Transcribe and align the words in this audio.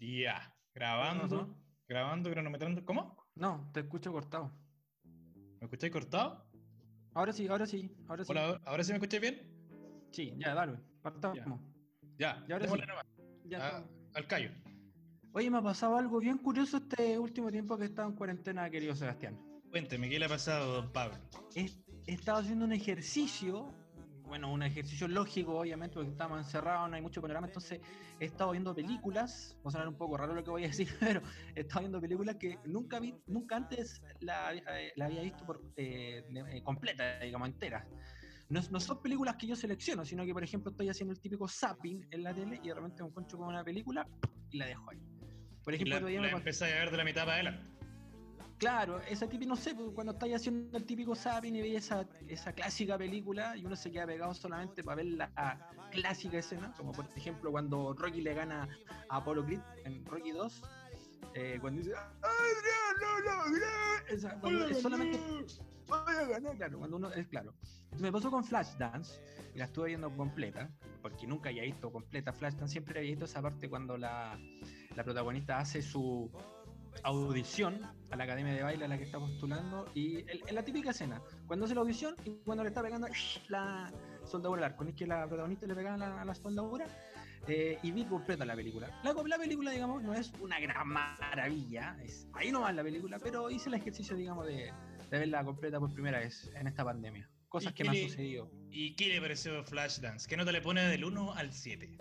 Ya, 0.00 0.54
grabando, 0.74 1.54
grabando, 1.88 2.30
cronometrando. 2.30 2.84
¿Cómo? 2.84 3.16
No, 3.34 3.70
te 3.72 3.80
escucho 3.80 4.12
cortado. 4.12 4.52
¿Me 5.60 5.64
escucháis 5.66 5.92
cortado? 5.92 6.44
Ahora 7.14 7.32
sí, 7.32 7.48
ahora 7.48 7.66
sí, 7.66 7.90
ahora 8.08 8.24
sí. 8.24 8.30
Hola, 8.30 8.60
¿ahora 8.64 8.84
sí 8.84 8.92
me 8.92 8.98
escucháis 8.98 9.20
bien? 9.22 10.08
Sí, 10.12 10.32
ya, 10.38 10.54
dale, 10.54 10.78
partamos. 11.02 11.36
Ya, 12.18 12.44
Ya, 12.46 12.54
ahora 12.54 12.58
démosle 12.60 12.84
sí. 12.84 12.88
nomás. 12.88 13.06
Ya 13.44 13.58
Ah, 13.78 13.84
al 14.14 14.26
callo. 14.26 14.50
Oye, 15.32 15.50
me 15.50 15.58
ha 15.58 15.62
pasado 15.62 15.96
algo 15.96 16.20
bien 16.20 16.38
curioso 16.38 16.78
este 16.78 17.18
último 17.18 17.50
tiempo 17.50 17.76
que 17.76 17.84
he 17.84 17.86
estado 17.86 18.08
en 18.08 18.14
cuarentena, 18.14 18.70
querido 18.70 18.94
Sebastián. 18.94 19.38
Cuénteme, 19.70 20.08
¿qué 20.08 20.18
le 20.18 20.24
ha 20.24 20.28
pasado, 20.28 20.74
don 20.82 20.92
Pablo? 20.92 21.16
He, 21.54 21.66
he 22.06 22.14
estado 22.14 22.38
haciendo 22.38 22.64
un 22.64 22.72
ejercicio, 22.72 23.72
bueno, 24.28 24.52
un 24.52 24.62
ejercicio 24.62 25.08
lógico, 25.08 25.58
obviamente, 25.58 25.94
porque 25.94 26.10
estamos 26.10 26.38
encerrados, 26.38 26.88
no 26.88 26.96
hay 26.96 27.02
mucho 27.02 27.20
panorama, 27.20 27.46
entonces 27.46 27.80
he 28.20 28.26
estado 28.26 28.52
viendo 28.52 28.74
películas, 28.74 29.56
va 29.64 29.70
a 29.70 29.72
sonar 29.72 29.88
un 29.88 29.96
poco 29.96 30.16
raro 30.16 30.34
lo 30.34 30.44
que 30.44 30.50
voy 30.50 30.64
a 30.64 30.68
decir, 30.68 30.88
pero 31.00 31.22
he 31.54 31.60
estado 31.60 31.80
viendo 31.80 32.00
películas 32.00 32.36
que 32.36 32.58
nunca 32.64 33.00
vi, 33.00 33.14
nunca 33.26 33.56
antes 33.56 34.02
la, 34.20 34.54
eh, 34.54 34.92
la 34.96 35.06
había 35.06 35.22
visto 35.22 35.44
por, 35.44 35.62
eh, 35.76 36.22
eh, 36.32 36.62
completa, 36.62 37.18
digamos, 37.20 37.48
entera. 37.48 37.86
No, 38.50 38.60
no 38.70 38.80
son 38.80 39.02
películas 39.02 39.36
que 39.36 39.46
yo 39.46 39.56
selecciono, 39.56 40.04
sino 40.04 40.24
que, 40.24 40.32
por 40.32 40.44
ejemplo, 40.44 40.70
estoy 40.70 40.88
haciendo 40.88 41.12
el 41.12 41.20
típico 41.20 41.48
zapping 41.48 42.06
en 42.10 42.22
la 42.22 42.34
tele 42.34 42.60
y 42.62 42.68
de 42.68 42.74
repente 42.74 43.02
me 43.02 43.08
encuentro 43.08 43.38
con 43.38 43.48
una 43.48 43.62
película 43.62 44.06
y 44.50 44.58
la 44.58 44.66
dejo 44.66 44.90
ahí. 44.90 44.98
Por 45.62 45.74
ejemplo, 45.74 46.00
la, 46.00 46.20
me 46.20 46.30
empezáis 46.30 46.74
a 46.74 46.78
ver 46.78 46.90
de 46.90 46.96
la 46.96 47.04
mitad 47.04 47.22
para 47.22 47.34
adelante. 47.34 47.77
Claro, 48.58 49.00
esa 49.08 49.28
típica, 49.28 49.48
no 49.48 49.56
sé, 49.56 49.72
pues, 49.74 49.90
cuando 49.94 50.12
estáis 50.12 50.34
haciendo 50.34 50.76
el 50.76 50.84
típico 50.84 51.14
zapping 51.14 51.54
y 51.54 51.60
veis 51.60 51.76
esa, 51.76 52.04
esa 52.26 52.52
clásica 52.52 52.98
película 52.98 53.56
y 53.56 53.64
uno 53.64 53.76
se 53.76 53.90
queda 53.92 54.06
pegado 54.06 54.34
solamente 54.34 54.82
para 54.82 54.96
ver 54.96 55.06
la 55.06 55.70
clásica 55.92 56.38
escena, 56.38 56.74
como 56.76 56.90
por 56.90 57.06
ejemplo 57.16 57.52
cuando 57.52 57.94
Rocky 57.94 58.20
le 58.20 58.34
gana 58.34 58.68
a 59.08 59.16
Apollo 59.18 59.44
Creed 59.44 59.60
en 59.84 60.04
Rocky 60.04 60.32
2, 60.32 60.62
eh, 61.34 61.58
cuando 61.60 61.82
dice 61.82 61.94
¡Adrián, 61.94 62.96
no 63.00 63.20
lo 63.20 63.44
logré! 63.44 64.14
Esa, 64.14 64.40
cuando 64.40 64.66
es 64.66 64.82
solamente 64.82 65.20
voy 65.86 66.14
a 66.16 66.24
ganar, 66.24 66.56
claro, 66.56 66.78
cuando 66.78 66.96
uno 66.96 67.12
es 67.12 67.28
claro. 67.28 67.54
Me 68.00 68.10
pasó 68.10 68.30
con 68.30 68.44
Flashdance, 68.44 69.20
y 69.54 69.58
la 69.58 69.66
estuve 69.66 69.88
viendo 69.88 70.10
completa, 70.10 70.68
porque 71.00 71.28
nunca 71.28 71.48
había 71.48 71.62
visto 71.62 71.92
completa 71.92 72.32
Flashdance, 72.32 72.72
siempre 72.72 72.98
había 72.98 73.12
visto 73.12 73.26
esa 73.26 73.40
parte 73.40 73.68
cuando 73.68 73.96
la, 73.96 74.36
la 74.96 75.04
protagonista 75.04 75.58
hace 75.58 75.80
su 75.80 76.30
audición 77.04 77.80
a 78.10 78.16
la 78.16 78.24
academia 78.24 78.52
de 78.54 78.62
baile 78.62 78.84
a 78.84 78.88
la 78.88 78.98
que 78.98 79.04
está 79.04 79.18
postulando, 79.18 79.86
y 79.94 80.24
en 80.28 80.54
la 80.54 80.62
típica 80.64 80.90
escena, 80.90 81.22
cuando 81.46 81.66
hace 81.66 81.74
la 81.74 81.82
audición 81.82 82.14
y 82.24 82.30
cuando 82.44 82.62
le 82.62 82.70
está 82.70 82.82
pegando 82.82 83.08
la 83.48 83.92
soldadura 84.24 84.66
al 84.66 84.72
arco, 84.72 84.84
es 84.84 84.94
que 84.94 85.06
la 85.06 85.26
protagonista 85.26 85.66
le 85.66 85.74
pegaba 85.74 85.96
la, 85.96 86.22
a 86.22 86.24
la 86.24 86.34
soldadura, 86.34 86.86
eh, 87.46 87.78
y 87.82 87.92
vi 87.92 88.04
completa 88.04 88.44
la 88.44 88.54
película. 88.54 88.88
La, 89.02 89.12
la 89.12 89.38
película, 89.38 89.70
digamos, 89.70 90.02
no 90.02 90.12
es 90.14 90.32
una 90.40 90.60
gran 90.60 90.88
maravilla, 90.88 91.96
es 92.02 92.28
ahí 92.34 92.50
nomás 92.50 92.74
la 92.74 92.82
película, 92.82 93.18
pero 93.18 93.50
hice 93.50 93.68
el 93.68 93.74
ejercicio, 93.76 94.16
digamos, 94.16 94.46
de, 94.46 94.72
de 95.10 95.18
verla 95.18 95.44
completa 95.44 95.78
por 95.78 95.92
primera 95.92 96.18
vez 96.18 96.50
en 96.54 96.66
esta 96.66 96.84
pandemia. 96.84 97.28
Cosas 97.48 97.72
¿Y 97.72 97.74
que 97.74 97.84
me 97.84 97.90
han 97.90 98.08
sucedido. 98.08 98.50
¿Y 98.70 98.94
qué 98.96 99.08
le 99.08 99.20
pareció 99.20 99.64
Flashdance? 99.64 100.28
¿Qué 100.28 100.36
nota 100.36 100.52
le 100.52 100.60
pone 100.60 100.82
del 100.82 101.04
1 101.04 101.32
al 101.34 101.52
7? 101.52 101.98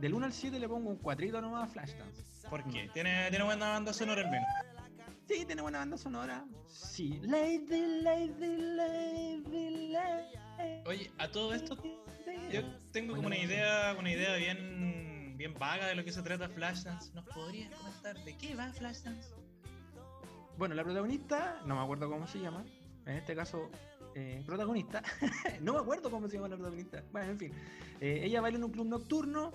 Del 0.00 0.12
1 0.12 0.26
al 0.26 0.32
7 0.32 0.58
le 0.58 0.68
pongo 0.68 0.90
un 0.90 0.98
cuadrito 0.98 1.40
nomás 1.40 1.70
a 1.70 1.72
Flashdance. 1.72 2.22
¿Por 2.50 2.62
qué? 2.70 2.88
¿Tiene, 2.92 3.28
tiene 3.30 3.44
buena 3.44 3.70
banda 3.70 3.92
sonora 3.92 4.22
al 4.22 4.30
menos? 4.30 4.48
Sí, 5.28 5.44
tiene 5.44 5.62
buena 5.62 5.78
banda 5.78 5.96
sonora. 5.96 6.44
Sí. 6.68 7.18
Lady, 7.22 8.02
lady, 8.02 8.56
lady, 8.56 9.92
lady. 9.92 10.82
Oye, 10.86 11.10
a 11.18 11.28
todo 11.28 11.52
esto, 11.52 11.76
yo 12.52 12.62
tengo 12.92 13.14
como 13.16 13.26
una 13.26 13.36
idea, 13.36 13.96
una 13.98 14.10
idea 14.10 14.36
bien, 14.36 15.34
bien 15.36 15.54
vaga 15.54 15.88
de 15.88 15.96
lo 15.96 16.04
que 16.04 16.12
se 16.12 16.22
trata 16.22 16.48
Flashdance. 16.48 17.12
¿Nos 17.12 17.24
podrías 17.26 17.74
comentar 17.74 18.16
de 18.24 18.36
qué 18.36 18.54
va 18.54 18.72
Flashdance? 18.72 19.34
Bueno, 20.56 20.74
la 20.74 20.84
protagonista, 20.84 21.60
no 21.66 21.74
me 21.74 21.82
acuerdo 21.82 22.08
cómo 22.08 22.26
se 22.26 22.38
llama. 22.38 22.64
En 23.04 23.16
este 23.16 23.34
caso, 23.34 23.70
eh, 24.14 24.42
protagonista. 24.46 25.02
no 25.60 25.74
me 25.74 25.80
acuerdo 25.80 26.10
cómo 26.10 26.28
se 26.28 26.36
llama 26.36 26.48
la 26.48 26.56
protagonista. 26.56 27.02
Bueno, 27.12 27.32
en 27.32 27.38
fin. 27.38 27.52
Eh, 28.00 28.20
ella 28.22 28.40
baila 28.40 28.58
en 28.58 28.64
un 28.64 28.70
club 28.70 28.86
nocturno. 28.86 29.52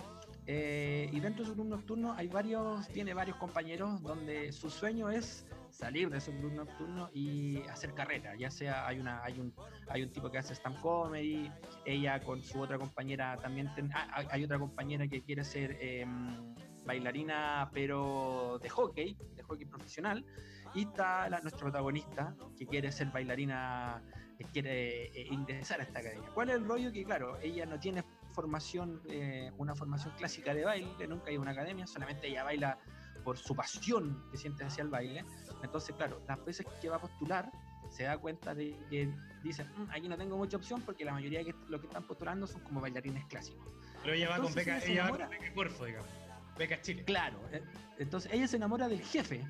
Eh, 0.47 1.09
y 1.11 1.19
dentro 1.19 1.43
de 1.43 1.49
su 1.49 1.55
club 1.55 1.67
nocturno 1.67 2.13
hay 2.13 2.27
varios, 2.27 2.87
tiene 2.89 3.13
varios 3.13 3.37
compañeros 3.37 4.01
donde 4.01 4.51
su 4.51 4.69
sueño 4.69 5.09
es 5.09 5.45
salir 5.69 6.09
de 6.09 6.19
su 6.19 6.31
club 6.31 6.51
nocturno 6.53 7.09
y 7.13 7.61
hacer 7.69 7.93
carrera. 7.93 8.35
Ya 8.35 8.49
sea 8.51 8.87
hay 8.87 8.99
una, 8.99 9.23
hay 9.23 9.39
un, 9.39 9.53
hay 9.87 10.03
un 10.03 10.11
tipo 10.11 10.29
que 10.31 10.39
hace 10.39 10.53
stand 10.53 10.79
comedy, 10.81 11.49
ella 11.85 12.19
con 12.23 12.41
su 12.43 12.59
otra 12.59 12.77
compañera 12.77 13.37
también 13.37 13.73
ten- 13.75 13.91
ah, 13.93 14.23
hay- 14.31 14.43
otra 14.43 14.59
compañera 14.59 15.07
que 15.07 15.21
quiere 15.21 15.43
ser 15.43 15.77
em, 15.79 16.55
bailarina 16.85 17.69
pero 17.73 18.59
de 18.61 18.67
hockey, 18.69 19.15
de 19.35 19.43
hockey 19.43 19.65
profesional, 19.65 20.25
y 20.73 20.81
está 20.83 21.29
la- 21.29 21.39
nuestra 21.39 21.61
protagonista 21.61 22.35
que 22.57 22.65
quiere 22.65 22.91
ser 22.91 23.07
bailarina, 23.11 24.01
que 24.37 24.43
quiere 24.45 25.05
eh, 25.07 25.27
ingresar 25.31 25.79
a 25.79 25.83
esta 25.83 25.99
academia. 25.99 26.27
¿Cuál 26.33 26.49
es 26.49 26.55
el 26.55 26.65
rollo? 26.65 26.91
Que 26.91 27.03
claro, 27.05 27.37
ella 27.41 27.65
no 27.65 27.79
tiene 27.79 28.03
formación, 28.31 29.01
eh, 29.09 29.51
una 29.57 29.75
formación 29.75 30.13
clásica 30.17 30.53
de 30.53 30.63
baile, 30.65 31.07
nunca 31.07 31.29
hay 31.29 31.37
una 31.37 31.51
academia, 31.51 31.85
solamente 31.87 32.27
ella 32.27 32.43
baila 32.43 32.77
por 33.23 33.37
su 33.37 33.55
pasión 33.55 34.23
que 34.31 34.37
siente 34.37 34.63
hacia 34.63 34.81
el 34.83 34.89
baile. 34.89 35.23
Entonces, 35.63 35.95
claro, 35.95 36.21
las 36.27 36.43
veces 36.43 36.65
que 36.81 36.89
va 36.89 36.95
a 36.95 36.99
postular, 36.99 37.51
se 37.89 38.03
da 38.03 38.17
cuenta 38.17 38.55
de 38.55 38.75
que 38.89 39.13
dicen, 39.43 39.67
"Mm, 39.77 39.91
aquí 39.91 40.07
no 40.07 40.17
tengo 40.17 40.37
mucha 40.37 40.57
opción 40.57 40.81
porque 40.81 41.03
la 41.03 41.11
mayoría 41.11 41.39
de 41.39 41.45
que, 41.45 41.55
lo 41.67 41.79
que 41.79 41.87
están 41.87 42.03
postulando 42.03 42.47
son 42.47 42.61
como 42.61 42.79
bailarines 42.81 43.25
clásicos. 43.25 43.67
Pero 44.01 44.13
ella 44.15 44.29
va 44.29 44.37
con 44.39 44.53
beca, 44.53 44.77
ella 44.77 44.85
ella 44.85 45.01
va 45.03 45.09
enamora. 45.09 45.27
con 45.27 45.37
beca 45.39 45.53
Corfo, 45.53 45.85
digamos. 45.85 46.09
Beca 46.57 46.81
Chile. 46.81 47.03
Claro, 47.03 47.37
eh, 47.51 47.61
entonces 47.99 48.31
ella 48.33 48.47
se 48.47 48.55
enamora 48.55 48.87
del 48.87 49.01
jefe, 49.01 49.45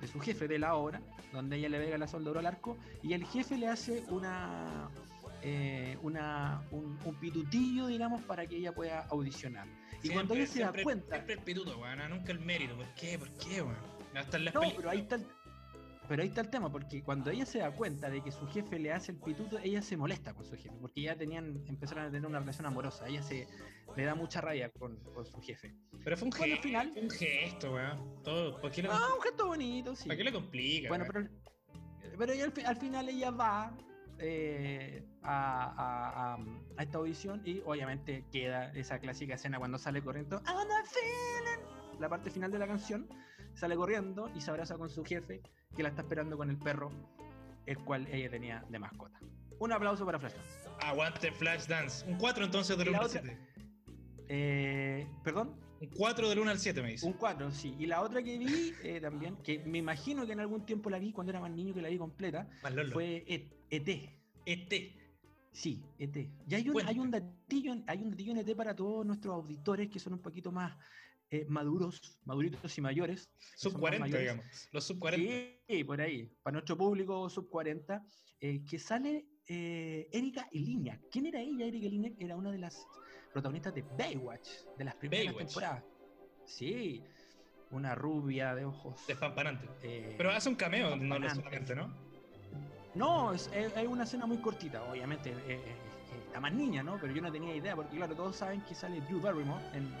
de 0.00 0.06
su 0.08 0.18
jefe 0.20 0.48
de 0.48 0.58
la 0.58 0.74
obra, 0.74 1.00
donde 1.32 1.56
ella 1.56 1.68
le 1.68 1.78
pega 1.78 1.96
la 1.96 2.08
soldadura 2.08 2.40
al 2.40 2.46
arco, 2.46 2.76
y 3.02 3.12
el 3.14 3.24
jefe 3.24 3.56
le 3.56 3.68
hace 3.68 4.04
una, 4.10 4.90
eh, 5.48 5.96
una 6.02 6.60
un, 6.72 6.98
un 7.04 7.14
pitutillo, 7.20 7.86
digamos, 7.86 8.20
para 8.22 8.46
que 8.46 8.56
ella 8.56 8.74
pueda 8.74 9.06
audicionar. 9.06 9.68
Y 10.02 10.08
cuando 10.10 10.34
ella 10.34 10.46
se 10.46 10.58
da 10.58 10.66
siempre- 10.66 10.82
cuenta, 10.82 11.14
Siempre 11.14 11.34
el 11.34 11.40
pituto, 11.42 11.78
weón, 11.78 12.00
ah, 12.00 12.08
nunca 12.08 12.32
el 12.32 12.40
mérito. 12.40 12.74
¿Por 12.76 12.86
qué? 12.94 13.16
¿Por 13.18 13.30
qué, 13.34 13.62
weón? 13.62 13.76
Hasta 14.16 14.36
en 14.38 14.44
las 14.46 14.54
no, 14.54 14.60
películas. 14.60 14.76
pero 14.82 14.90
ahí 14.90 14.98
está 15.00 15.14
el, 15.16 15.26
pero 16.08 16.22
ahí 16.22 16.28
está 16.28 16.40
el 16.40 16.50
tema, 16.50 16.70
porque 16.72 17.02
cuando 17.02 17.30
ella 17.30 17.46
se 17.46 17.58
da 17.58 17.70
cuenta 17.70 18.10
de 18.10 18.22
que 18.22 18.32
su 18.32 18.46
jefe 18.48 18.78
le 18.78 18.92
hace 18.92 19.12
el 19.12 19.18
pituto, 19.18 19.58
ella 19.58 19.82
se 19.82 19.96
molesta 19.96 20.34
con 20.34 20.44
su 20.44 20.56
jefe, 20.56 20.74
porque 20.80 21.02
ya 21.02 21.16
tenían, 21.16 21.62
empezaron 21.66 22.04
a 22.06 22.10
tener 22.10 22.26
una 22.26 22.40
relación 22.40 22.66
amorosa, 22.66 23.06
ella 23.08 23.22
se 23.22 23.46
le 23.96 24.04
da 24.04 24.14
mucha 24.16 24.40
rabia 24.40 24.70
con, 24.70 24.96
con 25.14 25.24
su 25.26 25.40
jefe. 25.40 25.74
Pero 26.04 26.16
fue 26.16 26.26
un, 26.26 26.30
Bueno, 26.30 26.54
gesto, 26.54 26.62
final- 26.68 26.92
fue 26.92 27.02
un 27.02 27.10
gesto, 27.10 27.72
weón. 27.72 28.22
Todo, 28.24 28.60
¿por 28.60 28.70
qué 28.72 28.82
le, 28.82 28.88
Ah, 28.90 29.08
un 29.16 29.22
gesto 29.22 29.46
bonito, 29.46 29.94
sí. 29.94 30.08
¿Para 30.08 30.16
qué 30.16 30.24
le 30.24 30.32
complica? 30.32 30.88
Bueno, 30.88 31.04
pero, 31.12 31.28
pero 32.18 32.32
ella 32.32 32.44
al, 32.46 32.52
fi- 32.52 32.64
al 32.64 32.76
final 32.76 33.08
ella 33.08 33.30
va 33.30 33.76
eh, 34.18 35.04
a, 35.22 35.64
a- 35.64 36.34
a- 36.34 36.38
a 36.78 36.82
esta 36.82 36.98
audición 36.98 37.42
y 37.44 37.60
obviamente 37.64 38.24
queda 38.32 38.70
esa 38.72 38.98
clásica 38.98 39.34
escena 39.34 39.58
cuando 39.58 39.78
sale 39.78 40.02
corriendo. 40.02 40.40
La 41.98 42.08
parte 42.08 42.30
final 42.30 42.50
de 42.50 42.58
la 42.58 42.66
canción 42.66 43.08
sale 43.54 43.74
corriendo 43.76 44.30
y 44.34 44.40
se 44.40 44.50
abraza 44.50 44.76
con 44.76 44.90
su 44.90 45.04
jefe 45.04 45.40
que 45.74 45.82
la 45.82 45.88
está 45.90 46.02
esperando 46.02 46.36
con 46.36 46.50
el 46.50 46.58
perro, 46.58 46.90
el 47.66 47.78
cual 47.78 48.06
ella 48.10 48.30
tenía 48.30 48.64
de 48.68 48.78
mascota. 48.78 49.18
Un 49.58 49.72
aplauso 49.72 50.04
para 50.04 50.18
Flash. 50.18 50.34
Dance. 50.34 50.68
Aguante 50.86 51.32
Flashdance. 51.32 52.06
Un 52.06 52.18
4 52.18 52.44
entonces 52.44 52.76
del 52.76 52.88
Y 52.88 52.90
1 52.90 52.98
la 52.98 53.04
al 53.04 53.10
otra- 53.10 53.22
7. 53.22 53.38
Eh, 54.28 55.06
Perdón, 55.24 55.58
Un 55.80 55.88
4 55.88 56.28
del 56.28 56.38
1 56.38 56.50
al 56.50 56.58
7 56.58 56.82
me 56.82 56.90
dice. 56.92 57.06
un 57.06 57.12
4, 57.14 57.50
sí. 57.50 57.74
Y 57.78 57.86
la 57.86 58.02
otra 58.02 58.22
que 58.22 58.38
vi 58.38 58.72
eh, 58.82 59.00
también, 59.00 59.36
que 59.42 59.58
me 59.60 59.78
imagino 59.78 60.26
que 60.26 60.32
en 60.32 60.40
algún 60.40 60.64
tiempo 60.64 60.88
la 60.90 60.98
vi 60.98 61.12
cuando 61.12 61.30
era 61.30 61.40
más 61.40 61.50
niño 61.50 61.74
que 61.74 61.82
la 61.82 61.88
vi 61.88 61.98
completa, 61.98 62.48
fue 62.92 63.24
E- 63.26 63.50
ET. 63.70 64.10
Este. 64.46 64.94
Sí, 65.52 65.82
ET. 65.98 66.16
Y 66.48 66.54
hay 66.54 66.68
un, 66.68 66.86
hay 66.86 66.98
un 66.98 67.10
datillo, 67.10 67.74
hay 67.86 68.02
un 68.02 68.10
datillo 68.10 68.32
en 68.32 68.38
ET 68.38 68.54
para 68.56 68.74
todos 68.76 69.04
nuestros 69.06 69.34
auditores 69.34 69.88
que 69.88 69.98
son 69.98 70.14
un 70.14 70.20
poquito 70.20 70.52
más 70.52 70.76
eh, 71.30 71.44
maduros, 71.48 72.18
maduritos 72.24 72.76
y 72.78 72.80
mayores. 72.80 73.28
Sub 73.56 73.72
son 73.72 73.72
más 73.72 73.80
40, 73.80 74.04
mayores. 74.06 74.22
digamos. 74.22 74.68
Los 74.72 74.84
sub 74.84 74.98
40. 74.98 75.32
Sí, 75.68 75.84
por 75.84 76.00
ahí. 76.00 76.30
Para 76.42 76.52
nuestro 76.54 76.76
público 76.76 77.28
sub 77.28 77.48
40, 77.48 78.04
eh, 78.40 78.62
que 78.64 78.78
sale 78.78 79.26
eh, 79.48 80.08
Erika 80.12 80.48
Eliña. 80.52 81.00
¿Quién 81.10 81.26
era 81.26 81.40
ella? 81.40 81.66
Erika 81.66 81.86
Eliña 81.86 82.12
era 82.18 82.36
una 82.36 82.50
de 82.52 82.58
las 82.58 82.86
protagonistas 83.36 83.74
de 83.74 83.82
Baywatch, 83.98 84.48
de 84.78 84.84
las 84.84 84.94
primeras 84.94 85.26
Baywatch. 85.26 85.46
temporadas. 85.46 85.84
Sí, 86.46 87.04
una 87.70 87.94
rubia 87.94 88.54
de 88.54 88.64
ojos. 88.64 88.98
Despampanante. 89.06 89.68
eh, 89.82 90.14
Pero 90.16 90.30
hace 90.30 90.48
un 90.48 90.54
cameo, 90.54 90.96
no 90.96 91.18
lo 91.18 91.28
solamente, 91.28 91.74
¿no? 91.74 91.92
No, 92.94 93.34
es, 93.34 93.50
es- 93.52 93.76
es 93.76 93.86
una 93.86 94.04
escena 94.04 94.24
muy 94.24 94.38
cortita, 94.38 94.82
obviamente. 94.84 95.30
eh, 95.32 95.34
eh, 95.48 95.60
eh, 95.66 95.76
está 96.28 96.40
más 96.40 96.52
niña, 96.54 96.82
¿no? 96.82 96.96
Pero 96.98 97.12
yo 97.12 97.20
no 97.20 97.30
tenía 97.30 97.54
idea, 97.54 97.76
porque 97.76 97.94
claro, 97.96 98.14
todos 98.14 98.36
saben 98.36 98.62
que 98.62 98.74
sale 98.74 99.02
Drew 99.02 99.20
Barrymore 99.20 99.62
en, 99.74 99.92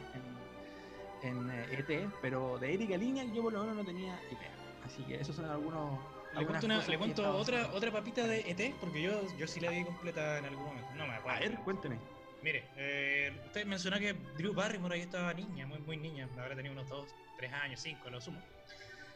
en, 1.22 1.28
en, 1.28 1.50
eh, 1.50 1.66
ET, 1.86 2.08
pero 2.22 2.58
de 2.58 2.72
Erika 2.72 2.96
Línea 2.96 3.24
yo 3.24 3.42
por 3.42 3.52
lo 3.52 3.60
menos 3.60 3.76
no 3.76 3.84
tenía 3.84 4.18
idea. 4.30 4.54
Así 4.82 5.02
que 5.02 5.16
esos 5.20 5.36
son 5.36 5.44
algunos. 5.44 5.98
Le 6.38 6.46
cuento, 6.46 6.64
una- 6.66 6.78
le 6.86 6.96
otra, 6.96 7.30
haciendo. 7.60 7.76
otra 7.76 7.90
papita 7.92 8.26
de 8.26 8.40
ET, 8.50 8.74
porque 8.80 9.02
yo, 9.02 9.12
yo 9.36 9.46
sí 9.46 9.60
la 9.60 9.70
vi 9.70 9.84
completa 9.84 10.38
en 10.38 10.46
algún 10.46 10.64
momento. 10.64 10.88
No 10.96 11.06
me 11.06 11.12
A 11.12 11.16
acuerdo. 11.16 11.40
ver, 11.40 11.58
cuénteme. 11.64 11.98
Mire, 12.46 12.62
eh, 12.76 13.32
usted 13.44 13.66
mencionó 13.66 13.98
que 13.98 14.12
Drew 14.38 14.54
Barrymore 14.54 14.94
ahí 14.94 15.00
estaba 15.00 15.34
niña, 15.34 15.66
muy, 15.66 15.80
muy 15.80 15.96
niña, 15.96 16.28
habrá 16.38 16.54
tenido 16.54 16.74
unos 16.74 16.88
2, 16.88 17.12
3 17.38 17.52
años, 17.52 17.80
5, 17.80 18.08
lo 18.08 18.20
sumo. 18.20 18.40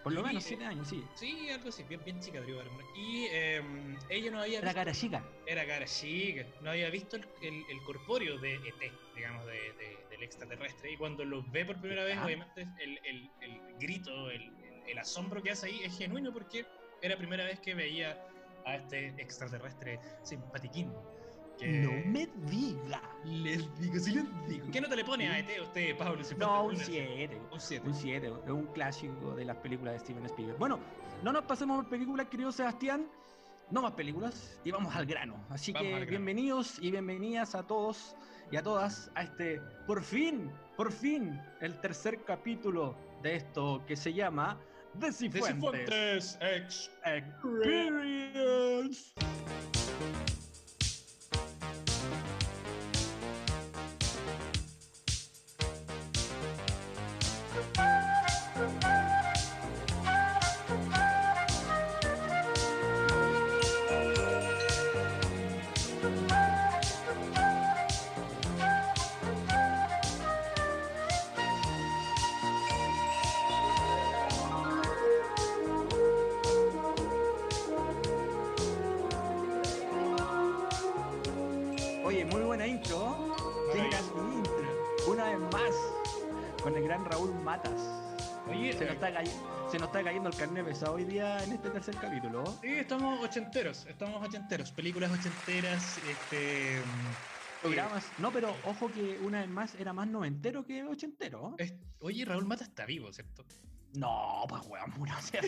Por 0.02 0.12
lo 0.14 0.22
Y, 0.22 0.24
menos 0.24 0.44
eh, 0.46 0.48
7 0.48 0.64
años, 0.64 0.88
sí. 0.88 1.04
Sí, 1.14 1.48
algo 1.48 1.68
así, 1.68 1.84
bien, 1.84 2.00
bien 2.04 2.18
chica 2.18 2.40
Drew 2.40 2.56
Barrymore. 2.56 2.84
Y 2.96 3.26
eh, 3.30 3.62
ella 4.08 4.32
no 4.32 4.40
había 4.40 4.58
Era 4.58 4.70
visto- 4.70 4.80
cara 4.80 4.92
chica. 4.92 5.24
Era 5.46 5.64
cara 5.64 5.86
chica, 5.86 6.44
no 6.60 6.70
había 6.70 6.90
visto 6.90 7.14
el, 7.14 7.28
el, 7.40 7.64
el 7.70 7.80
corpóreo 7.84 8.36
de 8.40 8.54
ET, 8.54 8.92
digamos, 9.14 9.46
de, 9.46 9.52
de- 9.52 9.98
del 10.10 10.22
extraterrestre. 10.24 10.90
Y 10.90 10.96
cuando 10.96 11.24
lo 11.24 11.44
ve 11.52 11.64
por 11.64 11.78
primera 11.80 12.02
vez, 12.02 12.16
Ah. 12.18 12.24
obviamente 12.26 12.66
el, 12.80 12.98
el, 13.04 13.30
el 13.42 13.60
grito, 13.78 14.28
el, 14.28 14.42
el- 14.42 14.82
el 14.88 14.98
asombro 14.98 15.40
que 15.40 15.52
hace 15.52 15.66
ahí 15.66 15.82
es 15.84 15.96
genuino 15.96 16.32
porque 16.32 16.66
era 17.00 17.14
la 17.14 17.18
primera 17.18 17.44
vez 17.44 17.60
que 17.60 17.74
veía 17.76 18.20
a 18.66 18.74
este 18.74 19.14
extraterrestre 19.22 20.00
simpatiquín. 20.24 20.92
Que... 21.60 21.80
No 21.80 21.90
me 22.10 22.28
diga. 22.50 23.02
Les 23.24 23.68
digo, 23.80 23.98
sí 23.98 24.12
les 24.14 24.24
digo. 24.48 24.66
¿Qué 24.72 24.80
nota 24.80 24.96
le 24.96 25.04
pone 25.04 25.28
a 25.28 25.38
ET 25.38 25.60
usted, 25.60 25.96
Pablo? 25.96 26.24
Si 26.24 26.34
No, 26.36 26.64
un 26.64 26.74
una- 26.74 26.84
7. 26.84 27.40
Un 27.52 27.60
7. 27.60 27.86
Un 27.88 27.94
7, 27.94 28.32
es 28.46 28.50
un 28.50 28.66
clásico 28.66 29.34
de 29.34 29.44
las 29.44 29.56
películas 29.58 29.94
de 29.94 30.00
Steven 30.00 30.24
Spielberg. 30.26 30.58
Bueno, 30.58 30.78
no 31.22 31.32
nos 31.32 31.44
pasemos 31.44 31.76
por 31.82 31.90
películas, 31.90 32.26
querido 32.28 32.50
Sebastián. 32.50 33.06
No 33.70 33.82
más 33.82 33.92
películas 33.92 34.58
y 34.64 34.72
vamos 34.72 34.94
al 34.96 35.06
grano. 35.06 35.36
Así 35.48 35.70
Vamos 35.72 35.86
que 35.86 35.90
grano. 35.94 36.10
bienvenidos 36.10 36.78
y 36.80 36.90
bienvenidas 36.90 37.54
a 37.54 37.62
todos 37.64 38.16
y 38.50 38.56
a 38.56 38.62
todas 38.64 39.12
a 39.14 39.22
este, 39.22 39.60
por 39.86 40.02
fin, 40.02 40.50
por 40.76 40.90
fin, 40.90 41.40
el 41.60 41.80
tercer 41.80 42.24
capítulo 42.24 42.96
de 43.22 43.36
esto 43.36 43.84
que 43.86 43.94
se 43.94 44.12
llama 44.12 44.58
The 44.98 45.12
Cifuentes 45.12 45.54
Cifuentes 45.54 46.36
X. 46.40 46.90
Experience. 47.04 49.12
Con 86.62 86.76
el 86.76 86.82
gran 86.84 87.04
Raúl 87.04 87.34
Matas. 87.42 87.80
Oye, 88.48 88.72
Se 88.72 88.80
nos 88.84 88.90
eh, 88.94 88.94
está, 88.94 89.24
se 89.70 89.78
nos 89.78 89.88
está 89.88 90.02
cayendo 90.02 90.28
el 90.28 90.36
carnet 90.36 90.64
pesado 90.64 90.94
hoy 90.94 91.04
día 91.04 91.42
en 91.44 91.52
este 91.52 91.70
tercer 91.70 91.94
capítulo. 91.96 92.44
Sí, 92.62 92.68
estamos 92.68 93.22
ochenteros, 93.22 93.86
estamos 93.86 94.26
ochenteros, 94.26 94.72
películas 94.72 95.10
ochenteras, 95.12 95.98
este... 96.08 96.80
mm, 96.80 97.62
Programas. 97.62 98.06
No, 98.18 98.32
pero 98.32 98.56
ojo 98.64 98.90
que 98.90 99.18
una 99.22 99.40
vez 99.40 99.48
más 99.50 99.74
era 99.74 99.92
más 99.92 100.08
noventero 100.08 100.64
que 100.64 100.82
ochentero. 100.84 101.54
es- 101.58 101.74
oye, 102.00 102.24
Raúl 102.24 102.46
Mata 102.46 102.64
está 102.64 102.86
vivo, 102.86 103.12
¿cierto? 103.12 103.44
No, 103.92 104.44
pues 104.48 104.62
weón, 104.66 104.90
murió 104.96 105.14
hace 105.14 105.40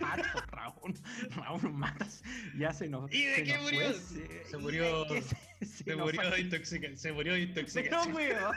rato, 0.00 0.40
Raúl. 0.48 0.94
Raúl 1.36 1.72
Matas 1.72 2.22
ya 2.58 2.72
se 2.72 2.88
nos. 2.88 3.10
¿Y 3.12 3.24
de 3.24 3.34
se 3.36 3.44
qué 3.44 3.58
murió? 3.58 3.92
se, 3.92 4.44
Se 4.46 4.56
murió- 4.58 5.06
se, 5.08 5.64
se 5.66 5.96
murió 5.96 6.30
de 6.30 6.40
intoxicación, 6.40 6.96
se 6.98 7.12
murió 7.12 7.32
de 7.34 7.38
No, 7.40 7.46
intoxicación. 7.46 8.14
weón. 8.14 8.54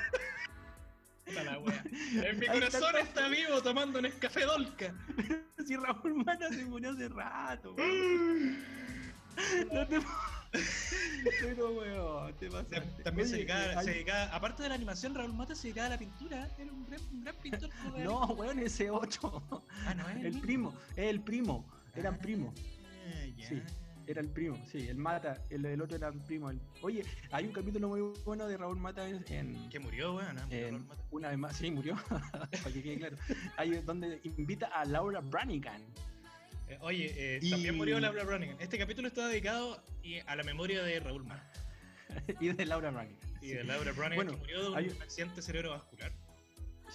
Puta 1.26 1.44
la 1.44 1.60
wea. 1.60 1.84
En 2.30 2.40
mi 2.40 2.48
corazón 2.48 2.96
está. 2.98 3.28
vivo 3.30 3.62
tomando 3.62 4.00
un 4.00 4.10
café 4.20 4.42
Dolca. 4.46 4.94
Si 5.66 5.78
Raúl 5.78 6.26
Matas 6.26 6.54
se 6.56 6.66
murió 6.66 6.92
hace 6.92 7.08
rato, 7.08 7.74
weón. 7.76 8.58
No 9.72 9.88
te 9.88 10.00
Pero 11.42 11.72
weón, 11.72 12.34
te 12.38 12.50
pasaste. 12.50 13.04
También 13.04 13.28
se 13.30 13.36
dedicaba, 13.38 13.80
hay- 13.80 13.86
se 13.86 13.92
dedicaba- 13.92 14.36
aparte 14.36 14.64
de 14.64 14.70
la 14.70 14.76
animación, 14.76 15.16
Raúl 15.16 15.34
Mata 15.34 15.56
se 15.56 15.68
dedicaba 15.70 15.88
a 15.88 15.90
la 15.92 15.98
pintura. 15.98 16.50
Era 16.60 16.72
un 16.72 16.86
gran, 16.86 17.00
un 17.12 17.24
gran 17.24 17.36
pintor. 17.38 17.70
joder. 17.84 18.06
No, 18.06 18.26
weón, 18.34 18.60
ese 18.60 18.90
8. 18.92 19.44
ah, 19.86 19.94
no 19.96 20.10
es 20.10 20.26
El 20.26 20.40
primo, 20.42 20.76
es 20.92 20.98
el 21.10 21.22
primo. 21.22 21.66
Eran 21.96 22.16
Ah, 22.16 22.20
primos. 22.22 22.54
Sí. 23.48 23.62
Era 24.06 24.22
el 24.22 24.30
primo, 24.30 24.58
sí, 24.70 24.88
el 24.88 24.98
Mata, 24.98 25.42
el, 25.50 25.66
el 25.66 25.82
otro 25.82 25.96
era 25.98 26.10
el 26.10 26.20
primo. 26.20 26.50
el- 26.50 26.60
Oye, 26.82 27.04
hay 27.32 27.46
un 27.46 27.54
capítulo 27.54 27.88
muy 27.90 28.02
bueno 28.26 28.48
de 28.48 28.58
Raúl 28.58 28.78
Mata 28.78 29.08
en, 29.08 29.24
Que 29.70 29.80
murió, 29.80 30.16
weón. 30.16 30.36
¿no? 30.36 30.44
Murió 30.44 30.68
en- 30.68 30.74
Raúl 30.76 30.86
Mata. 30.88 31.04
una 31.12 31.30
vez 31.30 31.38
más, 31.38 31.56
sí, 31.56 31.72
murió, 31.72 31.96
para 32.10 32.74
que 32.74 32.84
quede 32.84 32.98
claro. 32.98 33.18
Hay 33.58 33.72
donde 33.82 34.20
invita 34.38 34.68
a 34.68 34.86
Laura 34.86 35.22
Branigan. 35.22 35.82
Eh, 36.68 36.78
oye, 36.82 37.14
eh, 37.16 37.40
Y- 37.42 37.50
también 37.52 37.76
murió 37.78 38.00
Laura 38.00 38.24
Branigan. 38.24 38.58
Este 38.60 38.78
capítulo 38.78 39.08
está 39.08 39.28
dedicado 39.28 39.82
y- 40.04 40.20
a 40.20 40.36
la 40.36 40.44
memoria 40.44 40.84
de 40.84 41.00
Raúl 41.00 41.24
Mata. 41.26 41.50
y 42.40 42.50
de 42.50 42.66
Laura 42.66 42.92
Branigan. 42.92 43.20
Y 43.42 43.48
sí. 43.48 43.54
de 43.56 43.64
Laura 43.64 43.92
Branigan 43.92 44.16
Bueno, 44.16 44.32
que 44.34 44.38
murió 44.40 44.62
de 44.64 44.70
un 44.70 44.78
hay- 44.78 44.98
accidente 45.02 45.42
cerebrovascular. 45.42 46.12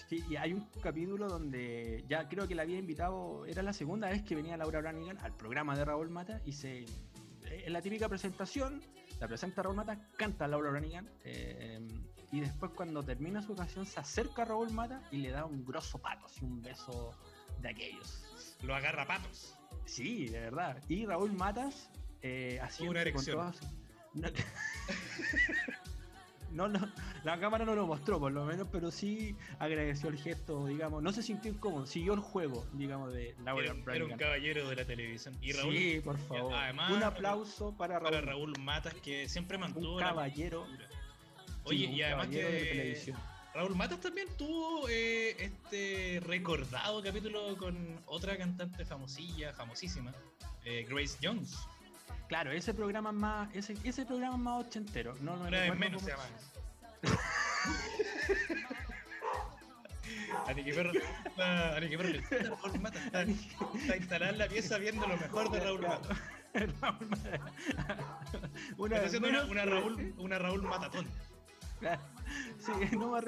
Sí, 0.08 0.24
y 0.28 0.36
hay 0.36 0.52
un 0.52 0.66
capítulo 0.82 1.28
donde 1.28 2.04
ya 2.08 2.28
creo 2.28 2.46
que 2.46 2.54
la 2.54 2.62
había 2.62 2.78
invitado, 2.78 3.44
era 3.46 3.62
la 3.62 3.72
segunda 3.72 4.08
vez 4.08 4.22
que 4.22 4.34
venía 4.36 4.56
Laura 4.56 4.80
Branigan 4.80 5.18
al 5.18 5.34
programa 5.36 5.76
de 5.76 5.84
Raúl 5.84 6.10
Mata 6.10 6.40
y 6.44 6.52
se 6.52 6.84
en 7.50 7.72
la 7.72 7.80
típica 7.80 8.08
presentación, 8.08 8.82
la 9.20 9.26
presenta 9.26 9.62
Raúl 9.62 9.76
Mata, 9.76 9.98
canta 10.16 10.46
Laura 10.46 10.70
Branigan 10.70 11.08
eh, 11.24 11.80
y 12.30 12.40
después 12.40 12.70
cuando 12.74 13.02
termina 13.02 13.42
su 13.42 13.54
canción 13.56 13.86
se 13.86 13.98
acerca 14.00 14.42
a 14.42 14.44
Raúl 14.46 14.70
Mata 14.70 15.02
y 15.10 15.18
le 15.18 15.30
da 15.30 15.44
un 15.46 15.64
grosso 15.64 15.98
pato, 15.98 16.26
así 16.26 16.44
un 16.44 16.60
beso 16.62 17.14
de 17.60 17.70
aquellos. 17.70 18.56
Lo 18.62 18.74
agarra 18.74 19.06
patos. 19.06 19.54
Sí, 19.86 20.26
de 20.28 20.40
verdad. 20.40 20.82
Y 20.88 21.06
Raúl 21.06 21.32
Matas 21.32 21.90
eh, 22.22 22.58
haciendo 22.62 22.90
Una 22.92 23.00
con 23.00 23.08
erección. 23.08 23.36
todas- 23.36 23.60
No, 26.58 26.66
no, 26.66 26.80
la 27.22 27.38
cámara 27.38 27.64
no 27.64 27.76
lo 27.76 27.86
mostró 27.86 28.18
por 28.18 28.32
lo 28.32 28.44
menos, 28.44 28.66
pero 28.72 28.90
sí 28.90 29.36
agradeció 29.60 30.08
el 30.08 30.18
gesto, 30.18 30.66
digamos. 30.66 31.04
No 31.04 31.12
se 31.12 31.22
sintió 31.22 31.52
incómodo, 31.52 31.86
siguió 31.86 32.14
el 32.14 32.18
juego, 32.20 32.66
digamos, 32.72 33.12
de 33.12 33.36
Laura 33.44 33.66
Era, 33.66 33.94
era 33.94 34.04
un 34.04 34.16
caballero 34.16 34.68
de 34.68 34.74
la 34.74 34.84
televisión. 34.84 35.38
Y 35.40 35.52
Raúl, 35.52 35.76
sí, 35.76 36.00
por 36.04 36.18
favor. 36.18 36.52
además, 36.52 36.90
un 36.90 37.04
aplauso 37.04 37.76
para 37.76 38.00
Raúl. 38.00 38.10
para 38.10 38.20
Raúl 38.22 38.58
Matas, 38.58 38.92
que 38.94 39.28
siempre 39.28 39.56
mantuvo 39.56 39.94
un 39.94 40.00
caballero. 40.00 40.66
sí, 40.66 41.62
Oye, 41.62 41.86
un 41.86 41.92
y 41.92 42.02
además 42.02 42.26
caballero 42.26 42.50
de 42.50 42.64
televisión. 42.64 43.18
Raúl 43.54 43.76
Matas 43.76 44.00
también 44.00 44.26
tuvo 44.36 44.88
eh, 44.88 45.36
este 45.38 46.20
recordado 46.26 47.00
capítulo 47.04 47.56
con 47.56 48.02
otra 48.06 48.36
cantante 48.36 48.84
famosilla, 48.84 49.52
famosísima, 49.52 50.12
eh, 50.64 50.84
Grace 50.88 51.18
Jones. 51.22 51.56
Claro, 52.28 52.50
ese 52.52 52.74
programa 52.74 53.10
es 53.10 53.16
más, 53.16 53.54
ese, 53.54 53.76
ese 53.84 54.04
programa 54.04 54.34
es 54.36 54.40
más 54.40 54.66
ochentero. 54.66 55.14
No, 55.20 55.36
no 55.36 55.44
Una 55.48 55.60
vez 55.60 55.78
menos 55.78 56.02
se 56.02 56.10
llama. 56.10 56.24
Anique 60.46 60.72
Perro 60.74 60.92
le 60.92 61.00
gusta- 61.00 61.76
Anique 61.76 61.96
Perro 61.98 62.08
le 62.10 62.18
gusta 62.20 62.36
Raúl 62.62 62.80
Matas. 62.80 63.04
Está, 63.04 63.22
está 63.22 63.96
instalada 63.96 64.32
en 64.32 64.38
la 64.38 64.48
pieza 64.48 64.78
viendo 64.78 65.06
lo 65.06 65.16
mejor 65.16 65.50
de 65.50 65.60
Raúl 65.60 65.80
Matas. 65.82 66.18
Una 68.78 68.96
Está 68.96 69.00
vez 69.00 69.04
haciendo 69.06 69.28
una, 69.28 69.44
una 69.44 69.64
Raúl, 69.64 70.14
una 70.18 70.38
Raúl 70.38 70.62
Matatón. 70.62 71.06
Sí, 72.58 72.72
no 72.96 73.10
me, 73.12 73.20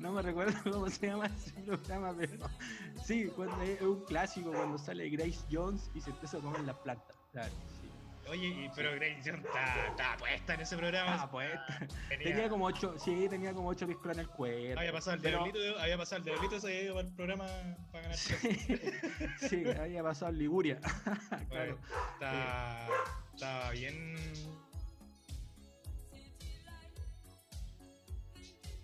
no 0.00 0.12
me 0.12 0.22
recuerdo 0.22 0.58
cómo 0.72 0.88
se 0.90 1.06
llama 1.06 1.26
ese 1.26 1.52
programa, 1.62 2.12
pero 2.18 2.48
sí, 3.04 3.26
cuando 3.36 3.62
es 3.62 3.80
un 3.82 4.04
clásico 4.06 4.50
cuando 4.52 4.78
sale 4.78 5.08
Grace 5.10 5.40
Jones 5.52 5.90
y 5.94 6.00
se 6.00 6.10
empieza 6.10 6.38
a 6.38 6.40
comer 6.40 6.62
la 6.62 6.74
planta. 6.74 7.14
Claro. 7.32 7.52
Oye, 8.28 8.46
y- 8.48 8.70
pero 8.74 8.94
Grace 8.94 9.20
Jones 9.24 9.44
está, 9.44 9.86
está 9.88 10.16
puesta 10.16 10.54
en 10.54 10.60
ese 10.60 10.76
programa. 10.76 11.22
Ah, 11.22 11.30
pues, 11.30 11.50
Tenía- 12.08 12.24
tenía 12.24 12.48
como 12.48 12.64
ocho, 12.66 12.94
sí, 12.98 13.26
tenía 13.28 13.52
como 13.52 13.68
ocho 13.68 13.86
piscolas 13.86 14.16
en 14.16 14.20
el 14.24 14.28
cuerpo. 14.28 14.80
había 14.80 14.92
pasado 14.92 15.16
el 15.16 15.22
pero- 15.22 15.44
diablito, 15.44 15.80
había 15.80 15.98
pasado 15.98 16.18
el 16.18 16.24
diablito, 16.24 16.60
se 16.60 16.66
había 16.68 16.82
ido 16.82 16.94
para 16.94 17.06
el 17.08 17.14
programa 17.14 17.46
para 17.92 18.02
ganar. 18.04 18.16
Sí, 18.16 18.36
sí, 19.48 19.64
había 19.78 20.02
pasado 20.02 20.32
Liguria. 20.32 20.78
claro. 21.50 21.78
Está, 22.14 22.88
está 23.34 23.70
bien. 23.70 24.16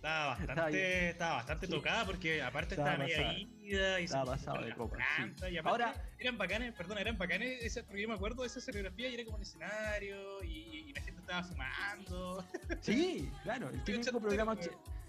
Estaba 0.00 0.26
bastante, 0.28 1.10
Estaba 1.10 1.34
bastante 1.34 1.66
Sí. 1.66 1.72
tocada 1.72 2.06
porque 2.06 2.42
aparte 2.42 2.74
Estaba 2.74 2.92
estaba 3.06 3.32
media 3.32 3.48
ida 3.62 4.00
y 4.00 4.04
Estaba 4.04 4.24
se 4.38 4.44
pasado 4.46 4.64
de 4.64 4.74
copa, 4.74 4.96
sí. 5.16 5.52
y 5.52 5.58
Ahora- 5.58 5.94
eran 6.18 6.38
bacanes, 6.38 6.72
perdón, 6.74 6.96
eran 6.98 7.18
bacanes, 7.18 7.62
ese, 7.62 7.82
porque 7.84 8.00
yo 8.00 8.08
me 8.08 8.14
acuerdo 8.14 8.40
de 8.42 8.46
esa 8.48 8.60
serigrafía 8.62 9.08
y 9.10 9.14
era 9.14 9.24
como 9.24 9.36
un 9.36 9.42
escenario 9.42 10.42
y, 10.42 10.86
y 10.88 10.92
la 10.94 11.02
gente 11.02 11.20
estaba 11.20 11.44
fumando. 11.44 12.44
Sí, 12.80 13.30
claro, 13.42 13.68
el 13.68 13.84
típico 13.84 14.20
programa 14.20 14.56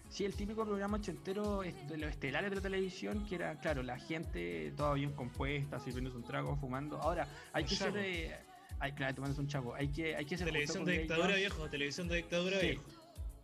Sí, 0.09 0.25
el 0.25 0.35
típico 0.35 0.65
programa 0.65 0.97
ochentero 0.97 1.61
de 1.61 1.97
los 1.97 2.09
estelares 2.09 2.49
de 2.49 2.57
la 2.57 2.61
televisión, 2.61 3.25
que 3.25 3.35
era, 3.35 3.57
claro, 3.61 3.81
la 3.81 3.97
gente 3.97 4.73
toda 4.75 4.93
bien 4.95 5.13
compuesta, 5.13 5.79
sirviéndose 5.79 6.17
un 6.17 6.25
trago, 6.25 6.57
fumando. 6.57 6.97
Ahora, 7.01 7.25
hay 7.53 7.63
que 7.63 7.75
ser. 7.75 7.93
eh, 7.95 8.35
hay, 8.79 8.91
claro, 8.91 9.15
tomándose 9.15 9.39
un 9.39 9.47
chaco. 9.47 9.73
Hay 9.73 9.87
que, 9.87 10.13
hay 10.17 10.25
que 10.25 10.37
ser 10.37 10.47
televisión 10.47 10.83
de 10.83 10.99
dictadura 10.99 11.33
viejo, 11.37 11.69
televisión 11.69 12.09
de 12.09 12.17
dictadura 12.17 12.59
Sí. 12.59 12.65
viejo. 12.67 12.83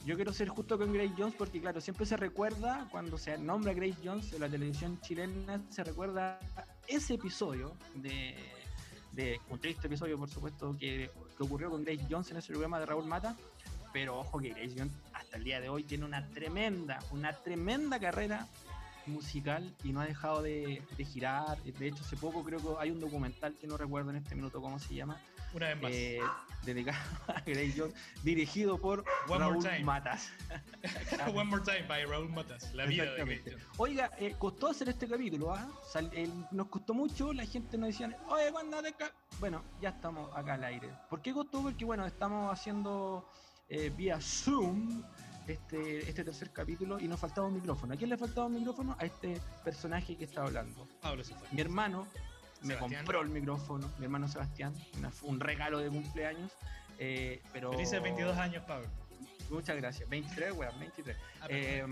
Yo 0.06 0.16
quiero 0.16 0.32
ser 0.34 0.48
justo 0.48 0.78
con 0.78 0.94
Grace 0.94 1.14
Jones 1.18 1.36
porque, 1.38 1.60
claro, 1.60 1.82
siempre 1.82 2.06
se 2.06 2.18
recuerda 2.18 2.88
cuando 2.92 3.18
se 3.18 3.38
nombra 3.38 3.74
Grace 3.74 3.98
Jones 4.04 4.32
en 4.34 4.42
la 4.42 4.50
televisión 4.50 5.00
chilena, 5.02 5.62
se 5.70 5.84
recuerda 5.84 6.40
ese 6.88 7.16
episodio 7.16 7.76
de, 7.96 8.36
un 9.50 9.60
triste 9.60 9.88
episodio, 9.88 10.18
por 10.18 10.30
supuesto, 10.30 10.78
que, 10.78 11.12
que 11.36 11.44
ocurrió 11.44 11.70
con 11.70 11.84
Grace 11.84 12.06
Jones 12.10 12.32
en 12.32 12.38
ese 12.38 12.50
programa 12.50 12.80
de 12.80 12.86
Raúl 12.86 13.06
Mata. 13.06 13.36
Pero 13.92 14.20
ojo 14.20 14.40
que 14.40 14.50
Grace 14.50 14.76
Jones 14.78 14.94
hasta 15.14 15.38
el 15.38 15.44
día 15.44 15.60
de 15.60 15.70
hoy 15.70 15.84
tiene 15.84 16.06
una 16.06 16.28
tremenda, 16.30 17.00
una 17.12 17.34
tremenda 17.34 18.00
carrera 18.00 18.48
musical 19.08 19.74
y 19.84 19.92
no 19.92 20.02
ha 20.02 20.06
dejado 20.06 20.42
de, 20.42 20.84
de 20.96 21.06
girar. 21.06 21.62
De 21.64 21.88
hecho, 21.88 22.04
hace 22.04 22.18
poco 22.18 22.44
creo 22.44 22.60
que 22.60 22.68
hay 22.80 22.92
un 22.92 23.00
documental 23.00 23.56
que 23.56 23.66
no 23.68 23.78
recuerdo 23.78 24.12
en 24.12 24.18
este 24.18 24.36
minuto 24.36 24.62
cómo 24.62 24.78
se 24.80 24.94
llama, 24.94 25.20
Una 25.54 25.68
vez 25.70 25.82
más. 25.82 25.92
eh, 25.94 26.20
dedicado 26.64 26.98
a 27.28 27.40
Grace 27.42 27.74
Jones, 27.78 27.94
dirigido 28.24 28.78
por 28.78 29.04
One 29.28 29.40
Raúl. 29.40 29.84
Matas. 29.84 30.30
One 31.34 31.46
More 31.46 31.64
Time 31.64 31.84
by 31.88 32.06
Raúl 32.06 32.30
Matas. 32.30 32.74
La 32.74 32.86
vida 32.86 33.04
de 33.14 33.20
Jones. 33.22 33.42
Oiga, 33.78 34.12
eh, 34.20 34.36
costó 34.38 34.68
hacer 34.68 34.90
este 34.90 35.08
capítulo, 35.08 35.54
¿ah? 35.54 35.68
El- 36.12 36.46
nos 36.52 36.68
costó 36.68 36.94
mucho, 36.94 37.32
la 37.34 37.46
gente 37.46 37.78
nos 37.78 37.90
decía, 37.90 38.16
oye, 38.30 38.52
¿cuándo 38.52 38.82
te 38.84 38.94
ca-?" 38.94 39.14
Bueno, 39.40 39.64
ya 39.82 39.90
estamos 39.90 40.30
acá 40.36 40.56
al 40.56 40.64
aire. 40.66 40.90
¿Por 41.10 41.22
qué 41.22 41.34
costó? 41.34 41.62
Porque, 41.62 41.86
bueno, 41.86 42.06
estamos 42.06 42.52
haciendo 42.52 43.30
eh, 43.70 43.92
vía 43.96 44.20
Zoom 44.22 45.04
este, 45.48 46.00
este 46.10 46.24
tercer 46.26 46.52
capítulo 46.52 47.00
y 47.00 47.08
nos 47.08 47.20
faltaba 47.20 47.48
un 47.48 47.54
micrófono. 47.54 47.94
¿A 47.94 47.98
quién 47.98 48.10
le 48.10 48.18
faltaba 48.18 48.48
un 48.48 48.56
micrófono? 48.56 48.96
A 49.00 49.06
este 49.06 49.40
personaje 49.64 50.18
que 50.18 50.26
está 50.26 50.44
hablando. 50.44 50.88
Pablo 51.02 51.24
fue. 51.24 51.36
Mi 51.52 51.62
hermano 51.62 52.08
me 52.62 52.74
Sebastián. 52.76 53.02
compró 53.04 53.22
el 53.22 53.30
micrófono, 53.30 53.90
mi 53.98 54.06
hermano 54.06 54.28
Sebastián, 54.28 54.74
una- 54.98 55.12
un 55.24 55.40
regalo 55.40 55.80
de 55.80 55.90
cumpleaños. 55.90 56.52
eh, 57.00 57.42
pero 57.54 57.72
Felices 57.72 58.02
22 58.02 58.36
años, 58.38 58.64
Pablo. 58.66 58.88
Muchas 59.52 59.78
gracias. 59.78 60.10
23, 60.10 60.52
weón, 60.54 60.80
23. 60.80 61.16
Ah, 61.42 61.46
Eh, 61.50 61.86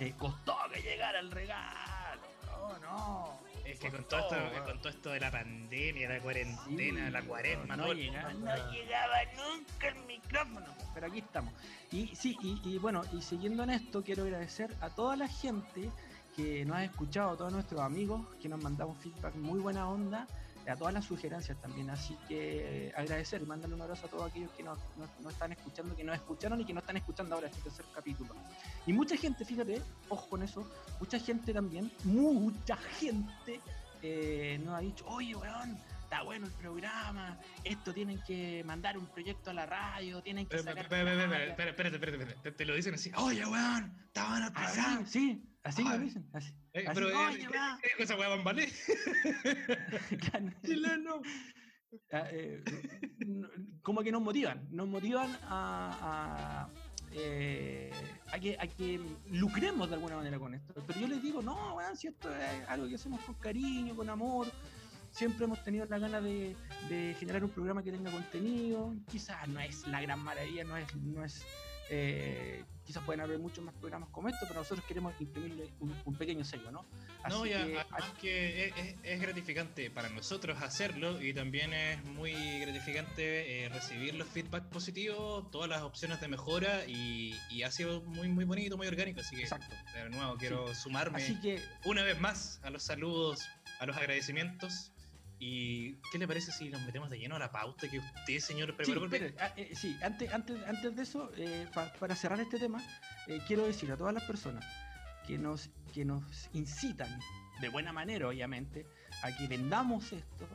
eh, 0.00 0.12
costó 0.18 0.56
que 0.72 0.82
llegara 0.82 1.20
el 1.20 1.30
regalo. 1.30 2.20
No, 2.46 2.78
no. 2.80 3.38
Es 3.64 3.78
que 3.80 3.90
con 3.90 4.04
todo, 4.04 4.20
esto, 4.20 4.64
con 4.64 4.78
todo 4.78 4.88
esto 4.90 5.10
de 5.10 5.20
la 5.20 5.30
pandemia, 5.30 6.08
la 6.08 6.20
cuarentena, 6.20 7.06
Sí, 7.06 7.10
la 7.12 7.22
cuaresma, 7.22 7.76
no, 7.76 7.84
todo 7.84 7.92
llegaba, 7.94 8.32
no 8.32 8.70
llegaba 8.72 9.16
nunca 9.36 9.88
el 9.88 10.04
micrófono. 10.06 10.66
Pero 10.94 11.06
aquí 11.08 11.18
estamos. 11.18 11.52
Y 11.90 12.14
sí, 12.14 12.36
y, 12.42 12.60
y 12.64 12.78
bueno, 12.78 13.02
y 13.12 13.22
siguiendo 13.22 13.64
en 13.64 13.70
esto, 13.70 14.02
quiero 14.04 14.22
agradecer 14.24 14.74
a 14.80 14.90
toda 14.90 15.16
la 15.16 15.26
gente 15.28 15.90
que 16.36 16.64
nos 16.66 16.76
ha 16.76 16.84
escuchado, 16.84 17.30
a 17.30 17.36
todos 17.36 17.52
nuestros 17.52 17.80
amigos 17.80 18.20
que 18.40 18.48
nos 18.48 18.62
mandamos 18.62 18.98
feedback 18.98 19.34
muy 19.36 19.58
buena 19.58 19.88
onda, 19.88 20.26
a 20.68 20.74
todas 20.76 20.92
las 20.92 21.04
sugerencias 21.04 21.56
también. 21.62 21.88
Así 21.90 22.16
que 22.28 22.92
agradecer 22.96 23.40
y 23.40 23.46
mandarle 23.46 23.76
un 23.76 23.82
abrazo 23.82 24.06
a 24.06 24.10
todos 24.10 24.28
aquellos 24.30 24.50
que 24.52 24.62
nos, 24.64 24.76
nos- 24.98 25.08
nos 25.22 25.32
están 25.32 25.52
escuchando, 25.52 25.94
que 25.96 26.02
nos 26.04 26.16
escucharon 26.16 26.60
y 26.60 26.64
que 26.64 26.74
no 26.74 26.80
están 26.80 26.96
escuchando 26.96 27.34
ahora 27.36 27.46
este 27.46 27.60
tercer 27.62 27.84
capítulo. 27.94 28.34
Y 28.84 28.92
mucha 28.92 29.16
gente, 29.16 29.44
fíjate, 29.44 29.80
ojo 30.08 30.28
con 30.28 30.42
eso, 30.42 30.68
mucha 31.00 31.18
gente 31.20 31.52
también, 31.54 31.90
mucha 32.04 32.76
gente 32.76 33.60
eh, 34.02 34.60
nos 34.64 34.74
ha 34.74 34.80
dicho, 34.80 35.04
oye, 35.06 35.34
weón, 35.36 35.78
está 36.02 36.22
bueno 36.22 36.46
el 36.46 36.52
programa, 36.52 37.38
esto 37.64 37.92
tienen 37.92 38.20
que 38.26 38.62
mandar 38.64 38.98
un 38.98 39.06
proyecto 39.06 39.50
a 39.50 39.54
la 39.54 39.66
radio, 39.66 40.20
tienen 40.22 40.46
que 40.46 40.56
Espera, 40.56 40.80
espera, 40.82 41.12
espera, 41.12 41.26
plata". 41.28 41.44
espera, 41.44 41.70
espérate, 41.70 41.96
espérate, 41.96 42.22
espérate. 42.24 42.52
Te, 42.52 42.64
lo 42.64 42.74
dicen 42.74 42.94
así. 42.94 43.10
Oye, 43.16 43.44
weón, 43.46 43.92
estaban 44.06 44.42
al 44.42 44.52
Así, 44.54 44.74
programa. 44.80 45.06
sí, 45.06 45.42
así 45.66 45.82
Ay. 45.86 45.98
lo 45.98 46.04
dicen, 46.04 46.28
así. 46.32 46.52
Eh, 46.72 46.84
así, 46.86 46.94
pero, 46.94 47.08
eh, 47.10 47.14
"Oye, 47.14 47.38
¿qué- 47.38 47.48
weón". 47.48 47.78
qué 47.82 47.88
dijo 47.88 48.02
esa 48.02 48.16
weá 48.16 48.28
Bambalé? 48.28 48.68
Chileno. 50.64 51.22
Ah, 52.12 52.24
eh, 52.30 52.62
como 53.82 54.02
que 54.02 54.12
nos 54.12 54.20
motivan, 54.22 54.66
nos 54.70 54.86
motivan 54.88 55.30
a, 55.44 56.68
a, 56.68 56.68
eh, 57.12 57.90
a 58.32 58.38
que, 58.38 58.56
a 58.58 58.66
que 58.66 59.00
lucremos 59.30 59.88
de 59.88 59.94
alguna 59.94 60.16
manera 60.16 60.38
con 60.38 60.54
esto. 60.54 60.74
Pero 60.86 61.00
yo 61.00 61.08
les 61.08 61.22
digo, 61.22 61.42
no, 61.42 61.74
weón, 61.76 61.96
si 61.96 62.08
esto 62.08 62.28
es 62.34 62.68
algo 62.68 62.88
que 62.88 62.96
hacemos 62.96 63.20
con 63.22 63.34
cariño, 63.36 63.94
con 63.96 64.10
amor. 64.10 64.46
Siempre 65.12 65.44
hemos 65.46 65.62
tenido 65.64 65.86
la 65.86 65.98
gana 65.98 66.20
de, 66.20 66.54
de 66.90 67.14
generar 67.18 67.42
un 67.42 67.48
programa 67.50 67.82
que 67.82 67.90
tenga 67.90 68.10
contenido. 68.10 68.92
Quizás 69.10 69.48
no 69.48 69.60
es 69.60 69.86
la 69.86 70.02
gran 70.02 70.18
maravilla, 70.20 70.64
no 70.64 70.76
es, 70.76 70.94
no 70.96 71.24
es 71.24 71.42
eh, 71.88 72.64
quizás 72.84 73.02
pueden 73.04 73.20
haber 73.20 73.38
muchos 73.38 73.64
más 73.64 73.74
programas 73.74 74.08
como 74.10 74.28
esto, 74.28 74.46
pero 74.46 74.60
nosotros 74.60 74.84
queremos 74.86 75.12
imprimirle 75.20 75.68
un, 75.80 75.94
un 76.04 76.14
pequeño 76.16 76.44
sello, 76.44 76.70
¿no? 76.70 76.84
No, 77.28 77.40
Así 77.42 77.50
ya, 77.50 77.66
que, 77.66 77.78
además 77.78 78.12
que 78.20 78.66
es, 78.66 78.76
es- 78.76 78.94
es 79.02 79.20
gratificante 79.20 79.90
para 79.90 80.08
nosotros 80.08 80.62
hacerlo 80.62 81.20
y 81.20 81.34
también 81.34 81.72
es 81.72 82.04
muy 82.04 82.60
gratificante 82.60 83.64
eh, 83.64 83.68
recibir 83.68 84.14
los 84.14 84.28
feedback 84.28 84.64
positivos, 84.68 85.50
todas 85.50 85.68
las 85.68 85.82
opciones 85.82 86.20
de 86.20 86.28
mejora 86.28 86.84
y, 86.86 87.34
y 87.50 87.62
ha 87.64 87.70
sido 87.72 88.02
muy 88.02 88.28
muy 88.28 88.44
bonito, 88.44 88.76
muy 88.76 88.86
orgánico, 88.86 89.20
así 89.20 89.34
que 89.34 89.42
exacto. 89.42 89.74
de 89.94 90.08
nuevo 90.10 90.36
quiero 90.36 90.72
sumarme 90.74 91.22
Así 91.22 91.40
que 91.40 91.60
una 91.84 92.04
vez 92.04 92.20
más 92.20 92.60
a 92.62 92.70
los 92.70 92.84
saludos, 92.84 93.40
a 93.80 93.86
los 93.86 93.96
agradecimientos 93.96 94.92
y 95.38 95.94
¿qué 96.10 96.18
le 96.18 96.26
parece 96.26 96.50
si 96.52 96.68
nos 96.70 96.80
metemos 96.82 97.10
de 97.10 97.18
lleno 97.18 97.36
a 97.36 97.38
la 97.38 97.50
pauta 97.52 97.88
que 97.88 97.98
usted, 97.98 98.38
señor, 98.38 98.70
Sí, 98.70 98.92
preparó? 98.92 99.04
Espere, 99.04 99.34
ah, 99.40 99.52
eh, 99.56 99.72
sí, 99.74 99.96
antes, 100.02 100.32
antes, 100.32 100.56
antes 100.66 100.96
de 100.96 101.02
eso, 101.02 101.30
eh, 101.36 101.66
pa- 101.74 101.92
para 101.94 102.16
cerrar 102.16 102.40
este 102.40 102.58
tema, 102.58 102.82
eh, 103.26 103.40
quiero 103.46 103.66
decir 103.66 103.90
a 103.92 103.96
todas 103.96 104.14
las 104.14 104.22
personas 104.24 104.64
que 105.26 105.36
nos, 105.38 105.68
que 105.92 106.04
nos 106.04 106.22
incitan, 106.54 107.20
de 107.60 107.68
buena 107.68 107.92
manera 107.92 108.28
obviamente, 108.28 108.86
a 109.22 109.36
que 109.36 109.46
vendamos 109.46 110.12
esto, 110.12 110.46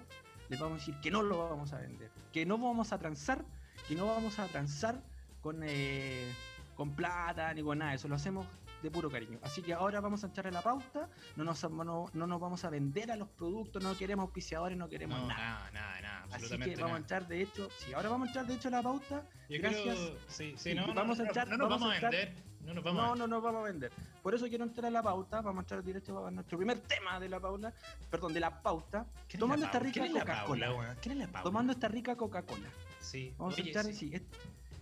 les 0.49 0.59
vamos 0.59 0.77
a 0.77 0.79
decir 0.85 0.95
que 1.01 1.11
no 1.11 1.21
lo 1.21 1.49
vamos 1.49 1.73
a 1.73 1.77
vender, 1.79 2.09
que 2.33 2.45
no 2.45 2.57
vamos 2.57 2.91
a 2.91 2.97
transar, 2.97 3.45
que 3.87 3.95
no 3.95 4.07
vamos 4.07 4.39
a 4.39 4.47
transar 4.47 5.01
con, 5.41 5.61
eh, 5.63 6.31
con 6.75 6.95
plata 6.95 7.53
ni 7.53 7.61
con 7.61 7.77
nada, 7.79 7.93
eso 7.93 8.07
lo 8.07 8.15
hacemos 8.15 8.47
de 8.81 8.91
puro 8.91 9.09
cariño. 9.09 9.39
Así 9.43 9.61
que 9.61 9.73
ahora 9.73 9.99
vamos 10.01 10.23
a 10.23 10.27
entrar 10.27 10.47
en 10.47 10.53
la 10.53 10.61
pauta, 10.61 11.09
no 11.35 11.43
nos, 11.43 11.63
no, 11.71 12.05
no 12.13 12.27
nos 12.27 12.39
vamos 12.39 12.63
a 12.65 12.69
vender 12.69 13.11
a 13.11 13.15
los 13.15 13.29
productos, 13.29 13.81
no 13.83 13.95
queremos 13.97 14.23
auspiciadores, 14.23 14.77
no 14.77 14.89
queremos 14.89 15.19
no, 15.19 15.27
nada. 15.27 15.69
nada, 15.69 15.71
nada, 15.71 16.01
nada, 16.01 16.35
Así 16.35 16.57
que 16.57 16.75
vamos 16.75 16.93
a 16.93 16.97
entrar 16.97 17.27
de 17.27 17.41
hecho, 17.41 17.69
sí, 17.77 17.93
ahora 17.93 18.09
vamos 18.09 18.27
a 18.27 18.29
entrar 18.29 18.47
de 18.47 18.53
hecho 18.55 18.67
a 18.69 18.71
la 18.71 18.81
pauta. 18.81 19.27
Yo 19.49 19.57
gracias. 19.59 19.83
creo, 19.97 20.17
sí, 20.27 20.53
sí, 20.57 20.73
no, 20.73 20.93
vamos 20.93 21.19
a 21.19 21.23
entrar- 21.23 21.47
no 21.47 21.57
nos 21.57 21.69
vamos 21.69 21.89
a 21.89 21.91
a 21.91 21.95
entrar- 21.95 22.11
vender, 22.11 22.43
no 22.61 22.73
nos 22.73 22.83
vamos 22.83 22.99
a 23.01 23.05
No, 23.05 23.11
vender. 23.11 23.19
no 23.29 23.35
nos 23.35 23.43
vamos 23.43 23.61
a 23.61 23.63
vender. 23.65 23.91
Por 24.23 24.35
eso 24.35 24.47
quiero 24.47 24.63
entrar 24.63 24.85
a 24.85 24.91
la 24.91 25.03
pauta, 25.03 25.41
vamos 25.41 25.59
a 25.59 25.63
entrar 25.63 25.83
directo 25.83 26.25
a 26.25 26.31
nuestro 26.31 26.57
primer 26.57 26.79
tema 26.79 27.19
de 27.19 27.29
la 27.29 27.39
pauta, 27.39 27.73
perdón, 28.09 28.33
de 28.33 28.39
la 28.39 28.61
pauta, 28.61 29.05
¿Quién 29.27 29.33
es 29.33 29.39
tomando 29.39 29.65
esta 29.65 29.79
rica 29.79 29.93
¿Quién 29.93 30.05
es 30.05 30.13
la 30.13 30.19
Coca-Cola. 30.21 30.95
Tomando 31.43 31.73
esta 31.73 31.87
rica 31.87 32.15
Coca-Cola. 32.15 32.67
Sí, 32.99 33.33
Vamos 33.37 33.55
oye, 33.55 33.63
a 33.63 33.65
entrar, 33.67 33.85
sí. 33.85 33.93
sí, 33.93 34.13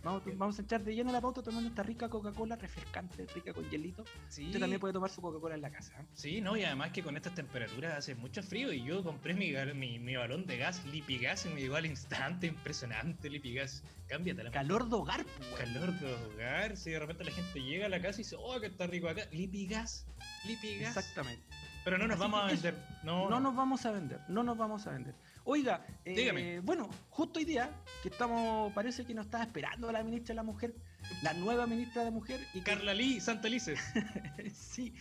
vamos, 0.03 0.23
vamos 0.35 0.57
a 0.57 0.61
entrar 0.61 0.83
de 0.83 0.95
lleno 0.95 1.09
a 1.09 1.13
la 1.13 1.21
pauta 1.21 1.41
tomando 1.41 1.69
esta 1.69 1.83
rica 1.83 2.09
Coca-Cola 2.09 2.55
refrescante, 2.55 3.25
rica 3.33 3.53
con 3.53 3.69
hielito. 3.69 4.03
Sí. 4.27 4.45
Usted 4.47 4.59
también 4.59 4.79
puede 4.79 4.93
tomar 4.93 5.09
su 5.09 5.21
Coca-Cola 5.21 5.55
en 5.55 5.61
la 5.61 5.69
casa. 5.69 5.93
¿eh? 5.99 6.05
Sí, 6.13 6.41
no, 6.41 6.55
y 6.57 6.63
además 6.63 6.91
que 6.91 7.03
con 7.03 7.15
estas 7.17 7.35
temperaturas 7.35 7.97
hace 7.97 8.15
mucho 8.15 8.43
frío 8.43 8.71
y 8.73 8.83
yo 8.83 9.03
compré 9.03 9.33
mi, 9.33 9.53
mi, 9.75 9.99
mi 9.99 10.15
balón 10.15 10.45
de 10.45 10.57
gas 10.57 10.85
Lipigas 10.85 11.45
y 11.45 11.49
me 11.49 11.61
llegó 11.61 11.75
al 11.75 11.85
instante, 11.85 12.47
impresionante 12.47 13.29
Lipigas. 13.29 13.83
Cámbiate 14.07 14.43
la 14.43 14.51
Calor 14.51 14.89
de 14.89 14.95
hogar, 14.95 15.23
pues, 15.23 15.49
calor 15.55 15.93
de 15.99 16.13
hogar, 16.13 16.75
si 16.77 16.91
de 16.91 16.99
repente 16.99 17.23
la 17.23 17.31
gente 17.31 17.61
llega 17.61 17.85
a 17.85 17.89
la 17.89 18.01
casa 18.01 18.21
y 18.21 18.23
dice, 18.23 18.35
oh, 18.39 18.59
que 18.59 18.67
está 18.67 18.87
rico 18.87 19.07
acá, 19.07 19.23
Lipigas, 19.31 20.07
Lipigas. 20.45 20.97
Exactamente. 20.97 21.43
Pero 21.83 21.97
no 21.97 22.07
nos 22.07 22.15
Así 22.15 22.21
vamos 22.21 22.43
a 22.43 22.47
vender. 22.47 22.75
No, 23.03 23.29
No 23.29 23.39
nos 23.39 23.55
vamos 23.55 23.85
a 23.85 23.91
vender, 23.91 24.19
no 24.27 24.43
nos 24.43 24.57
vamos 24.57 24.87
a 24.87 24.91
vender. 24.91 25.15
Oiga, 25.51 25.83
eh, 26.05 26.13
Dígame. 26.13 26.59
bueno, 26.59 26.87
justo 27.09 27.39
hoy 27.39 27.45
día 27.45 27.71
que 28.03 28.09
estamos, 28.09 28.71
parece 28.73 29.03
que 29.03 29.15
nos 29.15 29.25
está 29.25 29.41
esperando 29.41 29.91
la 29.91 30.03
ministra 30.03 30.33
de 30.33 30.35
la 30.35 30.43
Mujer, 30.43 30.75
la 31.23 31.33
nueva 31.33 31.65
ministra 31.65 32.05
de 32.05 32.11
Mujer, 32.11 32.39
y 32.53 32.61
Carla 32.61 32.93
Lee, 32.93 33.19
Santa 33.19 33.49
Lices. 33.49 33.79
sí, 34.53 34.93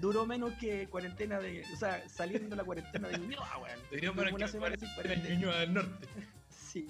duró 0.00 0.24
menos 0.24 0.52
que 0.60 0.86
cuarentena 0.86 1.40
de, 1.40 1.64
o 1.74 1.76
sea, 1.76 2.08
saliendo 2.08 2.50
de 2.50 2.54
la 2.54 2.62
cuarentena 2.62 3.08
de 3.08 3.18
Ñuñoa, 3.18 3.58
weón. 3.58 3.80
Deberíamos 3.90 4.32
una 4.32 4.46
que 4.46 4.52
semana 4.52 4.76
sin 4.78 4.88
cuarentena. 4.94 5.56
Del 5.58 5.74
Norte. 5.74 6.06
Sí, 6.50 6.86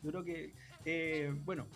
duró 0.00 0.22
que, 0.22 0.52
eh, 0.84 1.34
bueno, 1.44 1.66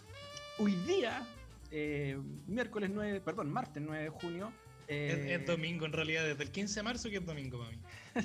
hoy 0.59 0.77
día, 0.87 1.27
eh, 1.73 2.17
miércoles 2.47 2.91
9, 2.95 3.21
perdón, 3.21 3.51
martes 3.51 3.83
9 3.85 4.05
de 4.05 4.11
junio, 4.11 4.53
Es, 4.87 5.15
eh, 5.15 5.35
es 5.35 5.47
domingo 5.47 5.87
en 5.87 5.93
realidad, 5.93 6.25
desde 6.25 6.45
el 6.45 6.53
15 6.53 6.75
de 6.77 6.83
marzo 6.85 7.11
que 7.11 7.17
es 7.17 7.27
domingo 7.27 7.59
para 7.59 7.71
mí. 7.73 7.79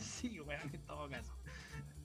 sí, 0.03 0.39
weón, 0.39 0.69
en 0.71 0.81
todo 0.81 1.09
caso. 1.09 1.38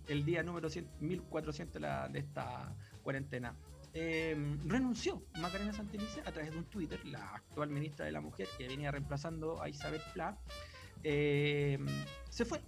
El 0.08 0.24
día 0.24 0.42
número 0.42 0.68
100 0.68 0.86
1400 1.00 1.74
de, 1.74 1.80
la- 1.80 2.08
de 2.08 2.18
esta 2.20 2.74
cuarentena. 3.02 3.54
Eh, 3.96 4.34
renunció 4.64 5.22
Macarena 5.40 5.72
Santelice 5.72 6.20
a 6.22 6.32
través 6.32 6.50
de 6.50 6.58
un 6.58 6.64
Twitter, 6.64 6.98
la 7.06 7.36
actual 7.36 7.68
ministra 7.70 8.04
de 8.04 8.10
la 8.12 8.20
Mujer 8.20 8.48
que 8.58 8.66
venía 8.66 8.90
reemplazando 8.90 9.62
a 9.62 9.68
Isabel 9.68 10.00
Pla. 10.12 10.36
eh, 11.04 11.78
se 12.28 12.44
fue, 12.44 12.60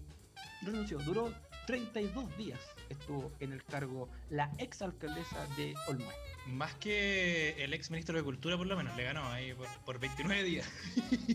renunció, 0.63 0.99
duró 0.99 1.33
32 1.67 2.37
días 2.37 2.61
estuvo 2.91 3.33
en 3.41 3.53
el 3.53 3.65
cargo 3.65 4.09
la 4.31 4.53
ex 4.59 4.83
alcaldesa 4.83 5.45
de 5.57 5.75
Olmué. 5.89 6.15
Más 6.47 6.73
que 6.75 7.57
el 7.65 7.75
ex 7.75 7.91
ministro 7.91 8.17
de 8.17 8.23
Cultura, 8.23 8.57
por 8.57 8.69
lo 8.69 8.77
menos, 8.77 8.97
le 8.97 9.03
ganó 9.03 9.27
ahí 9.33 9.53
por, 9.53 9.67
por 9.85 9.99
29 9.99 10.45
días. 10.45 10.71
Sí, 11.25 11.33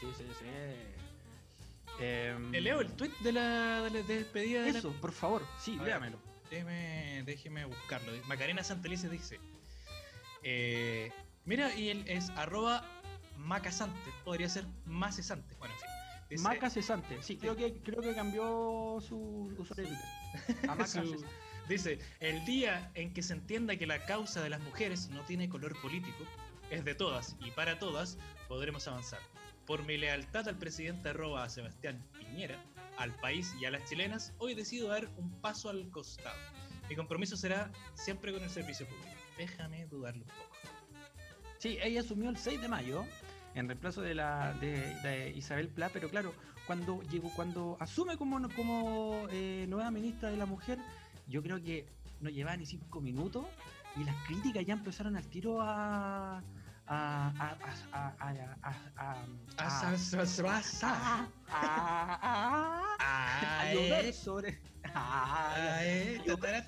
sí, 0.00 0.06
sí. 0.18 0.24
sí. 0.40 1.01
Em, 2.02 2.50
Le 2.50 2.60
leo 2.60 2.80
el 2.80 2.92
tweet 2.94 3.12
de 3.20 3.32
la, 3.32 3.82
de 3.82 3.90
la 3.90 4.02
despedida 4.02 4.62
de 4.62 4.72
la- 4.72 4.78
Eso, 4.80 4.92
por 5.00 5.12
favor, 5.12 5.46
sí, 5.58 5.76
ver. 5.76 5.86
léamelo. 5.88 6.18
Déjeme, 6.50 7.22
déjeme 7.24 7.64
buscarlo. 7.64 8.12
Macarena 8.26 8.62
Santelices 8.64 9.10
dice: 9.10 9.38
Eh, 10.42 11.12
mira, 11.44 11.74
y 11.74 11.88
él 11.90 12.04
es 12.06 12.30
arroba 12.30 12.84
macasante, 13.36 14.10
podría 14.24 14.48
ser 14.48 14.66
macesante. 14.84 15.54
Bueno, 15.56 15.74
en 15.74 15.80
fin. 15.80 15.88
Dice, 16.30 16.42
Maca 16.44 16.70
Cesante, 16.70 17.22
sí, 17.22 17.36
creo 17.36 17.54
que, 17.54 17.74
creo 17.82 18.00
que 18.00 18.14
cambió 18.14 18.98
su 19.06 19.54
usuario 19.58 19.86
su, 20.86 21.24
Dice, 21.68 21.98
el 22.20 22.44
día 22.46 22.90
en 22.94 23.12
que 23.12 23.22
se 23.22 23.34
entienda 23.34 23.76
que 23.76 23.86
la 23.86 24.04
causa 24.06 24.42
de 24.42 24.48
las 24.48 24.60
mujeres 24.62 25.10
no 25.10 25.22
tiene 25.24 25.48
color 25.50 25.78
político, 25.82 26.24
es 26.70 26.84
de 26.84 26.94
todas 26.94 27.36
y 27.40 27.50
para 27.50 27.78
todas, 27.78 28.16
podremos 28.48 28.88
avanzar. 28.88 29.20
Por 29.66 29.84
mi 29.86 29.96
lealtad 29.96 30.48
al 30.48 30.58
presidente 30.58 31.10
arroba 31.10 31.48
Sebastián 31.48 32.04
Piñera, 32.18 32.58
al 32.98 33.14
país 33.16 33.54
y 33.60 33.64
a 33.64 33.70
las 33.70 33.84
chilenas, 33.88 34.34
hoy 34.38 34.54
decido 34.54 34.88
dar 34.88 35.08
un 35.16 35.30
paso 35.40 35.70
al 35.70 35.88
costado. 35.90 36.36
Mi 36.88 36.96
compromiso 36.96 37.36
será 37.36 37.70
siempre 37.94 38.32
con 38.32 38.42
el 38.42 38.50
servicio 38.50 38.86
público. 38.86 39.08
Déjame 39.38 39.86
dudarlo 39.86 40.24
un 40.24 40.28
poco. 40.28 40.56
Sí, 41.58 41.78
ella 41.80 42.00
asumió 42.00 42.28
el 42.28 42.36
6 42.36 42.60
de 42.60 42.68
mayo 42.68 43.04
en 43.54 43.68
reemplazo 43.68 44.02
de 44.02 44.14
la 44.14 44.52
de, 44.54 45.32
Isabel 45.36 45.68
Pla, 45.68 45.90
pero 45.92 46.10
claro, 46.10 46.34
cuando 46.66 47.00
llegó, 47.02 47.30
cuando 47.34 47.76
asume 47.78 48.16
como, 48.16 48.48
como 48.56 49.28
eh, 49.30 49.66
nueva 49.68 49.90
ministra 49.90 50.30
de 50.30 50.36
la 50.36 50.46
mujer, 50.46 50.78
yo 51.28 51.42
creo 51.42 51.62
que 51.62 51.86
no 52.20 52.30
llevaba 52.30 52.56
ni 52.56 52.66
cinco 52.66 53.00
minutos 53.00 53.46
y 53.96 54.04
las 54.04 54.16
críticas 54.26 54.64
ya 54.64 54.74
empezaron 54.74 55.16
al 55.16 55.26
tiro 55.28 55.60
a 55.60 56.42
a 56.92 57.32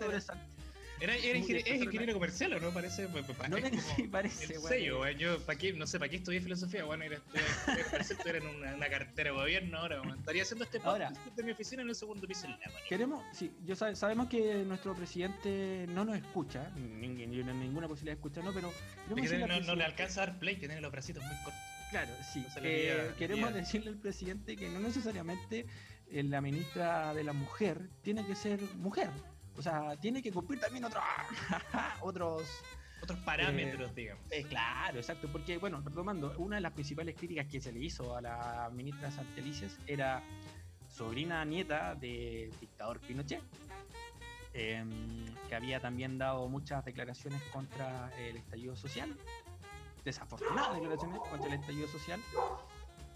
sobre 0.04 0.20
era, 1.04 1.16
era 1.16 1.38
es 1.38 1.82
ingeniero 1.82 2.14
comercial, 2.14 2.54
¿o 2.54 2.60
no? 2.60 2.70
Parece. 2.70 3.08
No 3.08 3.56
sí, 3.96 4.02
parece, 4.10 4.58
bueno. 4.58 4.68
Sello, 4.68 5.10
Yo, 5.10 5.38
¿para 5.40 5.58
qué? 5.58 5.72
No 5.72 5.86
sé, 5.86 5.98
¿para 5.98 6.08
qué 6.08 6.16
estudié 6.16 6.40
filosofía? 6.40 6.84
Bueno, 6.84 7.04
era, 7.04 7.20
estudiar 8.00 8.36
en 8.36 8.46
una, 8.46 8.74
una, 8.74 8.88
cartera 8.88 9.30
de 9.30 9.36
gobierno 9.36 9.78
ahora. 9.78 10.02
Estaría 10.18 10.42
haciendo 10.42 10.64
este 10.64 10.78
podcast 10.80 11.16
ahora, 11.16 11.34
de 11.36 11.42
mi 11.42 11.52
oficina 11.52 11.82
en 11.82 11.88
el 11.88 11.94
segundo 11.94 12.26
piso 12.26 12.48
la 12.48 12.58
Queremos, 12.88 13.24
sí, 13.32 13.52
yo 13.64 13.76
sabemos 13.76 14.28
que 14.28 14.64
nuestro 14.64 14.94
presidente 14.94 15.86
no 15.88 16.04
nos 16.04 16.16
escucha, 16.16 16.70
ninguna 16.74 17.88
posibilidad 17.88 18.16
de 18.16 18.20
escucharnos, 18.20 18.54
pero. 18.54 18.72
no, 19.46 19.60
no, 19.60 19.74
le 19.74 19.84
alcanza 19.84 20.22
a 20.22 20.26
dar 20.26 20.38
play, 20.38 20.54
que 20.56 20.66
tiene 20.66 20.80
los 20.80 20.92
bracitos 20.92 21.22
muy 21.22 21.36
cortos. 21.44 21.62
Claro, 21.90 22.12
sí. 22.32 22.44
Eh, 22.62 23.12
queremos 23.18 23.54
decirle 23.54 23.90
al 23.90 23.98
presidente 23.98 24.56
que 24.56 24.68
no 24.68 24.80
necesariamente 24.80 25.66
eh, 26.08 26.22
la 26.24 26.40
ministra 26.40 27.14
de 27.14 27.22
la 27.22 27.32
mujer 27.32 27.88
tiene 28.02 28.26
que 28.26 28.34
ser 28.34 28.60
mujer. 28.76 29.10
O 29.56 29.62
sea, 29.62 29.96
tiene 29.96 30.22
que 30.22 30.32
cumplir 30.32 30.60
también 30.60 30.84
otros 30.84 31.02
otros 32.00 32.62
otros 33.04 33.18
parámetros, 33.20 33.90
eh, 33.90 33.94
digamos. 33.94 34.24
Eh, 34.30 34.44
claro, 34.44 34.98
exacto, 34.98 35.28
porque, 35.30 35.58
bueno, 35.58 35.82
retomando, 35.84 36.34
una 36.38 36.56
de 36.56 36.62
las 36.62 36.72
principales 36.72 37.14
críticas 37.14 37.46
que 37.46 37.60
se 37.60 37.70
le 37.70 37.80
hizo 37.80 38.16
a 38.16 38.20
la 38.20 38.70
ministra 38.72 39.10
Santelices 39.10 39.78
era 39.86 40.22
sobrina 40.88 41.44
nieta 41.44 41.94
del 41.94 42.50
dictador 42.58 43.00
Pinochet, 43.00 43.42
em, 44.54 45.26
que 45.48 45.54
había 45.54 45.80
también 45.80 46.16
dado 46.18 46.48
muchas 46.48 46.84
declaraciones 46.84 47.42
contra 47.52 48.10
el 48.18 48.36
estallido 48.36 48.74
social, 48.74 49.14
desafortunadas 50.04 50.74
declaraciones 50.74 51.20
contra 51.28 51.48
el 51.48 51.60
estallido 51.60 51.88
social. 51.88 52.20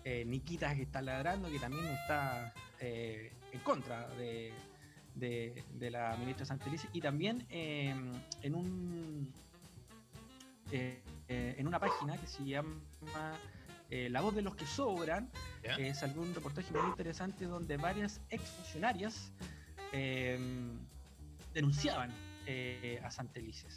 Eh, 0.04 0.24
Nikita 0.26 0.74
que 0.74 0.82
está 0.82 1.02
ladrando, 1.02 1.50
que 1.50 1.58
también 1.58 1.86
está 1.86 2.52
en 2.80 3.60
contra 3.64 4.06
de, 4.10 4.52
de, 5.18 5.64
la 5.90 6.16
ministra 6.16 6.46
Santelice 6.46 6.88
y 6.92 7.00
también 7.00 7.46
em, 7.50 8.12
en 8.42 8.54
un 8.54 9.32
eh, 10.70 11.02
eh, 11.28 11.54
en 11.58 11.66
una 11.66 11.78
página 11.78 12.16
que 12.18 12.26
se 12.26 12.44
llama 12.44 13.38
eh, 13.90 14.08
La 14.10 14.20
voz 14.20 14.34
de 14.34 14.42
los 14.42 14.54
que 14.54 14.66
sobran 14.66 15.30
salió 15.94 16.22
un 16.22 16.34
reportaje 16.34 16.72
muy 16.72 16.88
interesante 16.88 17.44
donde 17.44 17.76
varias 17.76 18.20
exfuncionarias 18.30 19.32
em, 19.92 20.78
denunciaban 21.54 22.10
a 23.02 23.10
Santelices. 23.10 23.76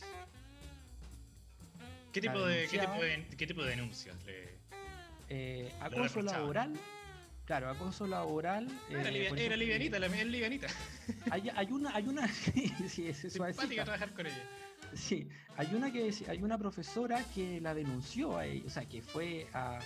¿Qué 2.14 2.22
tipo, 2.22 2.46
de, 2.46 2.68
¿qué 2.68 2.80
tipo, 2.80 2.94
de, 2.94 3.28
¿qué, 3.38 3.48
tipo 3.48 3.64
de, 3.64 3.70
denuncias? 3.70 4.16
acoso 5.82 6.22
laboral 6.22 6.74
Claro, 7.52 7.70
acoso 7.70 8.08
laboral. 8.08 8.66
era, 8.90 9.10
eh, 9.10 9.58
livianita, 9.58 10.00
la 10.00 10.08
es 10.08 10.26
livianita. 10.26 10.68
Hay, 11.32 11.50
hay, 11.54 11.70
una, 11.70 11.94
hay 11.94 12.08
una, 12.08 12.26
sí, 12.88 13.08
es 13.10 13.18
Simpática 13.18 13.84
trabajar 13.84 14.14
con 14.14 14.26
ella. 14.26 14.42
Sí, 14.94 15.28
hay 15.58 15.76
una 15.76 15.92
que 15.92 16.14
hay 16.30 16.42
una 16.44 16.58
profesora 16.58 17.22
que 17.36 17.60
la 17.60 17.74
denunció 17.74 18.38
a 18.38 18.46
ella, 18.46 18.64
o 18.66 18.70
sea, 18.70 18.86
que 18.86 19.02
fue 19.02 19.48
a, 19.52 19.80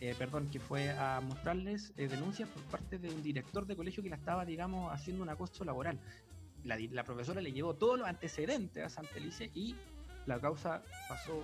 eh, 0.00 0.14
perdón, 0.18 0.50
que 0.50 0.60
fue 0.60 0.90
a 0.90 1.22
mostrarles 1.22 1.94
eh, 1.96 2.08
denuncias 2.08 2.46
por 2.50 2.62
parte 2.64 2.98
de 2.98 3.08
un 3.08 3.22
director 3.22 3.64
de 3.66 3.74
colegio 3.74 4.02
que 4.02 4.10
la 4.10 4.16
estaba, 4.16 4.44
digamos, 4.44 4.92
haciendo 4.92 5.22
un 5.22 5.30
acoso 5.30 5.64
laboral. 5.64 5.98
La, 6.62 6.76
la 6.78 7.04
profesora 7.04 7.40
le 7.40 7.52
llevó 7.52 7.72
todos 7.72 7.98
los 7.98 8.06
antecedentes 8.06 8.84
a 8.84 8.90
Santelice 8.90 9.50
y 9.54 9.76
la 10.26 10.38
causa 10.38 10.82
pasó 11.08 11.42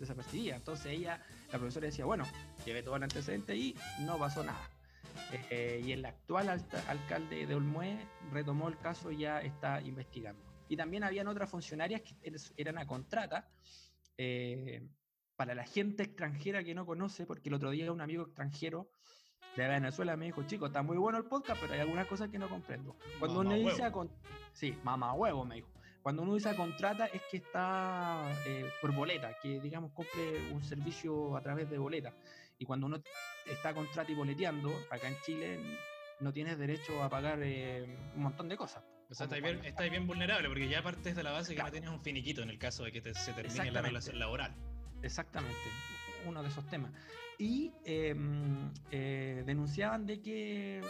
desapercibida. 0.00 0.56
Entonces 0.56 0.86
ella, 0.86 1.20
la 1.52 1.58
profesora 1.58 1.86
decía, 1.86 2.04
bueno, 2.04 2.24
llevé 2.64 2.82
todo 2.82 2.96
el 2.96 3.02
antecedente 3.02 3.54
y 3.54 3.76
no 4.00 4.18
pasó 4.18 4.42
nada. 4.42 4.68
Eh, 5.50 5.82
y 5.84 5.92
el 5.92 6.04
actual 6.04 6.48
alcalde 6.88 7.46
de 7.46 7.54
Olmué 7.54 7.98
retomó 8.32 8.68
el 8.68 8.78
caso 8.78 9.10
y 9.12 9.18
ya 9.18 9.40
está 9.40 9.80
investigando. 9.80 10.42
Y 10.68 10.76
también 10.76 11.04
habían 11.04 11.28
otras 11.28 11.50
funcionarias 11.50 12.02
que 12.02 12.16
eran 12.56 12.78
a 12.78 12.86
contrata 12.86 13.48
eh, 14.16 14.88
para 15.36 15.54
la 15.54 15.64
gente 15.64 16.02
extranjera 16.02 16.62
que 16.62 16.74
no 16.74 16.86
conoce, 16.86 17.26
porque 17.26 17.48
el 17.48 17.54
otro 17.54 17.70
día 17.70 17.90
un 17.92 18.00
amigo 18.00 18.24
extranjero 18.24 18.90
de 19.56 19.66
Venezuela 19.66 20.16
me 20.16 20.26
dijo, 20.26 20.42
chico, 20.44 20.66
está 20.66 20.82
muy 20.82 20.96
bueno 20.96 21.18
el 21.18 21.24
podcast, 21.24 21.60
pero 21.60 21.74
hay 21.74 21.80
algunas 21.80 22.06
cosas 22.06 22.30
que 22.30 22.38
no 22.38 22.48
comprendo. 22.48 22.96
Cuando 23.18 23.40
uno 23.40 23.54
dice 23.54 23.82
a 23.82 23.92
sí, 24.52 24.76
mamá 24.84 25.12
huevo 25.14 25.44
me 25.44 25.56
dijo. 25.56 25.69
Cuando 26.02 26.22
uno 26.22 26.34
dice 26.34 26.54
contrata 26.54 27.06
es 27.06 27.22
que 27.30 27.38
está 27.38 28.22
eh, 28.46 28.64
por 28.80 28.94
boleta, 28.94 29.36
que 29.42 29.60
digamos 29.60 29.92
compre 29.92 30.50
un 30.52 30.62
servicio 30.62 31.36
a 31.36 31.42
través 31.42 31.68
de 31.68 31.78
boleta. 31.78 32.14
Y 32.58 32.64
cuando 32.64 32.86
uno 32.86 33.02
está 33.46 33.74
contrata 33.74 34.10
y 34.10 34.14
boleteando, 34.14 34.70
acá 34.90 35.08
en 35.08 35.20
Chile 35.20 35.60
no 36.20 36.32
tienes 36.32 36.58
derecho 36.58 37.02
a 37.02 37.08
pagar 37.08 37.40
eh, 37.42 37.96
un 38.14 38.22
montón 38.22 38.48
de 38.48 38.56
cosas. 38.56 38.82
O 39.10 39.14
sea, 39.14 39.26
estás 39.26 39.90
bien, 39.90 40.06
vulnerable 40.06 40.48
porque 40.48 40.68
ya 40.68 40.82
partes 40.82 41.16
de 41.16 41.22
la 41.22 41.32
base 41.32 41.54
que 41.54 41.62
no 41.62 41.70
tienes 41.70 41.90
un 41.90 42.00
finiquito 42.00 42.42
en 42.42 42.50
el 42.50 42.58
caso 42.58 42.84
de 42.84 42.92
que 42.92 43.14
se 43.14 43.32
termine 43.32 43.72
la 43.72 43.82
relación 43.82 44.18
laboral. 44.18 44.54
Exactamente, 45.02 45.56
uno 46.26 46.42
de 46.42 46.48
esos 46.48 46.66
temas 46.68 46.92
y 47.40 47.72
em, 47.86 48.70
eh, 48.90 49.42
denunciaban 49.46 50.04
de 50.04 50.20
que, 50.20 50.82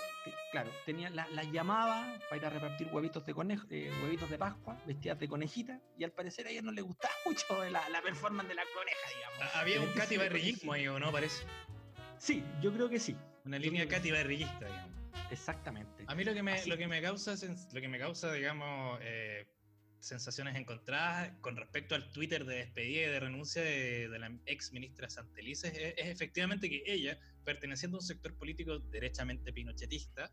claro, 0.51 0.69
tenía, 0.85 1.09
las 1.09 1.31
la 1.31 1.45
llamaba 1.45 2.19
para 2.29 2.37
ir 2.39 2.45
a 2.45 2.51
repartir 2.51 2.89
huevitos 2.93 3.25
de 3.25 3.35
conejo, 3.35 3.69
eh, 3.71 3.89
huevitos 4.03 4.29
de 4.29 4.37
Pascua, 4.37 4.77
vestidas 4.85 5.21
de 5.21 5.29
conejita, 5.29 5.81
y 5.97 6.03
al 6.03 6.11
parecer 6.11 6.49
a 6.49 6.51
ella 6.51 6.63
no 6.63 6.73
le 6.73 6.83
gustaba 6.83 7.15
mucho 7.25 7.45
la, 7.71 7.89
la 7.89 8.03
performance 8.03 8.49
de 8.49 8.57
la 8.57 8.65
coneja, 8.75 9.09
digamos. 9.15 9.55
Ah, 9.55 9.61
había 9.61 9.81
un 9.81 9.93
Katy 9.93 10.17
Barrillismo 10.17 10.73
ahí, 10.73 10.89
¿o 10.89 10.99
no? 10.99 11.13
Parece. 11.13 11.45
Sí, 12.19 12.43
yo 12.61 12.73
creo 12.73 12.89
que 12.89 12.99
sí. 12.99 13.17
Una 13.45 13.57
línea 13.57 13.87
Katy 13.87 14.11
Barrillista, 14.11 14.67
digamos. 14.67 14.91
Exactamente. 15.31 16.03
A 16.09 16.17
mí 16.17 16.25
lo 16.25 16.35
que 16.35 16.43
me, 16.43 16.67
lo 16.67 16.77
que 16.77 16.89
me 16.89 17.01
causa, 17.01 17.35
lo 17.73 17.81
que 17.81 17.89
me 17.89 18.01
causa, 18.01 18.33
digamos, 18.33 18.99
eh, 19.03 19.47
sensaciones 20.01 20.57
encontradas 20.57 21.33
con 21.41 21.57
respecto 21.57 21.95
al 21.95 22.11
Twitter 22.11 22.45
de 22.45 22.57
despedida 22.57 23.03
y 23.03 23.11
de 23.11 23.21
renuncia 23.21 23.63
de, 23.63 24.19
la 24.19 24.33
ex 24.47 24.73
ministra 24.73 25.09
Santelices 25.09 25.73
es, 25.75 25.95
efectivamente 25.97 26.69
que 26.69 26.83
ella, 26.87 27.19
perteneciendo 27.45 27.99
a 27.99 28.01
un 28.01 28.07
sector 28.07 28.35
político 28.35 28.79
derechamente 28.79 29.53
pinochetista, 29.53 30.31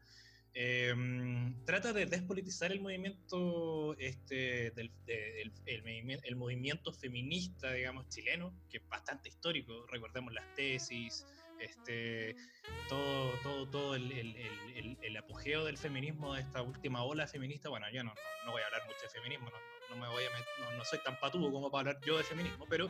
em, 0.53 1.63
trata 1.65 1.93
de 1.93 2.05
despolitizar 2.05 2.71
el 2.71 2.79
movimiento, 2.79 3.95
este, 3.99 4.71
del, 4.71 4.91
el, 5.05 6.35
movimiento 6.35 6.93
feminista, 6.93 7.73
digamos, 7.73 8.09
chileno, 8.09 8.53
que 8.69 8.77
es 8.77 8.87
bastante 8.87 9.29
histórico, 9.29 9.85
recordemos 9.87 10.33
las 10.33 10.55
tesis, 10.55 11.25
este, 11.59 12.35
todo, 12.89 13.31
todo, 13.43 13.67
todo 13.69 13.95
el, 13.95 14.11
el, 14.11 14.97
el, 15.01 15.17
apogeo 15.17 15.65
del 15.65 15.77
feminismo 15.77 16.35
de 16.35 16.41
esta 16.41 16.61
última 16.61 17.03
ola 17.03 17.27
feminista, 17.27 17.69
bueno, 17.69 17.87
yo 17.91 18.03
no, 18.03 18.13
no, 18.45 18.51
voy 18.51 18.61
a 18.61 18.65
hablar 18.65 18.85
mucho 18.85 19.01
de 19.01 19.09
feminismo, 19.09 19.49
no, 19.49 19.95
no 19.95 20.01
me 20.01 20.07
voy 20.07 20.23
a 20.23 20.75
no, 20.77 20.85
soy 20.85 20.99
tan 20.99 21.19
patudo 21.19 21.51
como 21.51 21.71
para 21.71 21.91
hablar 21.91 22.05
yo 22.05 22.17
de 22.17 22.23
feminismo, 22.23 22.65
pero 22.69 22.89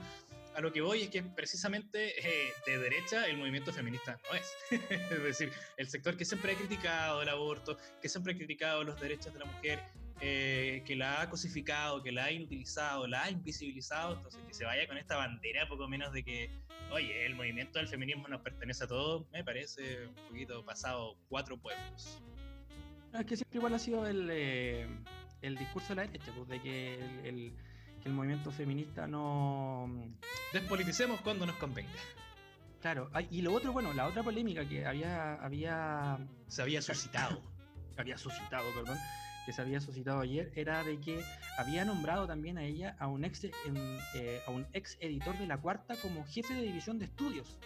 a 0.55 0.61
lo 0.61 0.73
que 0.73 0.81
voy 0.81 1.03
es 1.03 1.09
que 1.09 1.23
precisamente 1.23 2.13
eh, 2.19 2.51
de 2.65 2.79
derecha 2.79 3.27
el 3.27 3.37
movimiento 3.37 3.71
feminista 3.71 4.19
no 4.29 4.35
es. 4.35 4.53
es 5.11 5.23
decir, 5.23 5.51
el 5.77 5.87
sector 5.87 6.17
que 6.17 6.25
siempre 6.25 6.53
ha 6.53 6.55
criticado 6.55 7.21
el 7.21 7.29
aborto, 7.29 7.77
que 8.01 8.09
siempre 8.09 8.33
ha 8.33 8.35
criticado 8.35 8.83
los 8.83 8.99
derechos 8.99 9.33
de 9.33 9.39
la 9.39 9.45
mujer, 9.45 9.79
eh, 10.19 10.81
que 10.83 10.95
la 10.95 11.21
ha 11.21 11.29
cosificado, 11.29 12.01
que 12.01 12.11
la 12.11 12.25
ha 12.25 12.31
inutilizado, 12.31 13.05
la 13.05 13.23
ha 13.23 13.29
invisibilizado, 13.29 14.15
entonces 14.15 14.41
que 14.47 14.53
se 14.55 14.65
vaya 14.65 14.87
con 14.87 14.97
esta 14.97 15.15
bandera 15.15 15.67
poco 15.67 15.87
menos 15.87 16.11
de 16.11 16.23
que, 16.23 16.49
oye, 16.91 17.25
el 17.25 17.35
movimiento 17.35 17.79
del 17.79 17.87
feminismo 17.87 18.27
nos 18.27 18.41
pertenece 18.41 18.83
a 18.83 18.87
todos, 18.87 19.29
me 19.31 19.43
parece 19.43 20.07
un 20.07 20.15
poquito 20.29 20.63
pasado 20.65 21.17
cuatro 21.29 21.57
pueblos. 21.57 22.21
es 23.13 23.25
que 23.25 23.35
siempre 23.35 23.57
igual 23.57 23.73
ha 23.73 23.79
sido 23.79 24.05
el, 24.07 24.29
eh, 24.31 24.87
el 25.41 25.57
discurso 25.57 25.89
de 25.89 25.95
la 25.95 26.01
derecha, 26.03 26.31
pues, 26.35 26.47
de 26.47 26.61
que 26.61 26.95
el, 27.23 27.53
que 28.01 28.09
el 28.09 28.13
movimiento 28.13 28.51
feminista 28.51 29.07
no... 29.07 29.89
Despoliticemos 30.53 31.21
cuando 31.21 31.45
nos 31.45 31.55
convenga. 31.55 31.91
Claro, 32.81 33.09
y 33.31 33.41
lo 33.41 33.53
otro, 33.53 33.73
bueno, 33.73 33.93
la 33.93 34.07
otra 34.07 34.23
polémica 34.23 34.67
que 34.67 34.85
había... 34.85 35.35
había 35.35 36.19
se 36.47 36.61
había 36.61 36.81
suscitado. 36.81 37.41
había 37.97 38.17
suscitado, 38.17 38.71
perdón, 38.73 38.97
que 39.47 39.53
se 39.53 39.61
había 39.61 39.79
suscitado 39.79 40.19
ayer, 40.19 40.51
era 40.55 40.83
de 40.83 40.99
que 40.99 41.23
había 41.57 41.85
nombrado 41.85 42.27
también 42.27 42.57
a 42.57 42.65
ella 42.65 42.97
a 42.99 43.07
un 43.07 43.23
ex, 43.23 43.45
em, 43.45 43.51
eh, 44.13 44.41
a 44.45 44.51
un 44.51 44.67
ex 44.73 44.97
editor 44.99 45.37
de 45.37 45.47
La 45.47 45.57
Cuarta 45.57 45.95
como 45.95 46.25
jefe 46.25 46.53
de 46.53 46.63
división 46.63 46.99
de 46.99 47.05
estudios 47.05 47.57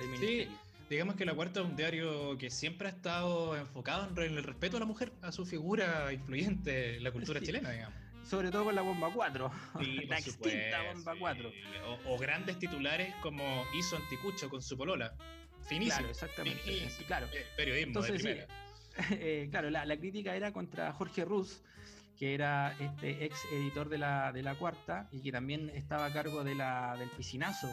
del 0.00 0.08
Ministerio. 0.08 0.46
Sí, 0.46 0.56
digamos 0.88 1.14
que 1.14 1.26
La 1.26 1.34
Cuarta 1.34 1.60
es 1.60 1.66
un 1.66 1.76
diario 1.76 2.38
que 2.38 2.48
siempre 2.48 2.88
ha 2.88 2.90
estado 2.90 3.54
enfocado 3.54 4.08
en 4.22 4.38
el 4.38 4.44
respeto 4.44 4.78
a 4.78 4.80
la 4.80 4.86
mujer, 4.86 5.12
a 5.20 5.30
su 5.30 5.44
figura 5.44 6.10
influyente 6.10 6.96
en 6.96 7.04
la 7.04 7.12
cultura 7.12 7.38
chilena, 7.38 7.70
digamos. 7.70 7.94
Sobre 8.24 8.50
todo 8.50 8.64
con 8.64 8.74
la 8.74 8.80
bomba 8.80 9.10
4. 9.12 9.52
la 10.08 10.18
extinta 10.18 10.90
bomba 10.94 11.16
4. 11.18 11.52
O, 12.06 12.16
grandes 12.16 12.58
titulares 12.58 13.14
como 13.16 13.66
hizo 13.78 13.94
Anticucho 13.96 14.48
con 14.48 14.62
su 14.62 14.74
polola. 14.74 15.12
Finísimo. 15.68 15.98
Claro, 15.98 16.10
exactamente. 16.12 16.88
Claro. 17.06 17.26
Eh, 17.30 17.44
periodismo 17.58 18.00
de 18.00 18.12
primera. 18.14 18.46
Eh, 19.10 19.48
claro, 19.50 19.70
la, 19.70 19.96
crítica 19.96 20.34
era 20.34 20.52
contra 20.52 20.92
Jorge 20.92 21.24
Ruz, 21.24 21.62
que 22.18 22.34
era 22.34 22.74
este 22.80 23.26
ex 23.26 23.44
editor 23.52 23.88
de 23.88 23.98
la, 23.98 24.32
de 24.32 24.42
la 24.42 24.54
Cuarta 24.54 25.08
y 25.12 25.20
que 25.20 25.30
también 25.30 25.70
estaba 25.70 26.06
a 26.06 26.12
cargo 26.12 26.44
de 26.44 26.54
la, 26.54 26.96
del 26.98 27.10
piscinazo 27.10 27.68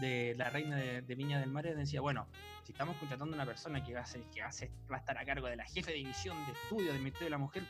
de 0.00 0.34
la 0.36 0.50
reina 0.50 0.76
de, 0.76 1.14
Viña 1.14 1.40
del 1.40 1.50
Mar. 1.50 1.66
Y 1.66 1.70
decía, 1.74 2.00
bueno, 2.00 2.28
si 2.62 2.72
estamos 2.72 2.96
contratando 2.98 3.34
a 3.34 3.36
una 3.36 3.46
persona 3.46 3.82
que 3.82 3.94
va 3.94 4.00
a, 4.00 4.06
ser, 4.06 4.22
que 4.32 4.42
va 4.42 4.48
a, 4.48 4.98
estar 4.98 5.18
a 5.18 5.24
cargo 5.24 5.46
de 5.46 5.56
la 5.56 5.64
jefe 5.64 5.92
de 5.92 5.98
división 5.98 6.36
de 6.46 6.52
estudio 6.52 6.92
del 6.92 7.00
Ministerio 7.00 7.26
de 7.26 7.30
la 7.30 7.38
Mujer, 7.38 7.62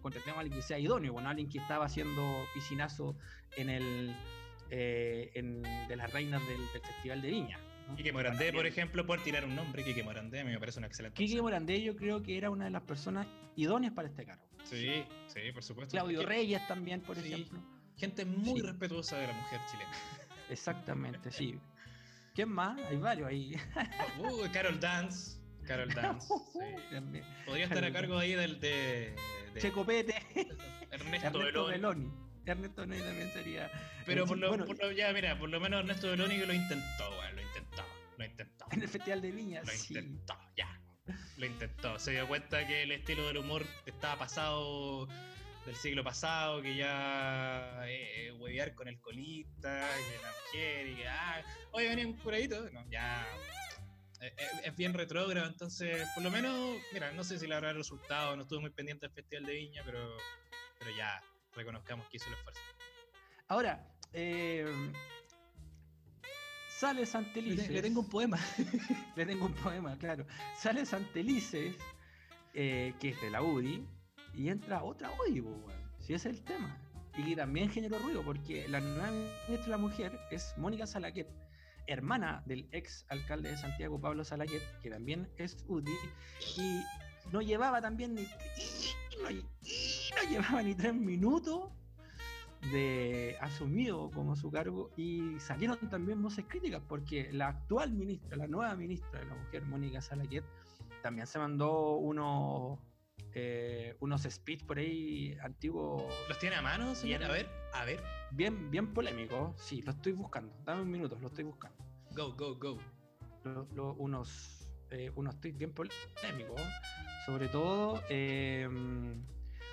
contratemos 0.00 0.38
a 0.38 0.40
alguien 0.40 0.58
que 0.58 0.66
sea 0.66 0.78
idóneo, 0.78 1.12
bueno, 1.12 1.28
alguien 1.28 1.48
que 1.48 1.58
estaba 1.58 1.84
haciendo 1.84 2.46
piscinazo 2.54 3.16
en 3.56 3.68
el 3.68 4.16
eh, 4.70 5.30
en, 5.34 5.62
de 5.62 5.96
las 5.96 6.12
reinas 6.12 6.46
del, 6.46 6.60
Festival 6.68 7.22
de 7.22 7.28
Viña. 7.28 7.58
Quique 7.96 8.12
Morandé, 8.12 8.52
por 8.52 8.66
ejemplo, 8.66 9.06
por 9.06 9.22
tirar 9.22 9.44
un 9.44 9.56
nombre, 9.56 9.82
Quique 9.84 10.02
Morandé, 10.02 10.40
a 10.40 10.44
mí 10.44 10.50
me 10.50 10.58
parece 10.58 10.78
una 10.78 10.86
excelente 10.86 11.16
Quique 11.16 11.40
Morandé 11.40 11.82
yo 11.82 11.96
creo 11.96 12.22
que 12.22 12.36
era 12.36 12.50
una 12.50 12.66
de 12.66 12.70
las 12.70 12.82
personas 12.82 13.26
idóneas 13.56 13.92
para 13.92 14.08
este 14.08 14.24
cargo. 14.24 14.42
Sí, 14.64 15.04
sí, 15.26 15.40
por 15.52 15.62
supuesto. 15.62 15.92
Claudio 15.92 16.24
Reyes 16.24 16.66
también, 16.66 17.00
por 17.00 17.18
ejemplo. 17.18 17.60
Gente 17.96 18.24
muy 18.24 18.60
respetuosa 18.60 19.16
de 19.16 19.26
la 19.26 19.32
mujer 19.32 19.60
chilena. 19.70 19.90
Exactamente, 20.50 21.30
sí. 21.30 21.58
¿Quién 22.34 22.50
más? 22.50 22.78
Hay 22.88 22.96
varios 22.96 23.28
ahí. 23.28 23.56
Uh, 24.18 24.46
Carol 24.52 24.78
Dance. 24.78 25.40
Carol 25.66 25.88
Dance. 25.88 26.28
Sí. 26.52 27.20
Podría 27.44 27.64
estar 27.64 27.84
a 27.84 27.92
cargo 27.92 28.18
ahí 28.18 28.32
del 28.34 28.60
de, 28.60 29.14
de... 29.54 29.60
Checopete. 29.60 30.14
Ernesto, 30.90 31.26
Ernesto 31.40 31.66
Beloni. 31.66 32.27
Ernesto 32.52 32.82
Beloni 32.82 33.00
también 33.00 33.32
sería. 33.32 33.70
Pero 34.06 34.26
por 34.26 34.38
lo, 34.38 34.50
por 34.64 34.78
lo, 34.78 34.92
ya, 34.92 35.12
mira, 35.12 35.38
por 35.38 35.48
lo 35.48 35.60
menos 35.60 35.80
Ernesto 35.80 36.08
Beloni 36.08 36.38
que 36.38 36.46
lo 36.46 36.54
intentó, 36.54 37.14
bueno, 37.16 37.34
lo 37.36 37.42
intentó. 37.42 37.84
Lo 38.16 38.24
intentó. 38.24 38.66
En 38.70 38.82
el 38.82 38.88
Festival 38.88 39.22
de 39.22 39.30
Viña, 39.30 39.60
Lo 39.62 39.68
sí. 39.68 39.94
intentó, 39.94 40.38
ya. 40.56 40.80
Lo 41.36 41.46
intentó. 41.46 41.98
Se 41.98 42.10
dio 42.12 42.26
cuenta 42.26 42.66
que 42.66 42.82
el 42.82 42.92
estilo 42.92 43.26
del 43.28 43.38
humor 43.38 43.64
estaba 43.86 44.18
pasado 44.18 45.08
del 45.68 45.76
siglo 45.76 46.02
pasado, 46.02 46.62
que 46.62 46.76
ya 46.76 47.82
eh, 47.86 48.32
huevear 48.38 48.74
con 48.74 48.88
el 48.88 48.98
colista, 49.00 49.86
y 49.98 50.22
la 50.22 50.32
mujer, 50.32 50.88
y 50.88 50.94
que, 50.96 51.08
ah, 51.08 51.42
oye, 51.72 51.88
venía 51.88 52.06
un 52.06 52.14
curadito. 52.14 52.68
No, 52.70 52.84
ya. 52.90 53.26
Eh, 54.20 54.32
eh, 54.36 54.46
es 54.64 54.76
bien 54.76 54.94
retrógrado, 54.94 55.46
entonces, 55.46 56.08
por 56.14 56.24
lo 56.24 56.30
menos, 56.30 56.78
mira, 56.92 57.12
no 57.12 57.22
sé 57.22 57.38
si 57.38 57.46
le 57.46 57.54
habrá 57.54 57.72
resultado, 57.72 58.34
no 58.34 58.42
estuve 58.42 58.60
muy 58.60 58.70
pendiente 58.70 59.06
del 59.06 59.14
Festival 59.14 59.44
de 59.44 59.52
Viña, 59.52 59.82
pero, 59.84 60.16
pero 60.78 60.90
ya, 60.96 61.22
reconozcamos 61.58 62.08
que 62.08 62.16
hizo 62.16 62.26
el 62.28 62.34
esfuerzo. 62.34 62.60
Ahora, 63.48 63.86
eh, 64.12 64.92
Sale 66.78 67.04
Santelices. 67.06 67.68
Le 67.70 67.82
tengo 67.82 68.00
un 68.00 68.08
poema. 68.08 68.38
le 69.16 69.26
tengo 69.26 69.46
un 69.46 69.54
poema, 69.54 69.98
claro. 69.98 70.24
Sale 70.56 70.86
Santelices, 70.86 71.74
eh, 72.54 72.94
que 73.00 73.08
es 73.08 73.20
de 73.20 73.30
la 73.30 73.42
UDI, 73.42 73.84
y 74.32 74.48
entra 74.48 74.84
otra 74.84 75.10
UDI, 75.10 75.42
si 75.98 76.14
ese 76.14 76.30
es 76.30 76.36
el 76.36 76.44
tema. 76.44 76.78
Y 77.16 77.34
también 77.34 77.68
generó 77.68 77.98
ruido, 77.98 78.22
porque 78.22 78.68
la 78.68 78.78
nueva 78.78 79.10
ministra 79.10 79.64
de 79.64 79.70
la 79.70 79.78
mujer 79.78 80.20
es 80.30 80.54
Mónica 80.56 80.86
Salaquet, 80.86 81.26
hermana 81.88 82.44
del 82.46 82.68
ex 82.70 83.04
alcalde 83.08 83.50
de 83.50 83.56
Santiago, 83.56 84.00
Pablo 84.00 84.22
Salaquet, 84.22 84.62
que 84.80 84.90
también 84.90 85.28
es 85.36 85.64
UDI, 85.66 85.96
y 86.58 86.84
no 87.32 87.42
llevaba 87.42 87.80
también 87.80 88.14
ni. 88.14 88.22
No 89.22 90.30
llevaba 90.30 90.62
ni 90.62 90.74
tres 90.74 90.94
minutos 90.94 91.70
de 92.72 93.36
asumido 93.40 94.10
como 94.10 94.34
su 94.36 94.50
cargo 94.50 94.90
y 94.96 95.38
salieron 95.38 95.78
también 95.88 96.20
voces 96.22 96.44
críticas 96.48 96.82
porque 96.88 97.32
la 97.32 97.48
actual 97.48 97.92
ministra, 97.92 98.36
la 98.36 98.48
nueva 98.48 98.74
ministra 98.74 99.20
de 99.20 99.26
la 99.26 99.34
mujer, 99.34 99.62
Mónica 99.64 100.00
Salaquet, 100.00 100.44
también 101.02 101.26
se 101.26 101.38
mandó 101.38 101.96
unos 101.96 102.80
eh, 103.34 103.96
unos 104.00 104.22
speech 104.22 104.64
por 104.64 104.78
ahí 104.78 105.36
antiguos. 105.42 106.02
¿Los 106.28 106.38
tiene 106.38 106.56
a 106.56 106.62
mano, 106.62 106.94
señor? 106.94 107.22
a 107.24 107.28
ver, 107.28 107.48
a 107.72 107.84
ver. 107.84 108.02
Bien, 108.32 108.70
bien 108.70 108.92
polémico, 108.92 109.54
sí, 109.58 109.82
lo 109.82 109.92
estoy 109.92 110.12
buscando. 110.12 110.52
Dame 110.64 110.82
un 110.82 110.90
minuto, 110.90 111.16
lo 111.20 111.28
estoy 111.28 111.44
buscando. 111.44 111.76
Go, 112.16 112.34
go, 112.34 112.56
go. 112.56 112.78
unos, 113.98 114.57
eh, 114.90 115.10
unos 115.16 115.40
tweets 115.40 115.58
bien 115.58 115.72
polémicos, 115.72 116.60
sobre 117.26 117.48
todo 117.48 118.02
eh, 118.08 118.68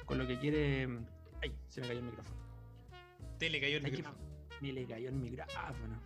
con 0.06 0.17
lo 0.17 0.28
que 0.28 0.38
quiere. 0.39 0.88
Ay, 1.41 1.56
se 1.67 1.82
me 1.82 1.88
cayó 1.88 1.99
el 1.99 2.06
micrófono. 2.06 2.38
Te 3.38 3.49
le 3.49 3.60
cayó 3.60 3.78
el 3.78 3.84
micrófono. 3.84 4.17
Me 4.62 4.73
le 4.73 4.86
cayó 4.86 5.10
el 5.10 5.15
micrófono. 5.15 6.01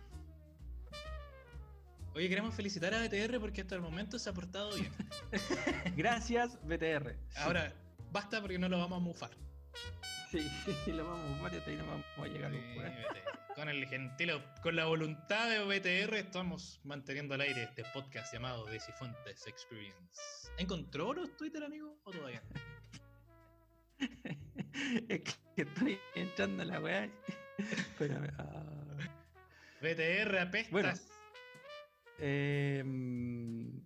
Oye, 2.14 2.28
queremos 2.28 2.54
felicitar 2.54 2.92
a 2.92 3.06
BTR 3.06 3.38
porque 3.38 3.60
hasta 3.60 3.76
el 3.76 3.82
momento 3.82 4.18
se 4.18 4.28
ha 4.30 4.32
portado 4.32 4.74
bien. 4.74 4.92
Gracias, 5.96 6.58
BTR. 6.64 7.14
Ahora, 7.36 7.72
basta 8.10 8.40
porque 8.40 8.58
no 8.58 8.68
lo 8.68 8.78
vamos 8.78 8.96
a 8.96 9.00
mufar. 9.00 9.30
Sí, 10.84 10.92
lo 10.92 11.04
vamos 11.08 11.52
hasta 11.52 11.70
ahí 11.70 11.76
vamos 11.76 12.04
a 12.18 12.26
llegar. 12.26 12.52
con 13.56 13.68
el 13.68 13.86
gentil, 13.86 14.32
con 14.62 14.76
la 14.76 14.84
voluntad 14.84 15.50
de 15.50 15.64
BTR 15.64 16.14
estamos 16.14 16.80
manteniendo 16.84 17.34
al 17.34 17.40
aire 17.40 17.64
este 17.64 17.82
podcast 17.92 18.32
llamado 18.32 18.64
Decifontes 18.66 19.46
Experience. 19.48 20.52
¿Encontró 20.56 21.12
los 21.14 21.36
Twitter, 21.36 21.64
amigo? 21.64 21.98
¿O 22.04 22.12
todavía 22.12 22.42
es 25.08 25.20
que 25.56 25.62
estoy 25.62 25.98
entrando 26.14 26.62
a 26.62 26.66
la 26.66 26.80
weá. 26.80 27.10
Espérame. 27.58 28.30
Ah. 28.38 28.96
BTR 29.82 30.38
apestas. 30.38 30.70
Bueno, 30.70 30.92
em, 32.18 33.82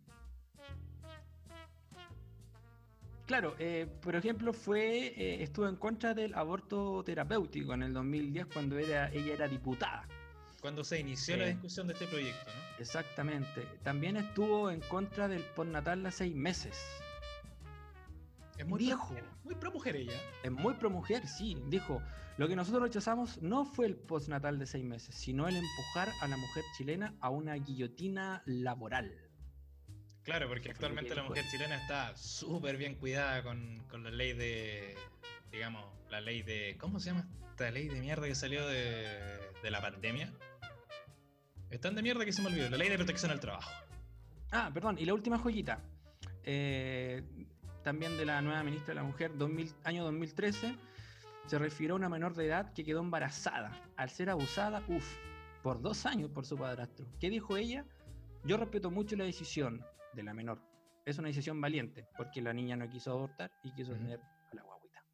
claro, 3.27 3.55
eh, 3.59 3.87
por 4.01 4.17
ejemplo, 4.17 4.53
fue 4.53 5.09
eh, 5.09 5.43
estuvo 5.43 5.69
en 5.69 5.77
contra 5.77 6.15
del 6.15 6.35
aborto 6.35 7.03
terapéutico 7.05 7.75
en 7.75 7.83
el 7.83 7.93
2010 7.93 8.47
cuando 8.47 8.79
era, 8.79 9.11
ella 9.13 9.35
era 9.35 9.49
diputada. 9.49 10.07
Cuando 10.61 10.83
se 10.83 10.99
inició 10.99 11.37
la 11.37 11.47
discusión 11.47 11.87
de 11.87 11.93
este 11.93 12.07
proyecto, 12.07 12.47
¿no? 12.47 12.81
Exactamente. 12.81 13.69
También 13.83 14.17
estuvo 14.17 14.71
en 14.71 14.81
contra 14.81 15.29
del 15.29 15.43
postnatal 15.43 16.07
a 16.07 16.11
seis 16.11 16.35
meses. 16.35 16.75
Es 18.57 18.67
muy 18.67 18.79
viejo. 18.79 19.15
muy 19.43 19.55
pro 19.57 19.73
mujer 19.73 19.97
ella. 19.97 20.19
Es 20.43 20.51
muy 20.51 20.75
pro 20.75 20.89
mujer, 20.89 21.27
sí. 21.27 21.59
Dijo, 21.69 22.01
lo 22.37 22.49
que 22.49 22.57
nosotros 22.57 22.83
rechazamos 22.83 23.43
no 23.43 23.65
fue 23.65 23.87
el 23.87 23.97
postnatal 23.97 24.59
de 24.59 24.67
seis 24.67 24.85
meses, 24.85 25.15
sino 25.15 25.49
el 25.49 25.57
empujar 25.57 26.09
a 26.21 26.29
la 26.29 26.37
mujer 26.37 26.65
chilena 26.77 27.15
a 27.21 27.31
una 27.31 27.55
guillotina 27.55 28.43
laboral. 28.47 29.13
Claro, 30.25 30.49
porque 30.49 30.71
actualmente 30.71 31.15
la 31.15 31.23
mujer 31.23 31.45
chilena 31.51 31.77
está 31.77 32.17
súper 32.17 32.77
bien 32.79 32.95
cuidada 32.95 33.43
con, 33.43 33.83
la 34.03 34.11
ley 34.11 34.33
de, 34.33 34.97
digamos, 35.53 35.85
la 36.11 36.21
ley 36.21 36.43
de, 36.43 36.77
¿cómo 36.81 36.99
se 36.99 37.11
llama 37.11 37.29
esta 37.51 37.71
ley 37.71 37.89
de 37.89 38.01
mierda 38.01 38.27
que 38.27 38.35
salió 38.35 38.67
de, 38.67 39.07
de 39.63 39.71
la 39.71 39.83
pandemia? 39.83 40.33
Están 41.71 41.95
de 41.95 42.03
mierda 42.03 42.25
que 42.25 42.33
se 42.33 42.41
me 42.41 42.49
olvidó, 42.49 42.71
la 42.71 42.79
ley 42.79 42.89
de 42.89 42.97
protección 42.97 43.31
al 43.33 43.41
trabajo. 43.41 43.71
Ah, 44.51 44.71
perdón, 44.73 44.97
y 44.99 45.05
la 45.05 45.13
última 45.13 45.39
joyita. 45.39 45.81
Eh, 46.45 47.23
también 47.83 48.17
de 48.17 48.25
la 48.25 48.41
nueva 48.41 48.63
ministra 48.63 48.95
de 48.95 48.95
la 48.95 49.03
Mujer, 49.03 49.33
año 49.85 50.05
2013, 50.05 50.75
se 51.47 51.59
refirió 51.59 51.95
a 51.95 51.97
una 51.97 52.09
menor 52.09 52.35
de 52.35 52.47
edad 52.47 52.73
que 52.73 52.85
quedó 52.85 53.01
embarazada 53.01 53.79
al 53.97 54.09
ser 54.09 54.31
abusada, 54.31 54.83
uff, 54.89 55.17
por 55.63 55.83
dos 55.83 56.07
años 56.07 56.31
por 56.31 56.47
su 56.47 56.57
padrastro. 56.57 57.05
¿Qué 57.21 57.29
dijo 57.29 57.57
ella? 57.57 57.85
Yo 58.45 58.57
respeto 58.57 58.91
mucho 58.91 59.17
la 59.17 59.25
decisión 59.25 59.85
de 60.14 60.22
la 60.22 60.35
menor. 60.35 60.62
Es 61.05 61.18
una 61.18 61.29
decisión 61.29 61.61
valiente, 61.61 62.07
porque 62.16 62.40
la 62.40 62.53
niña 62.53 62.77
no 62.77 62.88
quiso 62.88 63.12
abortar 63.12 63.50
y 63.62 63.72
quiso 63.74 63.92
tener 63.92 64.20
a 64.20 64.55
la 64.55 64.62
guaguita. 64.62 65.05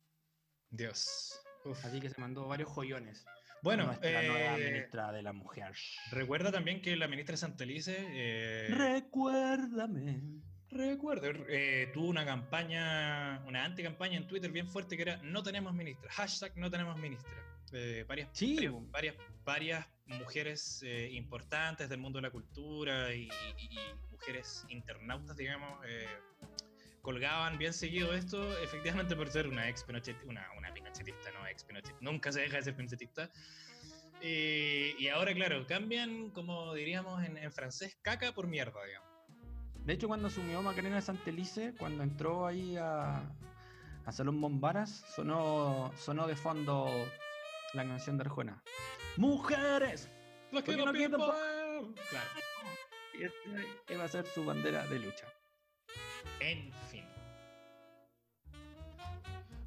Dios. 0.70 1.40
Así 1.84 2.00
que 2.00 2.08
se 2.08 2.20
mandó 2.20 2.46
varios 2.46 2.70
joyones. 2.70 3.24
Bueno, 3.62 3.92
la 4.02 4.22
nueva 4.22 4.58
eh, 4.58 4.72
ministra 4.72 5.12
de 5.12 5.22
la 5.22 5.32
mujer. 5.32 5.74
Recuerda 6.10 6.50
también 6.50 6.80
que 6.80 6.96
la 6.96 7.08
ministra 7.08 7.36
Santelice. 7.36 7.96
Eh, 8.08 8.68
Recuérdame 8.70 10.42
Recuerdo, 10.72 11.26
eh, 11.48 11.90
tuvo 11.92 12.06
una 12.08 12.24
campaña, 12.24 13.42
una 13.46 13.64
anticampaña 13.64 14.16
en 14.16 14.26
Twitter 14.28 14.52
bien 14.52 14.68
fuerte 14.68 14.96
que 14.96 15.02
era 15.02 15.16
no 15.22 15.42
tenemos 15.42 15.74
ministra, 15.74 16.10
hashtag 16.12 16.56
no 16.56 16.70
tenemos 16.70 16.96
ministra. 16.98 17.32
Eh, 17.72 18.04
varias, 18.06 18.28
Sí, 18.32 18.54
varias, 18.56 18.74
varias, 18.90 19.16
varias 19.44 19.86
mujeres 20.06 20.82
eh, 20.84 21.08
importantes 21.12 21.88
del 21.88 21.98
mundo 21.98 22.18
de 22.18 22.22
la 22.22 22.30
cultura 22.30 23.12
y, 23.14 23.28
y- 23.58 23.64
y 23.76 23.78
mujeres 24.10 24.64
internautas, 24.68 25.36
digamos, 25.36 25.84
eh, 25.86 26.06
colgaban 27.02 27.58
bien 27.58 27.72
seguido 27.72 28.12
esto, 28.14 28.56
efectivamente 28.62 29.16
por 29.16 29.28
ser 29.30 29.48
una 29.48 29.68
ex 29.68 29.84
Pinochet- 29.86 30.22
una, 30.26 30.46
una 30.56 30.72
pinochetista, 30.72 31.30
no 31.32 31.46
ex 31.48 31.64
Pinochet, 31.64 31.96
nunca 32.00 32.30
se 32.30 32.40
deja 32.42 32.56
de 32.58 32.62
ser 32.62 32.76
pinochetista. 32.76 33.30
Y 34.22 35.08
ahora, 35.08 35.32
claro, 35.34 35.66
cambian, 35.66 36.30
como 36.30 36.74
diríamos 36.74 37.24
en, 37.24 37.38
en 37.38 37.50
francés, 37.52 37.96
caca 38.02 38.32
por 38.32 38.46
mierda, 38.48 38.84
digamos. 38.84 39.09
De 39.84 39.94
hecho, 39.94 40.08
cuando 40.08 40.28
asumió 40.28 40.62
Macarena 40.62 41.00
Santelice, 41.00 41.74
cuando 41.78 42.02
entró 42.02 42.46
ahí 42.46 42.76
a, 42.76 43.22
a 44.04 44.12
Salón 44.12 44.40
Bombaras, 44.40 45.04
sonó, 45.14 45.92
sonó 45.96 46.26
de 46.26 46.36
fondo 46.36 46.88
la 47.72 47.84
canción 47.84 48.18
de 48.18 48.24
Arjona. 48.24 48.62
¡Mujeres! 49.16 50.08
Los 50.52 50.62
que 50.64 50.76
no 50.76 50.92
quieren 50.92 51.12
Claro. 51.12 52.30
Y 53.18 53.24
esta 53.24 53.94
iba 53.94 54.04
a 54.04 54.08
ser 54.08 54.26
su 54.26 54.44
bandera 54.44 54.86
de 54.86 54.98
lucha. 54.98 55.26
En 56.40 56.72
fin. 56.90 57.04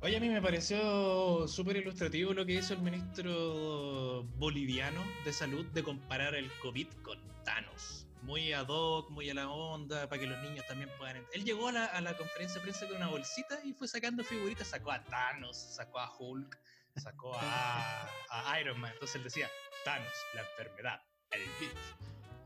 Oye, 0.02 0.18
a 0.18 0.20
mí 0.20 0.28
me 0.28 0.42
pareció 0.42 1.48
súper 1.48 1.78
ilustrativo 1.78 2.34
lo 2.34 2.46
que 2.46 2.54
hizo 2.54 2.74
el 2.74 2.82
ministro 2.82 4.24
boliviano 4.38 5.02
de 5.24 5.32
salud 5.32 5.66
de 5.68 5.84
comparar 5.84 6.36
el 6.36 6.52
COVID 6.62 6.88
con 7.04 7.20
Thanos. 7.46 8.03
Muy 8.24 8.54
ad 8.54 8.68
hoc, 8.70 9.10
muy 9.12 9.30
a 9.30 9.34
la 9.34 9.50
onda, 9.50 10.08
para 10.08 10.22
que 10.22 10.28
los 10.28 10.42
niños 10.44 10.66
también 10.68 10.90
puedan... 10.98 11.26
Él 11.34 11.44
llegó 11.44 11.68
a 11.68 11.72
la, 11.74 11.86
a 11.86 12.00
la 12.02 12.16
conferencia 12.18 12.56
de 12.56 12.62
prensa 12.62 12.88
con 12.88 12.96
una 12.98 13.10
bolsita 13.10 13.60
y 13.66 13.74
fue 13.74 13.88
sacando 13.88 14.24
figuritas, 14.24 14.68
sacó 14.68 14.92
a 14.92 15.04
Thanos, 15.04 15.58
sacó 15.58 16.00
a 16.00 16.10
Hulk, 16.18 16.58
sacó 16.96 17.34
a, 17.36 18.08
a 18.30 18.60
Iron 18.62 18.80
Man. 18.80 18.92
Entonces 18.94 19.18
él 19.18 19.24
decía, 19.26 19.50
Thanos, 19.84 20.14
la 20.36 20.42
enfermedad, 20.42 21.02
el 21.32 21.42
virus, 21.60 21.80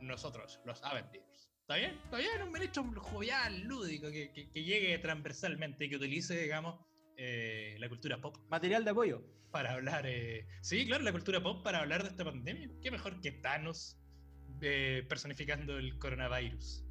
nosotros, 0.01 0.59
los 0.65 0.81
Avengers. 0.83 1.47
¿Está 1.61 1.75
bien? 1.75 1.99
Está 2.05 2.17
bien, 2.17 2.41
un 2.41 2.51
ministro 2.51 2.83
jovial, 3.01 3.59
lúdico, 3.61 4.09
que, 4.09 4.31
que- 4.31 4.49
que 4.51 4.63
llegue 4.63 4.97
transversalmente 4.99 5.85
y 5.85 5.89
que 5.89 5.97
utilice, 5.97 6.41
digamos, 6.41 6.79
eh, 7.17 7.75
la 7.79 7.87
cultura 7.89 8.19
pop 8.19 8.35
Material 8.49 8.83
de 8.83 8.91
apoyo. 8.91 9.21
para 9.51 9.73
hablar. 9.73 10.05
eh, 10.07 10.47
Sí, 10.61 10.85
claro, 10.87 11.03
la 11.03 11.11
cultura 11.11 11.41
pop 11.43 11.63
para 11.63 11.79
hablar 11.79 12.03
de 12.03 12.09
esta 12.09 12.23
pandemia. 12.23 12.69
¿Qué 12.81 12.89
mejor 12.89 13.19
que 13.21 13.31
Thanos 13.33 13.97
eh, 14.61 15.05
personificando 15.07 15.77
el 15.77 15.97
coronavirus? 15.97 16.83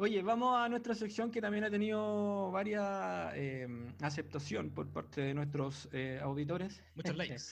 Oye, 0.00 0.22
vamos 0.22 0.56
a 0.56 0.68
nuestra 0.68 0.94
sección 0.94 1.30
que 1.30 1.40
también 1.40 1.64
ha 1.64 1.70
tenido 1.70 2.52
varias 2.52 3.32
eh, 3.34 3.66
aceptación 4.00 4.70
por 4.70 4.88
parte 4.92 5.20
de 5.20 5.34
nuestros 5.34 5.88
eh, 5.92 6.20
auditores. 6.22 6.80
Muchos 6.94 7.16
likes. 7.16 7.42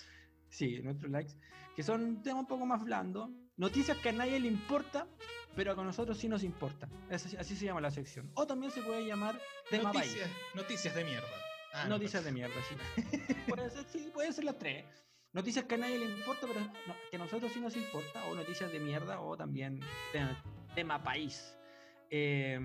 Sí, 0.48 0.80
nuestros 0.80 1.10
likes. 1.10 1.32
Que 1.74 1.82
son 1.82 2.22
temas 2.22 2.42
un 2.42 2.46
poco 2.46 2.64
más 2.64 2.84
blandos. 2.84 3.30
Noticias 3.56 3.98
que 3.98 4.10
a 4.10 4.12
nadie 4.12 4.38
le 4.38 4.46
importa, 4.46 5.08
pero 5.56 5.74
que 5.74 5.80
a 5.80 5.84
nosotros 5.84 6.18
sí 6.18 6.28
nos 6.28 6.44
importa. 6.44 6.88
Así, 7.10 7.36
así 7.36 7.56
se 7.56 7.64
llama 7.64 7.80
la 7.80 7.90
sección. 7.90 8.30
O 8.34 8.46
también 8.46 8.70
se 8.70 8.80
puede 8.80 9.04
llamar 9.04 9.40
tema 9.68 9.90
país. 9.90 10.06
Noticias, 10.06 10.30
noticias 10.54 10.94
de 10.94 11.04
mierda. 11.04 11.28
Ah, 11.74 11.84
no, 11.84 11.98
Noticias 11.98 12.24
de 12.24 12.32
mierda, 12.32 12.54
sí. 12.68 13.34
puede 13.48 13.70
ser, 13.70 13.84
sí, 13.86 14.10
puede 14.14 14.32
ser 14.32 14.44
las 14.44 14.56
tres. 14.56 14.84
Noticias 15.36 15.66
que 15.66 15.74
a 15.74 15.78
nadie 15.78 15.98
le 15.98 16.06
importa, 16.06 16.46
pero 16.46 16.60
no, 16.86 16.96
que 17.10 17.16
a 17.16 17.18
nosotros 17.18 17.52
sí 17.52 17.60
nos 17.60 17.76
importa. 17.76 18.24
O 18.24 18.34
noticias 18.34 18.72
de 18.72 18.80
mierda, 18.80 19.20
o 19.20 19.36
también 19.36 19.80
te- 20.10 20.34
tema 20.74 21.02
país. 21.02 21.54
Eh, 22.08 22.58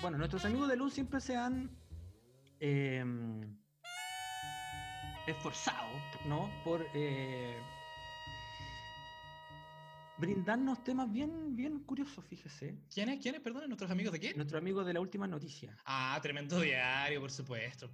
bueno, 0.00 0.16
nuestros 0.16 0.44
amigos 0.44 0.68
de 0.68 0.76
Luz 0.76 0.94
siempre 0.94 1.20
se 1.20 1.34
han 1.36 1.68
eh, 2.60 3.04
esforzado, 5.26 5.88
¿no? 6.24 6.48
Por 6.62 6.86
eh, 6.94 7.60
brindarnos 10.18 10.84
temas 10.84 11.10
bien, 11.10 11.56
bien 11.56 11.80
curiosos, 11.80 12.24
fíjese. 12.24 12.76
¿Quiénes? 12.94 13.20
¿Quiénes? 13.20 13.40
Perdón, 13.40 13.64
¿nuestros 13.66 13.90
amigos 13.90 14.12
de 14.12 14.20
qué? 14.20 14.34
Nuestros 14.34 14.60
amigos 14.60 14.86
de 14.86 14.92
la 14.94 15.00
última 15.00 15.26
noticia. 15.26 15.76
Ah, 15.84 16.16
tremendo 16.22 16.60
diario, 16.60 17.20
por 17.20 17.32
supuesto. 17.32 17.90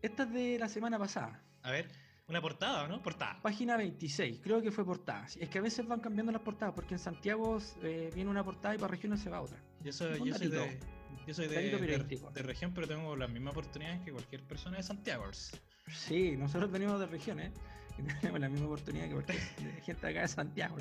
Esta 0.00 0.22
es 0.22 0.32
de 0.32 0.58
la 0.58 0.70
semana 0.70 0.98
pasada. 0.98 1.42
A 1.62 1.70
ver, 1.70 1.90
una 2.28 2.40
portada, 2.40 2.88
¿no? 2.88 3.00
Portada. 3.02 3.40
Página 3.40 3.76
26, 3.76 4.40
creo 4.42 4.60
que 4.60 4.70
fue 4.72 4.84
portada. 4.84 5.26
Es 5.38 5.48
que 5.48 5.58
a 5.58 5.62
veces 5.62 5.86
van 5.86 6.00
cambiando 6.00 6.32
las 6.32 6.42
portadas, 6.42 6.74
porque 6.74 6.94
en 6.94 6.98
Santiago 6.98 7.58
eh, 7.82 8.10
viene 8.14 8.28
una 8.30 8.42
portada 8.44 8.74
y 8.74 8.78
para 8.78 8.88
regiones 8.90 9.20
se 9.20 9.30
va 9.30 9.40
otra. 9.40 9.62
Yo 9.82 9.92
soy, 9.92 10.18
yo 10.28 10.34
soy 10.34 10.48
de, 10.48 10.80
yo 11.26 11.34
soy 11.34 11.46
de, 11.46 11.54
Datito 11.54 11.76
de- 11.76 11.82
periodístico. 11.82 12.30
de 12.32 12.42
región, 12.42 12.72
pero 12.74 12.88
tengo 12.88 13.14
las 13.16 13.30
mismas 13.30 13.52
oportunidades 13.52 14.00
que 14.02 14.12
cualquier 14.12 14.42
persona 14.42 14.76
de 14.78 14.82
Santiago. 14.82 15.24
Sí, 15.92 16.36
nosotros 16.36 16.70
venimos 16.72 16.98
de 16.98 17.06
regiones 17.06 17.52
y 17.96 18.02
tenemos 18.20 18.40
la 18.40 18.48
misma 18.48 18.66
oportunidad 18.66 19.06
que 19.06 19.12
cualquier 19.12 19.38
gente 19.84 20.06
acá 20.08 20.22
de 20.22 20.28
Santiago. 20.28 20.76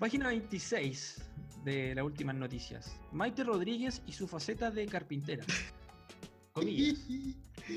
Página 0.00 0.28
26 0.28 1.30
de 1.64 1.94
las 1.94 2.04
últimas 2.04 2.34
noticias. 2.34 2.98
Maite 3.12 3.44
Rodríguez 3.44 4.02
y 4.04 4.12
su 4.12 4.26
faceta 4.26 4.70
de 4.72 4.86
carpintera. 4.86 5.44
Comillas. 6.52 6.98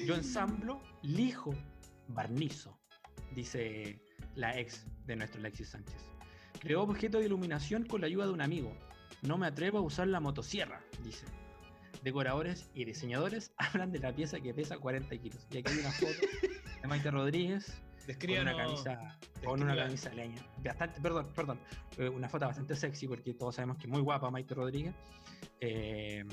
Yo 0.05 0.15
ensamblo, 0.15 0.81
lijo, 1.03 1.53
barnizo, 2.07 2.77
dice 3.33 3.99
la 4.35 4.57
ex 4.59 4.85
de 5.05 5.15
nuestro 5.15 5.39
Alexis 5.39 5.69
Sánchez. 5.69 5.95
Creó 6.59 6.83
objeto 6.83 7.19
de 7.19 7.25
iluminación 7.25 7.85
con 7.85 8.01
la 8.01 8.07
ayuda 8.07 8.25
de 8.27 8.33
un 8.33 8.41
amigo. 8.41 8.75
No 9.21 9.38
me 9.38 9.47
atrevo 9.47 9.79
a 9.79 9.81
usar 9.81 10.07
la 10.07 10.19
motosierra, 10.19 10.81
dice. 11.03 11.25
Decoradores 12.03 12.69
y 12.73 12.85
diseñadores 12.85 13.53
hablan 13.57 13.91
de 13.91 13.99
la 13.99 14.13
pieza 14.13 14.39
que 14.39 14.53
pesa 14.53 14.77
40 14.77 15.17
kilos. 15.17 15.47
Y 15.51 15.57
aquí 15.57 15.71
hay 15.71 15.79
una 15.79 15.91
foto 15.91 16.11
de 16.81 16.88
Maite 16.88 17.11
Rodríguez 17.11 17.81
con 17.97 18.07
Descríbanos. 18.07 18.53
una 18.53 18.63
camisa, 18.63 19.19
con 19.43 19.63
una 19.63 19.75
camisa 19.75 20.13
leña. 20.13 20.45
Bastante, 20.63 21.01
perdón, 21.01 21.27
perdón. 21.35 21.59
eh, 21.97 22.07
una 22.07 22.29
foto 22.29 22.45
bastante 22.45 22.75
sexy 22.75 23.07
porque 23.07 23.33
todos 23.33 23.55
sabemos 23.55 23.77
que 23.77 23.83
es 23.83 23.89
muy 23.89 24.01
guapa 24.01 24.29
Maite 24.29 24.53
Rodríguez. 24.53 24.93
Eh, 25.59 26.23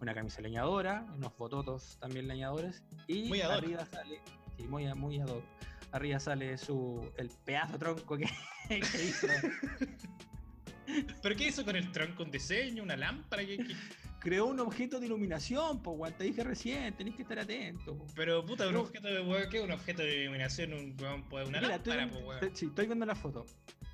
una 0.00 0.14
camisa 0.14 0.42
leñadora, 0.42 1.06
unos 1.16 1.34
bototos 1.38 1.98
también 2.00 2.28
leñadores. 2.28 2.84
Y 3.06 3.28
Muy 3.28 3.40
arriba 3.40 3.86
sale, 3.86 4.20
sí, 4.58 4.64
muy, 4.64 4.92
muy 4.94 5.20
ad 5.20 5.28
hoc. 5.28 5.44
Arriba 5.92 6.18
sale 6.20 6.58
su, 6.58 7.10
el 7.16 7.30
pedazo 7.44 7.78
tronco 7.78 8.16
que, 8.18 8.26
que 8.68 8.78
hizo. 8.78 9.26
¿Pero 11.22 11.36
qué 11.36 11.48
hizo 11.48 11.64
con 11.64 11.76
el 11.76 11.90
tronco? 11.92 12.22
¿Un 12.22 12.30
diseño? 12.30 12.82
¿Una 12.82 12.96
lámpara? 12.96 13.44
¿Qué- 13.44 13.56
qué? 13.58 13.74
Creó 14.20 14.46
un 14.46 14.58
objeto 14.58 14.98
de 14.98 15.06
iluminación, 15.06 15.80
pues, 15.82 15.96
weón, 15.98 16.14
te 16.16 16.24
dije 16.24 16.42
recién, 16.42 16.96
tenés 16.96 17.14
que 17.14 17.22
estar 17.22 17.38
atento. 17.38 17.96
po. 17.96 18.06
Pero 18.16 18.44
puta, 18.44 18.66
un 18.66 18.74
No. 18.74 18.80
objeto 18.80 19.06
de 19.08 19.20
weón, 19.22 19.48
¿qué? 19.50 19.60
Un 19.60 19.70
objeto 19.70 20.02
de 20.02 20.22
iluminación, 20.22 20.72
un, 20.72 20.96
weón, 21.00 21.24
una 21.48 21.60
Mira, 21.60 21.68
lámpara, 21.76 22.08
pues, 22.08 22.24
weón. 22.24 22.56
sí, 22.56 22.66
estoy 22.66 22.86
viendo 22.86 23.06
la 23.06 23.14
foto. 23.14 23.46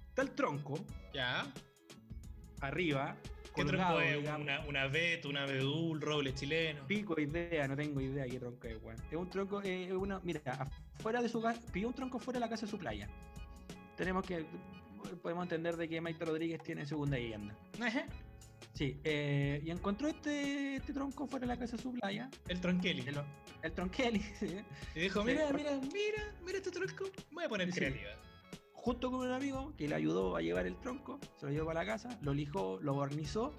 Está 0.08 0.22
el 0.22 0.30
tronco, 0.30 0.74
Ya. 1.12 1.52
arriba, 2.60 3.16
¿Qué 3.54 3.62
colgado, 3.64 3.98
tronco 3.98 4.00
es? 4.30 4.38
Una, 4.40 4.60
una 4.60 4.86
vet, 4.86 5.24
una 5.26 5.44
vedul, 5.44 6.00
roble 6.00 6.32
chileno. 6.34 6.86
Pico 6.86 7.20
idea, 7.20 7.68
no 7.68 7.76
tengo 7.76 8.00
idea 8.00 8.24
qué 8.26 8.38
tronco 8.38 8.66
es, 8.68 8.82
weón. 8.82 8.96
Es 9.10 9.16
un 9.16 9.28
tronco, 9.28 9.60
eh, 9.62 9.86
es 9.86 9.92
una, 9.92 10.18
mira, 10.20 10.70
afuera 10.98 11.22
de 11.22 11.28
su 11.28 11.40
casa, 11.40 11.60
pidió 11.72 11.88
un 11.88 11.94
tronco 11.94 12.18
fuera 12.18 12.38
de 12.38 12.46
la 12.46 12.48
casa 12.50 12.66
de 12.66 12.70
su 12.70 12.78
playa. 12.78 13.08
Tenemos 13.96 14.24
que, 14.24 14.44
podemos 15.22 15.42
entender 15.44 15.76
de 15.76 15.88
que 15.88 16.00
Maite 16.00 16.24
Rodríguez 16.24 16.62
tiene 16.62 16.86
segunda 16.86 17.16
vivienda. 17.16 17.56
Ajá. 17.80 18.06
Sí, 18.72 18.98
eh, 19.04 19.60
y 19.64 19.70
encontró 19.70 20.08
este, 20.08 20.76
este 20.76 20.92
tronco 20.94 21.26
fuera 21.26 21.42
de 21.46 21.48
la 21.54 21.58
casa 21.58 21.76
de 21.76 21.82
su 21.82 21.92
playa, 21.92 22.30
El 22.48 22.60
tronqueli. 22.60 23.02
el, 23.06 23.16
el 23.62 23.72
tronqueli, 23.72 24.20
sí, 24.40 24.56
Y 24.94 25.00
dijo, 25.00 25.20
Sí, 25.20 25.26
mira, 25.26 25.46
por- 25.48 25.56
mira, 25.56 25.72
mira, 25.92 26.34
mira 26.44 26.58
este 26.58 26.70
tronco. 26.70 27.04
Me 27.30 27.34
voy 27.34 27.44
a 27.44 27.48
poner 27.48 27.66
Sí, 27.68 27.72
sí. 27.74 27.78
creativa. 27.80 28.10
junto 28.72 29.10
con 29.10 29.20
un 29.26 29.32
amigo 29.32 29.74
que 29.76 29.88
le 29.88 29.94
ayudó 29.94 30.36
a 30.36 30.40
llevar 30.40 30.66
el 30.66 30.76
tronco, 30.80 31.20
se 31.36 31.46
lo 31.46 31.52
llevó 31.52 31.66
para 31.66 31.80
la 31.80 31.86
casa, 31.86 32.18
lo 32.22 32.32
lijó, 32.34 32.80
lo 32.80 32.94
barnizó 32.96 33.54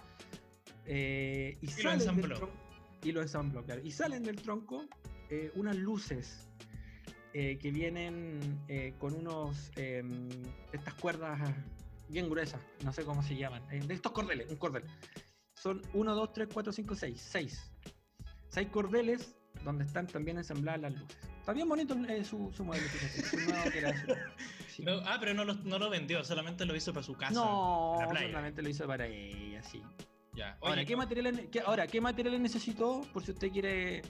eh, 0.86 1.58
y, 1.62 1.68
lo 1.68 1.72
salen 1.72 1.94
ensambló. 2.02 2.36
tron- 2.40 2.50
y 3.04 3.12
lo 3.12 3.22
ensambló, 3.22 3.64
claro. 3.64 3.82
Y 3.84 3.92
salen 3.92 4.24
del 4.24 4.42
tronco 4.42 4.86
eh, 5.30 5.52
unas 5.56 5.76
luces 5.78 6.50
eh, 7.34 7.58
que 7.60 7.72
vienen 7.72 8.62
eh, 8.68 8.94
con 9.00 9.14
unos 9.14 9.72
em, 9.76 10.30
estas 10.72 10.94
cuerdas 10.96 11.40
bien 12.10 12.30
gruesas, 12.30 12.62
no 12.84 12.94
sé 12.94 13.04
cómo 13.04 13.24
se 13.24 13.36
llaman, 13.36 13.64
eh, 13.72 13.82
de 13.86 13.94
estos 13.94 14.12
cordeles, 14.12 14.50
un 14.50 14.58
cordel. 14.58 14.84
Son 15.56 15.82
1, 15.94 16.16
2, 16.16 16.34
3, 16.34 16.50
4, 16.54 16.74
5, 16.74 16.96
6, 16.96 17.22
6. 17.22 17.72
6 18.50 18.68
cordeles 18.70 19.36
donde 19.64 19.86
están 19.86 20.08
también 20.08 20.38
ensambladas 20.38 20.82
las 20.82 20.94
luces. 20.94 21.18
Está 21.40 21.54
bien 21.54 21.68
bonito 21.68 21.96
eh, 22.08 22.24
su, 22.24 22.52
su 22.54 22.64
sí. 24.70 24.84
No, 24.84 25.02
ah, 25.06 25.18
pero 25.20 25.34
no 25.34 25.44
lo, 25.44 25.56
no 25.56 25.78
lo 25.78 25.90
vendió, 25.90 26.24
solamente 26.24 26.66
lo 26.66 26.76
hizo 26.76 26.94
para 26.94 27.04
su 27.04 27.16
casa. 27.16 27.34
No, 27.34 27.98
la 28.00 28.08
playa. 28.08 28.28
solamente 28.28 28.62
lo 28.62 28.70
hizo 28.70 28.88
para 28.88 29.08
ella, 29.08 29.62
sí. 29.64 29.82
Ya. 30.36 30.58
Ahora, 30.62 30.76
Oye, 30.76 30.86
¿qué 30.86 30.96
materiales, 30.96 31.48
qué, 31.52 31.60
ahora, 31.60 31.88
¿qué 31.88 32.00
materiales 32.00 32.40
necesitó? 32.40 33.02
Por 33.12 33.26
si 33.26 33.32
usted 33.32 33.52
quiere. 33.52 34.02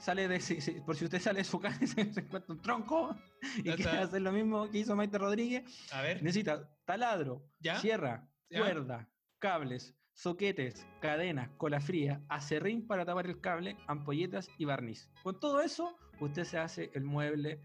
Sale 0.00 0.26
de, 0.28 0.40
si- 0.40 0.60
si- 0.60 0.80
por 0.80 0.96
si 0.96 1.04
usted 1.04 1.20
sale 1.20 1.38
de 1.40 1.44
su 1.44 1.60
casa 1.60 1.78
y 1.82 1.86
se, 1.86 2.00
encuentra 2.00 2.54
un 2.54 2.60
tronco 2.62 3.16
y 3.58 3.62
quiere 3.74 3.98
hacer 3.98 4.22
lo 4.22 4.32
mismo 4.32 4.68
que 4.70 4.78
hizo 4.78 4.96
Maite 4.96 5.18
Rodríguez, 5.18 5.62
a 5.92 6.00
ver. 6.02 6.22
necesita 6.22 6.68
taladro, 6.86 7.44
¿Ya? 7.60 7.76
sierra, 7.76 8.26
¿Ya? 8.48 8.60
cuerda, 8.60 9.08
cables, 9.38 9.94
soquetes, 10.14 10.86
cadenas, 11.00 11.50
cola 11.58 11.80
fría, 11.80 12.22
acerrín 12.28 12.86
para 12.86 13.04
tapar 13.04 13.26
el 13.26 13.40
cable, 13.40 13.76
ampolletas 13.86 14.48
y 14.58 14.64
barniz. 14.64 15.08
Con 15.22 15.38
todo 15.38 15.60
eso, 15.60 15.96
usted 16.18 16.44
se 16.44 16.58
hace 16.58 16.90
el 16.94 17.04
mueble 17.04 17.60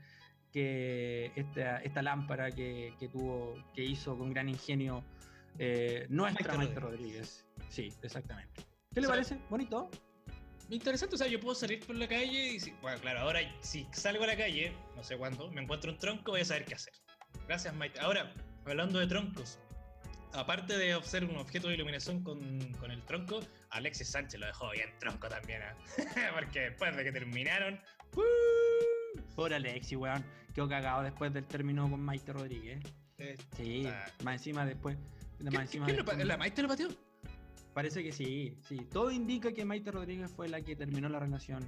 que 0.52 1.32
esta, 1.36 1.78
esta 1.80 2.02
lámpara 2.02 2.52
que, 2.52 2.94
que 3.00 3.10
tuvo, 3.10 3.56
que 3.74 3.84
hizo 3.84 4.18
con 4.18 4.32
gran 4.32 4.48
ingenio 4.50 5.04
eh, 5.58 6.06
nuestra 6.10 6.56
Maite 6.56 6.80
Rodríguez. 6.80 7.46
Sí, 7.70 7.94
exactamente. 8.02 8.62
¿Qué 8.94 9.02
le 9.02 9.08
parece? 9.08 9.38
¿Bonito? 9.50 9.90
Interesante, 10.70 11.16
o 11.16 11.18
sea, 11.18 11.28
yo 11.28 11.40
puedo 11.40 11.54
salir 11.56 11.80
por 11.86 11.96
la 11.96 12.08
calle 12.08 12.54
y 12.54 12.60
si, 12.60 12.72
bueno, 12.82 13.00
claro, 13.00 13.20
ahora 13.20 13.40
si 13.62 13.88
salgo 13.92 14.24
a 14.24 14.28
la 14.28 14.36
calle, 14.38 14.74
no 14.96 15.04
sé 15.04 15.16
cuándo, 15.18 15.52
me 15.52 15.62
encuentro 15.62 15.92
un 15.92 15.98
tronco, 16.00 16.32
voy 16.32 16.42
a 16.42 16.46
saber 16.46 16.66
qué 16.66 16.74
hacer. 16.76 16.94
Gracias, 17.48 17.74
Maite. 17.76 18.00
Ahora, 18.00 18.34
hablando 18.66 18.98
de 19.00 19.06
troncos, 19.06 19.60
aparte 20.34 20.76
de 20.78 21.00
ser 21.04 21.24
un 21.26 21.38
objeto 21.38 21.68
de 21.68 21.76
iluminación 21.76 22.24
con, 22.24 22.60
con 22.80 22.90
el 22.90 23.04
tronco, 23.06 23.42
Alexis 23.70 24.10
Sánchez 24.10 24.40
lo 24.40 24.48
dejó 24.48 24.72
bien 24.72 24.90
tronco 25.00 25.30
también, 25.30 25.62
¿ah? 25.62 25.76
porque 26.36 26.62
después 26.62 26.96
de 26.98 27.04
que 27.04 27.12
terminaron, 27.12 27.80
¡uh! 28.16 29.36
Por 29.36 29.54
Alexi, 29.54 29.96
weón. 29.96 30.26
Quedó 30.54 30.68
cagado 30.70 31.04
después 31.04 31.34
del 31.34 31.46
término 31.46 31.90
con 31.90 32.02
Maite 32.02 32.32
Rodríguez. 32.34 32.80
Eh, 33.18 33.36
Sí, 33.58 33.88
más 34.24 34.36
encima 34.36 34.66
después. 34.66 34.98
¿qué- 35.38 35.44
Más 35.44 35.52
qué- 35.54 35.62
encima 35.62 35.86
qué 35.86 35.94
lo 35.94 36.24
¿La 36.26 36.38
Maite 36.38 36.62
lo 36.62 36.70
pateó? 36.70 36.88
Parece 37.76 38.02
que 38.04 38.12
sí, 38.12 38.58
sí. 38.68 38.78
Todo 38.92 39.12
indica 39.12 39.52
que 39.52 39.64
Maite 39.66 39.92
Rodríguez 39.92 40.32
fue 40.32 40.48
la 40.48 40.62
que 40.62 40.76
terminó 40.76 41.08
la 41.10 41.20
relación 41.20 41.64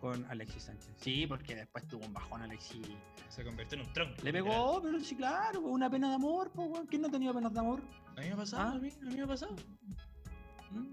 con 0.00 0.24
Alexis 0.30 0.64
Sánchez. 0.64 0.94
Sí, 0.96 1.26
porque 1.28 1.54
después 1.54 1.86
tuvo 1.86 2.04
un 2.06 2.12
bajón 2.14 2.40
Alexis. 2.42 2.88
Se 3.28 3.44
convirtió 3.44 3.78
en 3.78 3.86
un 3.86 3.92
tronco. 3.92 4.14
Le 4.24 4.32
literal. 4.32 4.44
pegó, 4.48 4.82
pero 4.82 4.98
sí, 5.00 5.14
claro, 5.14 5.60
una 5.60 5.88
pena 5.90 6.08
de 6.08 6.14
amor, 6.14 6.50
pues. 6.52 6.70
¿Quién 6.88 7.02
no 7.02 7.08
ha 7.08 7.10
tenido 7.12 7.32
penas 7.34 7.52
de 7.52 7.60
amor? 7.60 7.80
A 8.16 8.20
mí 8.22 8.26
me 8.26 8.32
ha 8.32 8.36
pasado, 8.36 8.70
Ah. 8.70 8.72
a, 8.72 8.78
mí, 8.78 8.88
a 8.90 9.04
mí 9.04 9.14
me 9.16 9.22
ha 9.22 9.26
pasado. 9.26 9.54
¿Mm? 10.70 10.86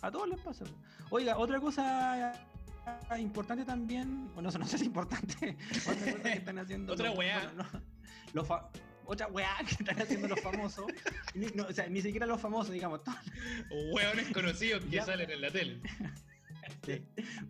A 0.00 0.10
todos 0.12 0.28
les 0.28 0.38
pasa. 0.40 0.64
Oiga, 1.10 1.36
otra 1.36 1.58
cosa 1.60 2.32
importante 3.18 3.64
también, 3.64 4.32
bueno, 4.32 4.48
no 4.50 4.64
sé 4.64 4.70
si 4.70 4.76
es 4.76 4.82
importante, 4.82 5.56
otra 5.82 5.94
cosa 6.12 6.22
que 6.22 6.32
están 6.38 6.58
haciendo. 6.58 6.92
Otra 6.94 7.08
los- 7.10 7.18
weá. 7.18 7.38
bueno, 7.52 7.64
no, 7.72 7.80
los 8.32 8.46
fa- 8.46 8.70
otra 9.08 9.26
weá 9.28 9.56
que 9.66 9.72
están 9.82 10.00
haciendo 10.00 10.28
los 10.28 10.40
famosos, 10.40 10.84
ni, 11.34 11.46
no, 11.48 11.64
o 11.64 11.72
sea, 11.72 11.88
ni 11.88 12.00
siquiera 12.02 12.26
los 12.26 12.40
famosos, 12.40 12.72
digamos, 12.72 13.00
Hueones 13.92 14.28
conocidos 14.32 14.84
que 14.84 14.90
Ya. 14.96 15.04
salen 15.04 15.30
en 15.30 15.40
la 15.40 15.50
tele. 15.50 15.80
Sí, 16.84 17.02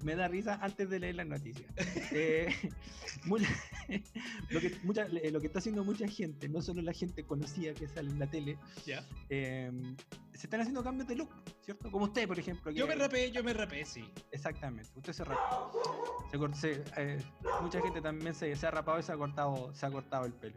me 0.04 0.14
da 0.14 0.28
risa 0.28 0.58
antes 0.62 0.88
de 0.88 0.98
leer 1.00 1.16
las 1.16 1.26
noticias. 1.26 1.66
Eh, 2.12 2.48
mucha- 3.24 3.48
lo, 4.50 4.60
que, 4.60 4.76
mucha- 4.84 5.06
eh, 5.06 5.30
lo 5.30 5.40
que 5.40 5.48
está 5.48 5.58
haciendo 5.58 5.84
mucha 5.84 6.06
gente, 6.08 6.48
no 6.48 6.62
solo 6.62 6.82
la 6.82 6.92
gente 6.92 7.24
conocida 7.24 7.74
que 7.74 7.88
sale 7.88 8.10
en 8.10 8.18
la 8.18 8.26
tele, 8.28 8.56
Ya. 8.86 9.04
eh, 9.28 9.70
se 10.34 10.46
están 10.46 10.60
haciendo 10.60 10.82
cambios 10.84 11.08
de 11.08 11.16
look, 11.16 11.30
¿cierto? 11.64 11.90
Como 11.90 12.04
usted, 12.06 12.28
por 12.28 12.38
ejemplo. 12.38 12.70
Yo 12.70 12.86
me 12.86 12.94
rapé, 12.94 13.30
yo 13.32 13.42
me 13.42 13.52
rapé, 13.52 13.84
sí. 13.84 14.08
Exactamente, 14.30 14.90
usted 14.96 15.12
se 15.12 15.24
rapó. 15.24 15.72
Se 16.30 16.38
cort- 16.38 16.54
se, 16.54 16.84
eh, 16.96 17.18
mucha 17.60 17.80
gente 17.80 18.00
también 18.00 18.34
se, 18.34 18.54
se 18.54 18.66
ha 18.66 18.70
rapado 18.70 19.00
y 19.00 19.02
se 19.02 19.10
ha 19.12 19.16
cortado, 19.16 19.74
se 19.74 19.84
ha 19.86 19.90
cortado 19.90 20.26
el 20.26 20.32
pelo. 20.32 20.56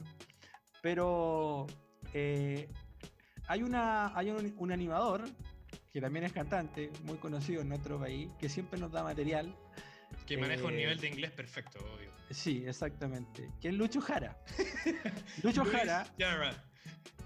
Pero 0.82 1.68
eh, 2.14 2.68
hay, 3.48 3.64
una, 3.64 4.16
hay 4.18 4.30
un, 4.32 4.54
un 4.58 4.72
animador 4.72 5.24
que 5.94 6.02
también 6.02 6.26
es 6.26 6.34
cantante, 6.34 6.90
muy 7.04 7.18
conocido 7.18 7.62
en 7.62 7.70
nuestro 7.70 8.00
país, 8.00 8.30
que 8.40 8.50
siempre 8.50 8.80
nos 8.80 8.92
da 8.92 9.04
material. 9.04 9.54
Que 10.26 10.38
maneja 10.38 10.66
un 10.66 10.74
Eh, 10.74 10.78
nivel 10.78 11.00
de 11.00 11.08
inglés 11.10 11.32
perfecto, 11.32 11.80
obvio. 11.80 12.12
Sí, 12.30 12.64
exactamente. 12.66 13.50
Que 13.60 13.70
es 13.70 13.74
Lucho 13.74 14.00
Jara. 14.02 14.38
Lucho 15.44 15.64
Luis 15.64 15.76
Jara, 15.76 16.06
Jara. 16.18 16.64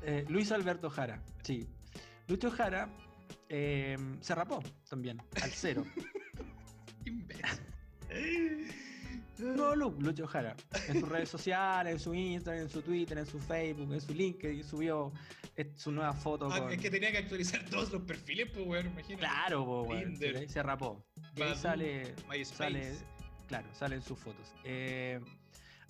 eh, 0.01 0.25
Luis 0.29 0.51
Alberto 0.51 0.89
Jara, 0.89 1.21
sí. 1.43 1.67
Lucho 2.27 2.49
Jara 2.51 2.89
se 3.47 4.35
rapó 4.35 4.61
también, 4.89 5.21
al 5.41 5.51
cero. 5.51 5.85
Imbécil. 7.05 7.61
No, 9.37 9.75
Lu- 9.75 9.95
Lucho 9.99 10.25
Jara. 10.27 10.55
En 10.87 10.99
sus 11.01 11.09
redes 11.09 11.29
sociales, 11.29 11.93
en 11.93 11.99
su 11.99 12.13
Instagram, 12.13 12.63
en 12.63 12.69
su 12.69 12.81
Twitter, 12.81 13.17
en 13.17 13.25
su 13.25 13.37
Facebook, 13.39 13.91
en 13.93 13.99
su 14.01 14.13
LinkedIn, 14.13 14.63
subió 14.63 15.11
eh, 15.57 15.71
su 15.75 15.91
nueva 15.91 16.13
foto 16.13 16.47
Ah, 16.51 16.59
con... 16.61 16.71
es 16.71 16.79
que 16.79 16.89
tenía 16.89 17.11
que 17.11 17.17
actualizar 17.19 17.63
todos 17.69 17.91
los 17.91 18.01
perfiles, 18.03 18.49
pues, 18.53 18.65
weón, 18.65 18.85
imagínate. 18.87 19.17
Claro, 19.17 19.65
po, 19.65 19.81
weón, 19.83 20.11
Tinder. 20.17 20.39
se, 20.39 20.49
se 20.49 20.63
rapó. 20.63 21.05
Y 21.35 21.41
ahí 21.41 21.55
sale, 21.55 22.15
MySpace. 22.29 22.45
sale, 22.55 22.93
claro, 23.47 23.67
salen 23.73 24.01
sus 24.01 24.17
fotos. 24.17 24.53
Eh, 24.63 25.19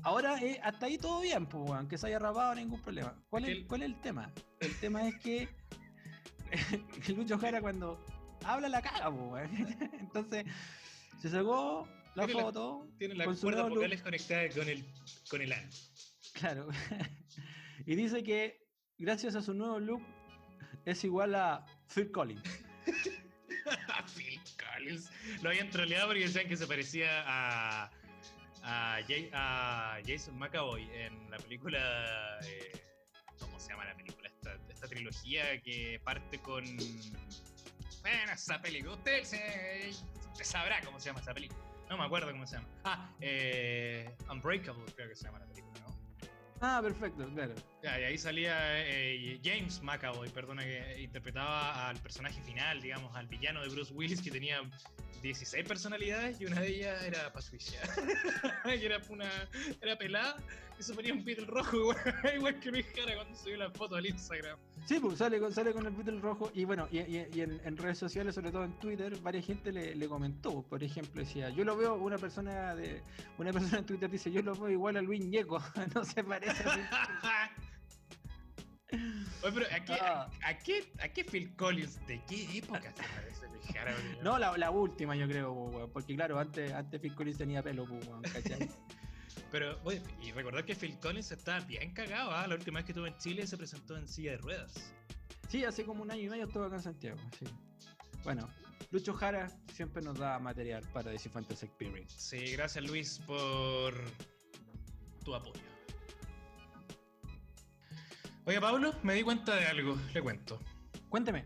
ahora, 0.01 0.39
eh, 0.41 0.59
hasta 0.63 0.87
ahí 0.87 0.97
todo 0.97 1.21
bien, 1.21 1.45
pues, 1.45 1.69
weón, 1.69 1.87
que 1.87 1.97
se 1.99 2.07
haya 2.07 2.17
rapado, 2.19 2.55
ningún 2.55 2.81
problema. 2.81 3.13
¿Cuál 3.29 3.45
es, 3.45 3.49
El- 3.51 3.67
¿Cuál 3.67 3.83
es 3.83 3.89
el 3.89 4.01
tema? 4.01 4.31
El 4.59 4.75
tema 4.79 5.07
es 5.07 5.15
que 5.19 5.47
Lucho 7.15 7.37
Jara 7.37 7.61
cuando 7.61 8.03
habla 8.43 8.69
la 8.69 8.81
caga, 8.81 9.11
pues, 9.11 9.51
weón. 9.51 9.77
Entonces, 9.99 10.45
se 11.21 11.29
sacó 11.29 11.87
la 12.15 12.25
Tiene 12.25 12.39
la- 12.41 12.45
foto. 12.47 12.89
Tiene 12.97 13.15
las 13.15 13.39
cuerdas 13.39 13.69
vocales 13.69 14.01
conectadas 14.01 14.55
con 14.55 14.69
el, 14.69 14.85
con 15.29 15.41
el 15.41 15.51
ano. 15.53 15.69
Claro. 16.33 16.67
y 17.85 17.95
dice 17.95 18.23
que 18.23 18.65
gracias 18.97 19.35
a 19.35 19.41
su 19.41 19.53
nuevo 19.53 19.79
look 19.79 20.01
es 20.85 21.03
igual 21.03 21.35
a 21.35 21.65
Phil 21.93 22.11
Collins. 22.11 22.43
Phil 24.15 24.39
Collins. 24.57 25.11
Lo 25.41 25.49
habían 25.49 25.69
troleado 25.69 26.07
porque 26.07 26.21
decían 26.21 26.47
que 26.47 26.55
se 26.57 26.67
parecía 26.67 27.23
a, 27.25 27.91
a, 28.63 28.99
Jay- 29.07 29.29
a 29.33 29.99
Jason 30.05 30.37
McAvoy 30.37 30.83
en 30.93 31.29
la 31.31 31.37
película. 31.37 32.39
eh, 32.43 32.71
¿Cómo 33.39 33.59
se 33.59 33.69
llama 33.71 33.85
la 33.85 33.95
película? 33.95 34.29
Esta, 34.29 34.55
esta 34.69 34.87
trilogía 34.87 35.59
que 35.61 35.99
parte 36.03 36.39
con. 36.39 36.63
Bueno, 38.01 38.31
esa 38.33 38.61
película. 38.61 38.93
Usted, 38.93 39.23
se- 39.23 39.89
usted 40.31 40.43
sabrá 40.45 40.79
cómo 40.81 40.99
se 40.99 41.07
llama 41.09 41.21
esa 41.21 41.33
película. 41.33 41.59
No 41.89 41.97
me 41.97 42.03
acuerdo 42.05 42.31
cómo 42.31 42.47
se 42.47 42.55
llama. 42.55 42.67
Ah, 42.83 43.09
eh, 43.21 44.15
Unbreakable, 44.29 44.83
creo 44.95 45.09
que 45.09 45.15
se 45.15 45.25
llama 45.25 45.39
la 45.39 45.45
película, 45.45 45.79
¿no? 45.81 45.95
Ah, 46.61 46.79
perfecto, 46.81 47.27
claro. 47.33 47.53
Ya, 47.83 47.99
y 47.99 48.03
ahí 48.05 48.17
salía 48.17 48.55
eh, 48.87 49.39
James 49.43 49.81
McAvoy, 49.81 50.29
perdona, 50.29 50.63
que 50.63 51.01
interpretaba 51.01 51.89
al 51.89 51.97
personaje 51.97 52.41
final, 52.41 52.81
digamos, 52.81 53.15
al 53.15 53.27
villano 53.27 53.61
de 53.61 53.69
Bruce 53.69 53.93
Willis, 53.93 54.21
que 54.21 54.31
tenía 54.31 54.61
16 55.21 55.67
personalidades 55.67 56.39
y 56.41 56.45
una 56.45 56.61
de 56.61 56.69
ellas 56.69 57.03
era 57.03 57.31
Patricia. 57.31 57.79
que 58.63 58.85
era 58.85 58.99
una 59.09 59.29
era 59.81 59.97
pelada 59.97 60.37
y 60.77 60.83
se 60.83 60.93
ponía 60.93 61.13
un 61.13 61.23
Beatle 61.23 61.45
rojo, 61.45 61.77
igual, 61.77 61.97
igual 62.35 62.59
que 62.59 62.71
Luis 62.71 62.85
Jara 62.95 63.15
cuando 63.15 63.35
subió 63.35 63.57
la 63.57 63.71
foto 63.71 63.95
al 63.95 64.05
Instagram. 64.05 64.57
Sí, 64.85 64.99
pues 64.99 65.17
sale 65.17 65.39
con, 65.39 65.53
sale 65.53 65.71
con 65.73 65.85
el 65.85 65.93
Beatle 65.93 66.19
rojo 66.19 66.51
y 66.53 66.65
bueno, 66.65 66.87
y, 66.91 66.99
y- 66.99 67.27
y 67.33 67.41
en, 67.41 67.59
en 67.63 67.77
redes 67.77 67.97
sociales, 67.97 68.35
sobre 68.35 68.51
todo 68.51 68.63
en 68.65 68.77
Twitter, 68.79 69.17
varias 69.21 69.45
gente 69.45 69.71
le, 69.71 69.95
le 69.95 70.07
comentó. 70.07 70.61
Por 70.63 70.83
ejemplo, 70.83 71.21
decía, 71.21 71.49
yo 71.49 71.63
lo 71.63 71.75
veo, 71.77 71.95
una 71.95 72.17
persona 72.17 72.75
de 72.75 73.01
una 73.37 73.51
persona 73.53 73.77
en 73.79 73.85
Twitter 73.85 74.09
dice, 74.09 74.31
yo 74.31 74.41
lo 74.41 74.53
veo 74.55 74.69
igual 74.69 74.97
a 74.97 75.01
Luis 75.01 75.23
Ñeco, 75.25 75.61
no 75.95 76.03
se 76.03 76.23
parece 76.23 76.63
a 76.63 77.49
Oye, 79.43 79.51
pero 79.53 79.65
¿a 79.75 79.79
qué, 79.83 79.93
Ah. 79.93 80.29
a, 80.43 80.49
a 80.49 80.57
qué, 80.57 80.91
¿a 80.99 81.07
qué 81.09 81.23
Phil 81.25 81.55
Collins? 81.55 82.05
¿De 82.07 82.21
qué 82.27 82.57
época 82.59 82.91
se 82.95 83.03
parece 83.03 83.47
Luis 83.49 83.65
Jara? 83.73 83.93
No, 84.23 84.37
la, 84.37 84.55
la 84.57 84.71
última 84.71 85.15
yo 85.15 85.27
creo, 85.27 85.69
pues, 85.71 85.89
porque 85.91 86.15
claro, 86.15 86.39
antes, 86.39 86.71
antes 86.71 87.01
Phil 87.01 87.13
Collins 87.15 87.37
tenía 87.37 87.61
pelo, 87.61 87.85
pues, 87.85 88.07
¿cachai? 88.31 88.69
Pero, 89.55 89.79
oye, 89.85 90.01
y 90.21 90.33
recordar 90.33 90.65
que 90.65 90.75
Phil 90.75 90.99
Collins 90.99 91.31
está 91.31 91.61
bien 91.61 91.93
cagado, 91.93 92.29
¿ah? 92.31 92.45
La 92.45 92.55
última 92.55 92.79
vez 92.79 92.87
que 92.87 92.91
estuvo 92.91 93.07
en 93.07 93.17
Chile 93.19 93.47
se 93.47 93.55
presentó 93.55 93.95
en 93.95 94.05
silla 94.05 94.31
de 94.31 94.37
ruedas. 94.39 94.93
Sí, 95.47 95.63
hace 95.63 95.85
como 95.85 96.03
un 96.03 96.11
año 96.11 96.23
y 96.23 96.29
medio 96.29 96.43
estuve 96.43 96.65
acá 96.65 96.75
en 96.75 96.81
Santiago, 96.81 97.17
sí. 97.39 97.45
Bueno, 98.25 98.49
Lucho 98.91 99.13
Jara 99.13 99.49
siempre 99.71 100.03
nos 100.03 100.19
da 100.19 100.39
material 100.39 100.83
para 100.91 101.09
The 101.09 101.19
Cifuentes 101.19 101.63
Experience. 101.63 102.19
Sí, 102.19 102.51
gracias 102.51 102.83
Luis 102.83 103.21
por 103.25 103.93
tu 105.23 105.33
apoyo. 105.33 105.61
Oye, 108.43 108.59
Pablo, 108.59 108.93
me 109.03 109.13
di 109.13 109.23
cuenta 109.23 109.55
de 109.55 109.67
algo, 109.67 109.97
le 110.13 110.21
cuento. 110.21 110.59
Cuénteme. 111.07 111.45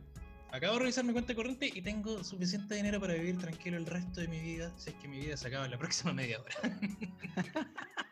Acabo 0.52 0.74
de 0.74 0.80
revisar 0.80 1.06
mi 1.06 1.14
cuenta 1.14 1.36
corriente 1.36 1.72
y 1.74 1.82
tengo 1.82 2.24
suficiente 2.24 2.76
dinero 2.76 3.00
para 3.00 3.14
vivir 3.14 3.38
tranquilo 3.38 3.78
el 3.78 3.86
resto 3.86 4.22
de 4.22 4.28
mi 4.28 4.40
vida, 4.40 4.72
si 4.78 4.90
es 4.90 4.96
que 4.96 5.08
mi 5.08 5.20
vida 5.20 5.38
se 5.38 5.48
acaba 5.48 5.66
en 5.66 5.72
la 5.72 5.78
próxima 5.78 6.14
media 6.14 6.40
hora. 6.40 6.56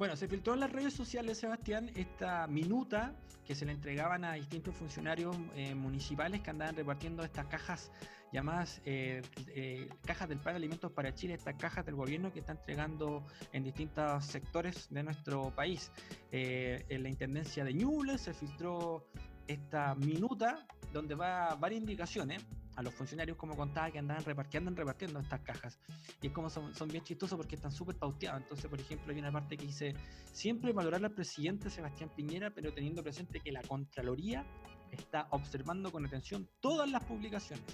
Bueno, 0.00 0.16
se 0.16 0.28
filtró 0.28 0.54
en 0.54 0.60
las 0.60 0.72
redes 0.72 0.94
sociales, 0.94 1.36
Sebastián, 1.36 1.90
esta 1.94 2.46
minuta 2.46 3.14
que 3.44 3.54
se 3.54 3.66
le 3.66 3.72
entregaban 3.72 4.24
a 4.24 4.32
distintos 4.32 4.74
funcionarios 4.74 5.36
eh, 5.54 5.74
municipales 5.74 6.40
que 6.40 6.48
andaban 6.48 6.74
repartiendo 6.74 7.22
estas 7.22 7.44
cajas 7.48 7.92
llamadas 8.32 8.80
eh, 8.86 9.20
eh, 9.48 9.90
cajas 10.06 10.30
del 10.30 10.38
plan 10.38 10.54
de 10.54 10.56
alimentos 10.56 10.90
para 10.92 11.14
Chile, 11.14 11.34
estas 11.34 11.56
cajas 11.56 11.84
del 11.84 11.96
gobierno 11.96 12.32
que 12.32 12.38
está 12.38 12.52
entregando 12.52 13.26
en 13.52 13.62
distintos 13.62 14.24
sectores 14.24 14.88
de 14.88 15.02
nuestro 15.02 15.54
país. 15.54 15.92
En 16.30 17.02
la 17.02 17.10
Intendencia 17.10 17.62
de 17.62 17.74
Ñuble 17.74 18.16
se 18.16 18.32
filtró 18.32 19.06
esta 19.52 19.94
minuta 19.94 20.66
donde 20.92 21.14
va 21.14 21.54
varias 21.56 21.80
indicaciones 21.80 22.44
a 22.76 22.82
los 22.82 22.94
funcionarios, 22.94 23.36
como 23.36 23.56
contaba, 23.56 23.90
que 23.90 23.98
andaban 23.98 24.24
repartiendo, 24.24 24.70
repartiendo 24.70 25.18
estas 25.20 25.40
cajas. 25.40 25.78
Y 26.22 26.28
es 26.28 26.32
como 26.32 26.48
son, 26.48 26.74
son 26.74 26.88
bien 26.88 27.04
chistosos 27.04 27.36
porque 27.36 27.56
están 27.56 27.72
súper 27.72 27.96
pauteados. 27.96 28.42
Entonces, 28.42 28.70
por 28.70 28.80
ejemplo, 28.80 29.12
hay 29.12 29.18
una 29.18 29.30
parte 29.32 29.56
que 29.56 29.66
dice, 29.66 29.94
siempre 30.32 30.72
valorar 30.72 31.04
al 31.04 31.10
presidente 31.12 31.68
Sebastián 31.68 32.10
Piñera, 32.16 32.50
pero 32.50 32.72
teniendo 32.72 33.02
presente 33.02 33.40
que 33.40 33.52
la 33.52 33.62
Contraloría 33.62 34.46
está 34.92 35.26
observando 35.30 35.92
con 35.92 36.06
atención 36.06 36.48
todas 36.60 36.90
las 36.90 37.04
publicaciones. 37.04 37.64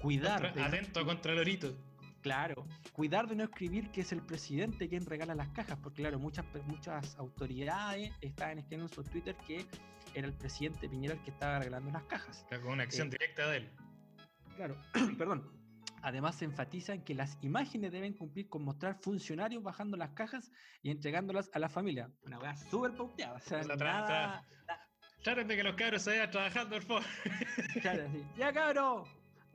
Cuidar. 0.00 0.40
Contra- 0.42 0.52
de 0.52 0.60
no 0.60 0.66
atento 0.66 1.00
escribir- 1.00 1.06
contra 1.06 1.34
Lorito. 1.34 1.74
Claro, 2.22 2.66
cuidar 2.92 3.28
de 3.28 3.36
no 3.36 3.44
escribir 3.44 3.90
que 3.92 4.00
es 4.00 4.10
el 4.10 4.20
presidente 4.20 4.88
quien 4.88 5.06
regala 5.06 5.34
las 5.34 5.48
cajas, 5.50 5.78
porque 5.80 6.02
claro, 6.02 6.18
muchas, 6.18 6.44
muchas 6.66 7.16
autoridades 7.18 8.10
estaban 8.20 8.58
escribiendo 8.58 8.86
en 8.86 8.92
su 8.92 9.04
Twitter 9.04 9.36
que 9.46 9.64
era 10.16 10.26
el 10.26 10.34
presidente 10.34 10.88
Piñera 10.88 11.14
el 11.14 11.22
que 11.22 11.30
estaba 11.30 11.58
regalando 11.58 11.90
las 11.90 12.04
cajas. 12.04 12.44
Con 12.48 12.72
una 12.72 12.82
acción 12.84 13.08
Eh, 13.08 13.10
directa 13.10 13.48
de 13.50 13.56
él. 13.58 13.70
Claro, 14.56 14.76
perdón. 15.18 15.52
Además 16.02 16.36
se 16.36 16.44
enfatiza 16.44 16.94
en 16.94 17.02
que 17.02 17.14
las 17.14 17.36
imágenes 17.42 17.90
deben 17.90 18.12
cumplir 18.14 18.48
con 18.48 18.62
mostrar 18.64 18.96
funcionarios 19.00 19.62
bajando 19.62 19.96
las 19.96 20.10
cajas 20.12 20.52
y 20.82 20.90
entregándolas 20.90 21.50
a 21.52 21.58
la 21.58 21.68
familia. 21.68 22.10
Una 22.22 22.38
weá 22.38 22.56
súper 22.56 22.92
pauteada. 22.96 23.34
O 23.36 23.40
sea, 23.40 23.62
La 23.64 23.74
tra- 23.76 23.84
nada, 23.84 24.46
Traten 25.24 25.48
de 25.48 25.56
que 25.56 25.64
los 25.64 25.74
cabros 25.74 26.02
se 26.02 26.10
vayan 26.10 26.30
trabajando, 26.30 26.76
por 26.76 26.84
favor. 26.84 27.02
claro, 27.82 28.04
así, 28.08 28.24
Ya 28.38 28.52
cabro, 28.52 29.04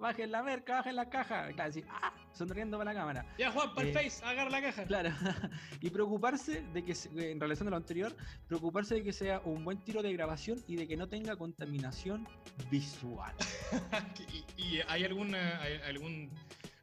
bajen 0.02 0.32
la 0.32 0.44
merca, 0.44 0.78
bajen 0.78 0.96
la 0.96 1.10
caja. 1.10 1.48
Claro, 1.54 1.70
así, 1.70 1.84
¡ah! 1.90 2.12
sonriendo 2.34 2.78
para 2.78 2.94
la 2.94 3.00
cámara. 3.00 3.26
Ya, 3.38 3.52
Juan, 3.52 3.74
para 3.74 3.88
el 3.88 3.96
Eh, 3.96 4.04
face, 4.10 4.26
agarra 4.26 4.50
la 4.50 4.62
caja. 4.62 4.84
Claro, 4.86 5.10
y 5.82 5.90
preocuparse 5.90 6.62
de 6.74 6.84
que, 6.84 6.94
en 7.16 7.40
relación 7.40 7.68
a 7.68 7.72
lo 7.72 7.78
anterior, 7.78 8.16
preocuparse 8.48 8.96
de 8.96 9.04
que 9.04 9.14
sea 9.14 9.40
un 9.46 9.64
buen 9.64 9.78
tiro 9.84 10.02
de 10.02 10.12
grabación 10.14 10.60
y 10.68 10.76
de 10.76 10.88
que 10.88 10.98
no 10.98 11.08
tenga 11.08 11.36
contaminación 11.36 12.28
visual. 12.70 13.34
¿Y, 14.58 14.62
y 14.62 14.80
hay 14.88 15.04
alguna, 15.06 15.62
hay 15.62 15.76
algún, 15.88 16.30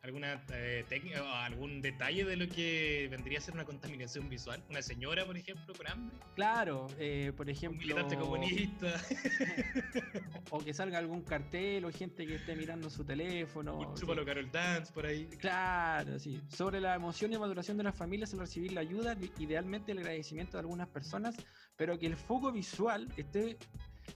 alguna 0.03 0.43
eh, 0.53 0.85
técnica 0.89 1.23
o 1.23 1.27
algún 1.29 1.83
detalle 1.83 2.25
de 2.25 2.37
lo 2.37 2.49
que 2.49 3.09
vendría 3.11 3.39
a 3.39 3.41
ser 3.41 3.55
una 3.55 3.65
contaminación 3.65 4.29
visual? 4.29 4.63
Una 4.71 4.83
señora, 4.83 5.25
por 5.25 5.37
ejemplo, 5.37 5.75
con 5.75 5.87
hambre, 5.87 6.17
Claro, 6.35 6.87
eh, 6.99 7.33
por 7.37 7.47
un 7.47 7.51
ejemplo, 7.51 7.81
militante 7.81 8.17
comunista, 8.17 8.95
o 10.51 10.59
que 10.59 10.73
salga 10.73 10.99
algún 10.99 11.23
cartel 11.23 11.85
o 11.85 11.93
gente 11.93 12.27
que 12.27 12.37
esté 12.37 12.55
mirando 12.55 12.89
su 12.91 13.05
teléfono. 13.05 13.79
un 13.79 13.95
chúpalo 13.95 14.25
Carol 14.25 14.51
Dance 14.51 14.93
por 14.93 15.07
ahí. 15.07 15.27
Claro, 15.39 16.19
sí. 16.19 16.41
Sobre 16.49 16.81
la 16.81 16.95
emoción 16.95 17.33
y 17.33 17.39
maduración 17.39 17.77
de 17.77 17.85
las 17.85 17.97
familias 17.97 18.33
al 18.33 18.41
recibir 18.41 18.73
la 18.73 18.81
ayuda, 18.81 19.17
idealmente 19.39 19.93
el 19.93 19.99
agradecimiento 19.99 20.57
de 20.57 20.61
algunas 20.61 20.89
personas, 20.89 21.37
pero 21.77 21.99
que 21.99 22.07
el 22.07 22.17
foco 22.17 22.53
visual 22.53 23.09
esté 23.17 23.59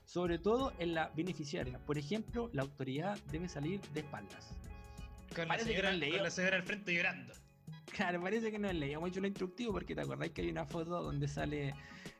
sobre 0.05 0.39
todo 0.39 0.73
en 0.79 0.95
la 0.95 1.11
beneficiaria. 1.15 1.79
Por 1.79 1.99
ejemplo, 1.99 2.51
la 2.53 2.63
autoridad 2.63 3.19
debe 3.31 3.49
salir 3.49 3.81
de 3.93 4.01
espaldas. 4.01 4.55
Con 5.35 5.49
la, 5.49 5.57
que 5.57 5.65
señora, 5.65 5.93
no 5.93 5.99
leído. 5.99 6.17
con 6.17 6.25
la 6.25 6.31
señora 6.31 6.57
al 6.57 6.63
frente 6.63 6.95
llorando. 6.95 7.35
Claro, 7.93 8.21
parece 8.23 8.51
que 8.51 8.59
no 8.59 8.73
leíamos 8.73 9.09
mucho 9.09 9.21
lo 9.21 9.27
instructivo 9.27 9.73
porque 9.73 9.95
te 9.95 10.01
acordáis 10.01 10.33
que 10.33 10.43
hay 10.43 10.51
una 10.51 10.65
foto 10.65 11.03
donde 11.03 11.29
sale 11.29 11.75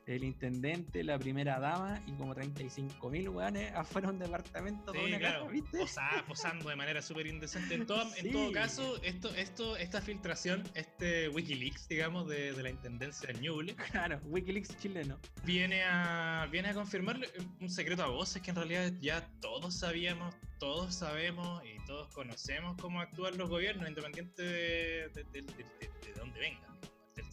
el 0.05 0.23
intendente, 0.23 1.03
la 1.03 1.17
primera 1.17 1.59
dama 1.59 2.01
y 2.07 2.11
como 2.13 2.33
35 2.35 3.09
mil 3.09 3.29
weones 3.29 3.71
afuera 3.75 4.07
de 4.09 4.13
un 4.15 4.19
departamento 4.19 4.91
Sí, 4.93 4.99
una 4.99 5.17
claro. 5.19 5.49
Posa- 5.71 6.23
posando 6.27 6.69
de 6.69 6.75
manera 6.75 7.01
súper 7.01 7.27
indecente. 7.27 7.75
En 7.75 7.85
todo, 7.85 8.03
en 8.15 8.23
Sí. 8.25 8.31
todo 8.31 8.51
caso, 8.51 9.01
esto, 9.03 9.33
esto, 9.35 9.77
esta 9.77 10.01
filtración, 10.01 10.63
este 10.75 11.29
Wikileaks, 11.29 11.87
digamos, 11.87 12.27
de, 12.27 12.53
de 12.53 12.63
la 12.63 12.69
intendencia 12.69 13.31
de 13.31 13.39
Ñuble, 13.39 13.75
Claro, 13.91 14.19
Wikileaks 14.25 14.77
chileno. 14.77 15.17
viene 15.45 15.83
a, 15.83 16.47
viene 16.51 16.69
a 16.69 16.73
confirmar 16.73 17.19
un 17.61 17.69
secreto 17.69 18.03
a 18.03 18.07
voces 18.07 18.41
que 18.41 18.49
en 18.51 18.57
realidad 18.57 18.91
ya 18.99 19.25
todos 19.39 19.73
sabíamos, 19.75 20.35
todos 20.59 20.93
sabemos 20.95 21.63
y 21.65 21.77
todos 21.85 22.07
conocemos 22.13 22.75
cómo 22.81 22.99
actúan 23.01 23.37
los 23.37 23.49
gobiernos, 23.49 23.87
independiente 23.87 24.41
de, 24.43 25.09
de, 25.09 25.23
de- 25.31 25.41
de- 25.41 25.41
de- 25.41 26.07
de 26.07 26.13
dónde 26.17 26.39
vengan. 26.39 26.73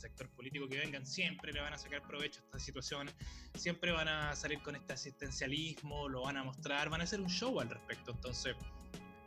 Sector 0.00 0.28
político 0.30 0.66
que 0.68 0.78
vengan, 0.78 1.04
siempre 1.04 1.52
le 1.52 1.60
van 1.60 1.72
a 1.74 1.78
sacar 1.78 2.02
provecho 2.02 2.40
a 2.40 2.44
estas 2.44 2.62
situaciones, 2.62 3.14
siempre 3.54 3.92
van 3.92 4.08
a 4.08 4.34
salir 4.34 4.62
con 4.62 4.74
este 4.74 4.94
asistencialismo, 4.94 6.08
lo 6.08 6.22
van 6.22 6.38
a 6.38 6.44
mostrar, 6.44 6.88
van 6.88 7.02
a 7.02 7.04
hacer 7.04 7.20
un 7.20 7.28
show 7.28 7.60
al 7.60 7.68
respecto. 7.68 8.12
Entonces, 8.12 8.56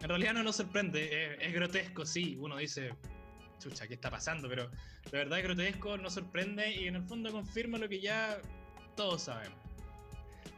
en 0.02 0.10
realidad 0.10 0.34
no 0.34 0.44
nos 0.44 0.56
sorprende, 0.56 1.36
es, 1.36 1.38
es 1.42 1.54
grotesco, 1.54 2.06
sí, 2.06 2.36
uno 2.40 2.58
dice, 2.58 2.96
chucha, 3.60 3.88
¿qué 3.88 3.94
está 3.94 4.10
pasando? 4.10 4.50
Pero 4.50 4.70
de 5.12 5.18
verdad 5.18 5.40
es 5.40 5.46
grotesco, 5.46 5.98
nos 5.98 6.14
sorprende 6.14 6.72
y 6.74 6.88
en 6.88 6.96
el 6.96 7.04
fondo 7.04 7.32
confirma 7.32 7.78
lo 7.78 7.88
que 7.88 8.02
ya 8.02 8.42
todos 8.96 9.24
sabemos. 9.24 9.60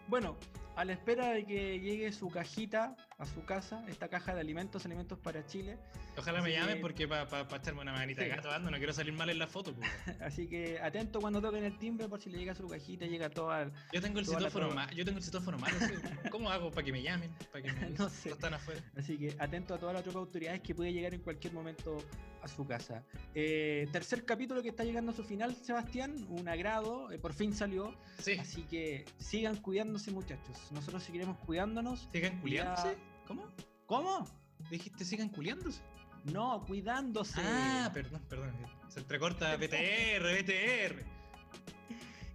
Bueno, 0.07 0.37
a 0.75 0.85
la 0.85 0.93
espera 0.93 1.29
de 1.29 1.45
que 1.45 1.79
llegue 1.79 2.11
su 2.11 2.29
cajita 2.29 2.95
a 3.17 3.25
su 3.25 3.45
casa, 3.45 3.81
esta 3.87 4.09
caja 4.09 4.33
de 4.33 4.41
alimentos, 4.41 4.85
alimentos 4.85 5.17
para 5.17 5.45
Chile. 5.45 5.77
Ojalá 6.17 6.39
Así 6.39 6.49
me 6.49 6.53
llamen 6.53 6.75
que- 6.75 6.81
porque 6.81 7.07
para 7.07 7.41
echarme 7.55 7.81
una 7.81 7.93
manita 7.93 8.21
Sí. 8.23 8.29
de 8.29 8.35
gato 8.35 8.51
ando, 8.51 8.69
no 8.69 8.77
quiero 8.77 8.91
salir 8.91 9.13
mal 9.13 9.29
en 9.29 9.39
la 9.39 9.47
foto. 9.47 9.73
Así 10.21 10.47
que 10.47 10.79
atento 10.81 11.21
cuando 11.21 11.41
toquen 11.41 11.63
el 11.63 11.77
timbre 11.77 12.09
por 12.09 12.19
si 12.21 12.29
le 12.29 12.37
llega 12.39 12.53
su 12.55 12.67
cajita, 12.67 13.05
llega 13.05 13.29
toda. 13.29 13.71
Yo 13.93 14.01
tengo 14.01 14.19
el 14.19 14.25
citófono 14.25 14.69
mal, 14.71 14.93
yo 14.93 15.05
tengo 15.05 15.17
el 15.19 15.23
citófono 15.23 15.57
malo. 15.57 15.77
sí. 15.79 15.93
¿Cómo 16.29 16.49
hago 16.49 16.71
para 16.71 16.83
que 16.85 16.91
me 16.91 17.01
llamen? 17.01 17.31
Para 17.51 17.63
que 17.63 17.71
me 17.71 17.89
No 17.97 18.09
sé. 18.09 18.29
están 18.31 18.53
afuera. 18.53 18.81
Así 18.97 19.17
que 19.17 19.35
atento 19.39 19.73
a 19.75 19.77
toda 19.79 19.93
la 19.93 20.01
tropa 20.01 20.19
de 20.19 20.25
autoridades 20.25 20.61
que 20.61 20.75
puede 20.75 20.91
llegar 20.91 21.13
en 21.13 21.21
cualquier 21.21 21.53
momento 21.53 21.97
a 22.41 22.47
su 22.49 22.67
casa. 22.67 23.01
Eh, 23.33 23.87
tercer 23.93 24.25
capítulo 24.25 24.61
que 24.61 24.69
está 24.69 24.83
llegando 24.83 25.11
a 25.11 25.15
su 25.15 25.23
final, 25.23 25.55
Sebastián. 25.55 26.27
Un 26.29 26.47
agrado, 26.49 27.11
eh, 27.11 27.17
por 27.17 27.33
fin 27.33 27.53
salió. 27.53 27.95
Sí. 28.19 28.33
Así 28.33 28.63
que 28.63 29.05
sigan 29.17 29.55
cuidándose, 29.57 30.11
muchachos. 30.11 30.69
Nosotros 30.71 31.01
seguiremos 31.03 31.37
cuidándonos. 31.39 32.07
¿Sigan 32.11 32.39
culiándose? 32.41 32.97
¿Cómo? 33.27 33.47
¿Cómo? 33.85 34.27
¿Dijiste 34.69 35.05
sigan 35.05 35.29
culiándose? 35.29 35.81
No, 36.25 36.63
cuidándose. 36.65 37.39
Ah, 37.43 37.89
perdón, 37.93 38.21
perdón. 38.29 38.53
Se 38.89 38.99
entrecorta 38.99 39.55
BTR, 39.57 40.41
BTR. 40.41 41.05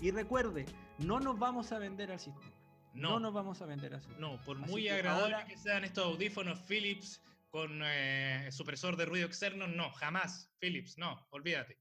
Y 0.01 0.11
recuerde, 0.13 0.67
no 0.99 1.21
nos 1.21 1.39
vamos 1.39 1.73
a 1.73 1.79
vender 1.79 2.13
al 2.13 2.21
sistema. 2.21 2.51
No, 2.95 3.11
No, 3.11 3.21
nos 3.21 3.35
vamos 3.35 3.61
a 3.63 3.67
vender 3.67 3.95
al 3.95 4.01
sistema. 4.01 4.21
no, 4.21 4.41
por 4.45 4.57
Así 4.61 4.71
muy 4.71 4.83
que 4.83 4.91
agradable 4.93 5.35
ahora- 5.35 5.47
que 5.47 5.57
sean 5.57 5.85
estos 5.85 6.05
audífonos 6.05 6.59
Philips 6.61 7.23
con 7.51 7.81
eh, 7.85 8.49
supresor 8.53 8.97
de 8.97 9.05
ruido 9.07 9.27
externo, 9.27 9.67
no, 9.67 9.91
jamás. 9.93 10.51
Philips, 10.59 10.99
no, 10.99 11.27
olvídate. 11.31 11.79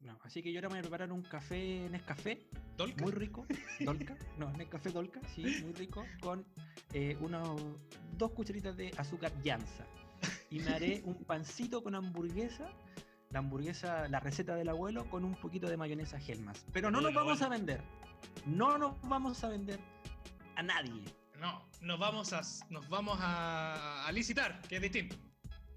No, 0.00 0.18
así 0.22 0.42
que 0.42 0.52
yo 0.52 0.58
ahora 0.58 0.68
me 0.68 0.74
voy 0.74 0.78
a 0.78 0.82
preparar 0.82 1.12
un 1.12 1.22
café 1.22 1.88
Nescafé, 1.90 2.46
¿Dolca? 2.76 3.02
muy 3.02 3.12
rico. 3.12 3.46
Dolca, 3.80 4.16
no, 4.38 4.52
Nescafé 4.52 4.90
Dolca, 4.90 5.20
sí, 5.34 5.42
muy 5.64 5.72
rico, 5.72 6.04
con 6.20 6.44
eh, 6.92 7.16
unos 7.20 7.60
dos 8.16 8.32
cucharitas 8.32 8.76
de 8.76 8.92
azúcar 8.96 9.32
llanza. 9.42 9.84
Y 10.50 10.60
me 10.60 10.70
haré 10.70 11.02
un 11.04 11.24
pancito 11.24 11.82
con 11.82 11.94
hamburguesa, 11.94 12.70
la 13.30 13.40
hamburguesa, 13.40 14.08
la 14.08 14.20
receta 14.20 14.54
del 14.54 14.68
abuelo, 14.68 15.08
con 15.10 15.24
un 15.24 15.34
poquito 15.34 15.68
de 15.68 15.76
mayonesa 15.76 16.18
Helmas. 16.18 16.64
Pero 16.72 16.90
no 16.90 17.00
nos 17.00 17.12
vamos 17.12 17.42
a 17.42 17.48
vender. 17.48 17.82
No 18.44 18.78
nos 18.78 19.00
vamos 19.02 19.42
a 19.44 19.48
vender 19.48 19.80
a 20.54 20.62
nadie. 20.62 21.04
No, 21.40 21.68
nos 21.82 21.98
vamos 21.98 22.32
a, 22.32 22.40
nos 22.70 22.88
vamos 22.88 23.18
a, 23.20 24.06
a 24.06 24.12
licitar, 24.12 24.60
que 24.68 24.76
es 24.76 24.82
distinto. 24.82 25.16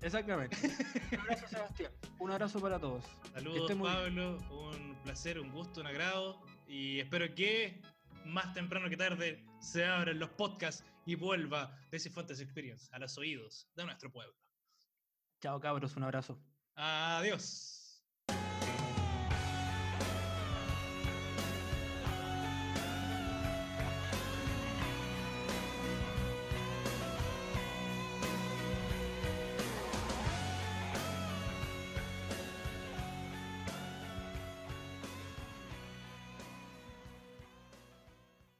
Exactamente. 0.01 0.57
Un 1.11 1.19
abrazo, 1.19 1.47
Sebastián. 1.47 1.91
Un 2.19 2.31
abrazo 2.31 2.59
para 2.59 2.79
todos. 2.79 3.03
Saludos, 3.33 3.67
bien. 3.67 3.81
Pablo. 3.81 4.37
Un 4.49 4.95
placer, 5.03 5.39
un 5.39 5.51
gusto, 5.51 5.81
un 5.81 5.87
agrado. 5.87 6.39
Y 6.67 6.99
espero 6.99 7.33
que 7.35 7.81
más 8.25 8.53
temprano 8.53 8.89
que 8.89 8.97
tarde 8.97 9.43
se 9.59 9.85
abran 9.85 10.19
los 10.19 10.29
podcasts 10.29 10.83
y 11.05 11.15
vuelva 11.15 11.77
Desifontes 11.91 12.39
Experience 12.39 12.87
a 12.91 12.99
los 12.99 13.17
oídos 13.17 13.67
de 13.75 13.85
nuestro 13.85 14.11
pueblo. 14.11 14.35
Chao, 15.41 15.59
cabros. 15.59 15.95
Un 15.95 16.03
abrazo. 16.03 16.39
Adiós. 16.75 18.03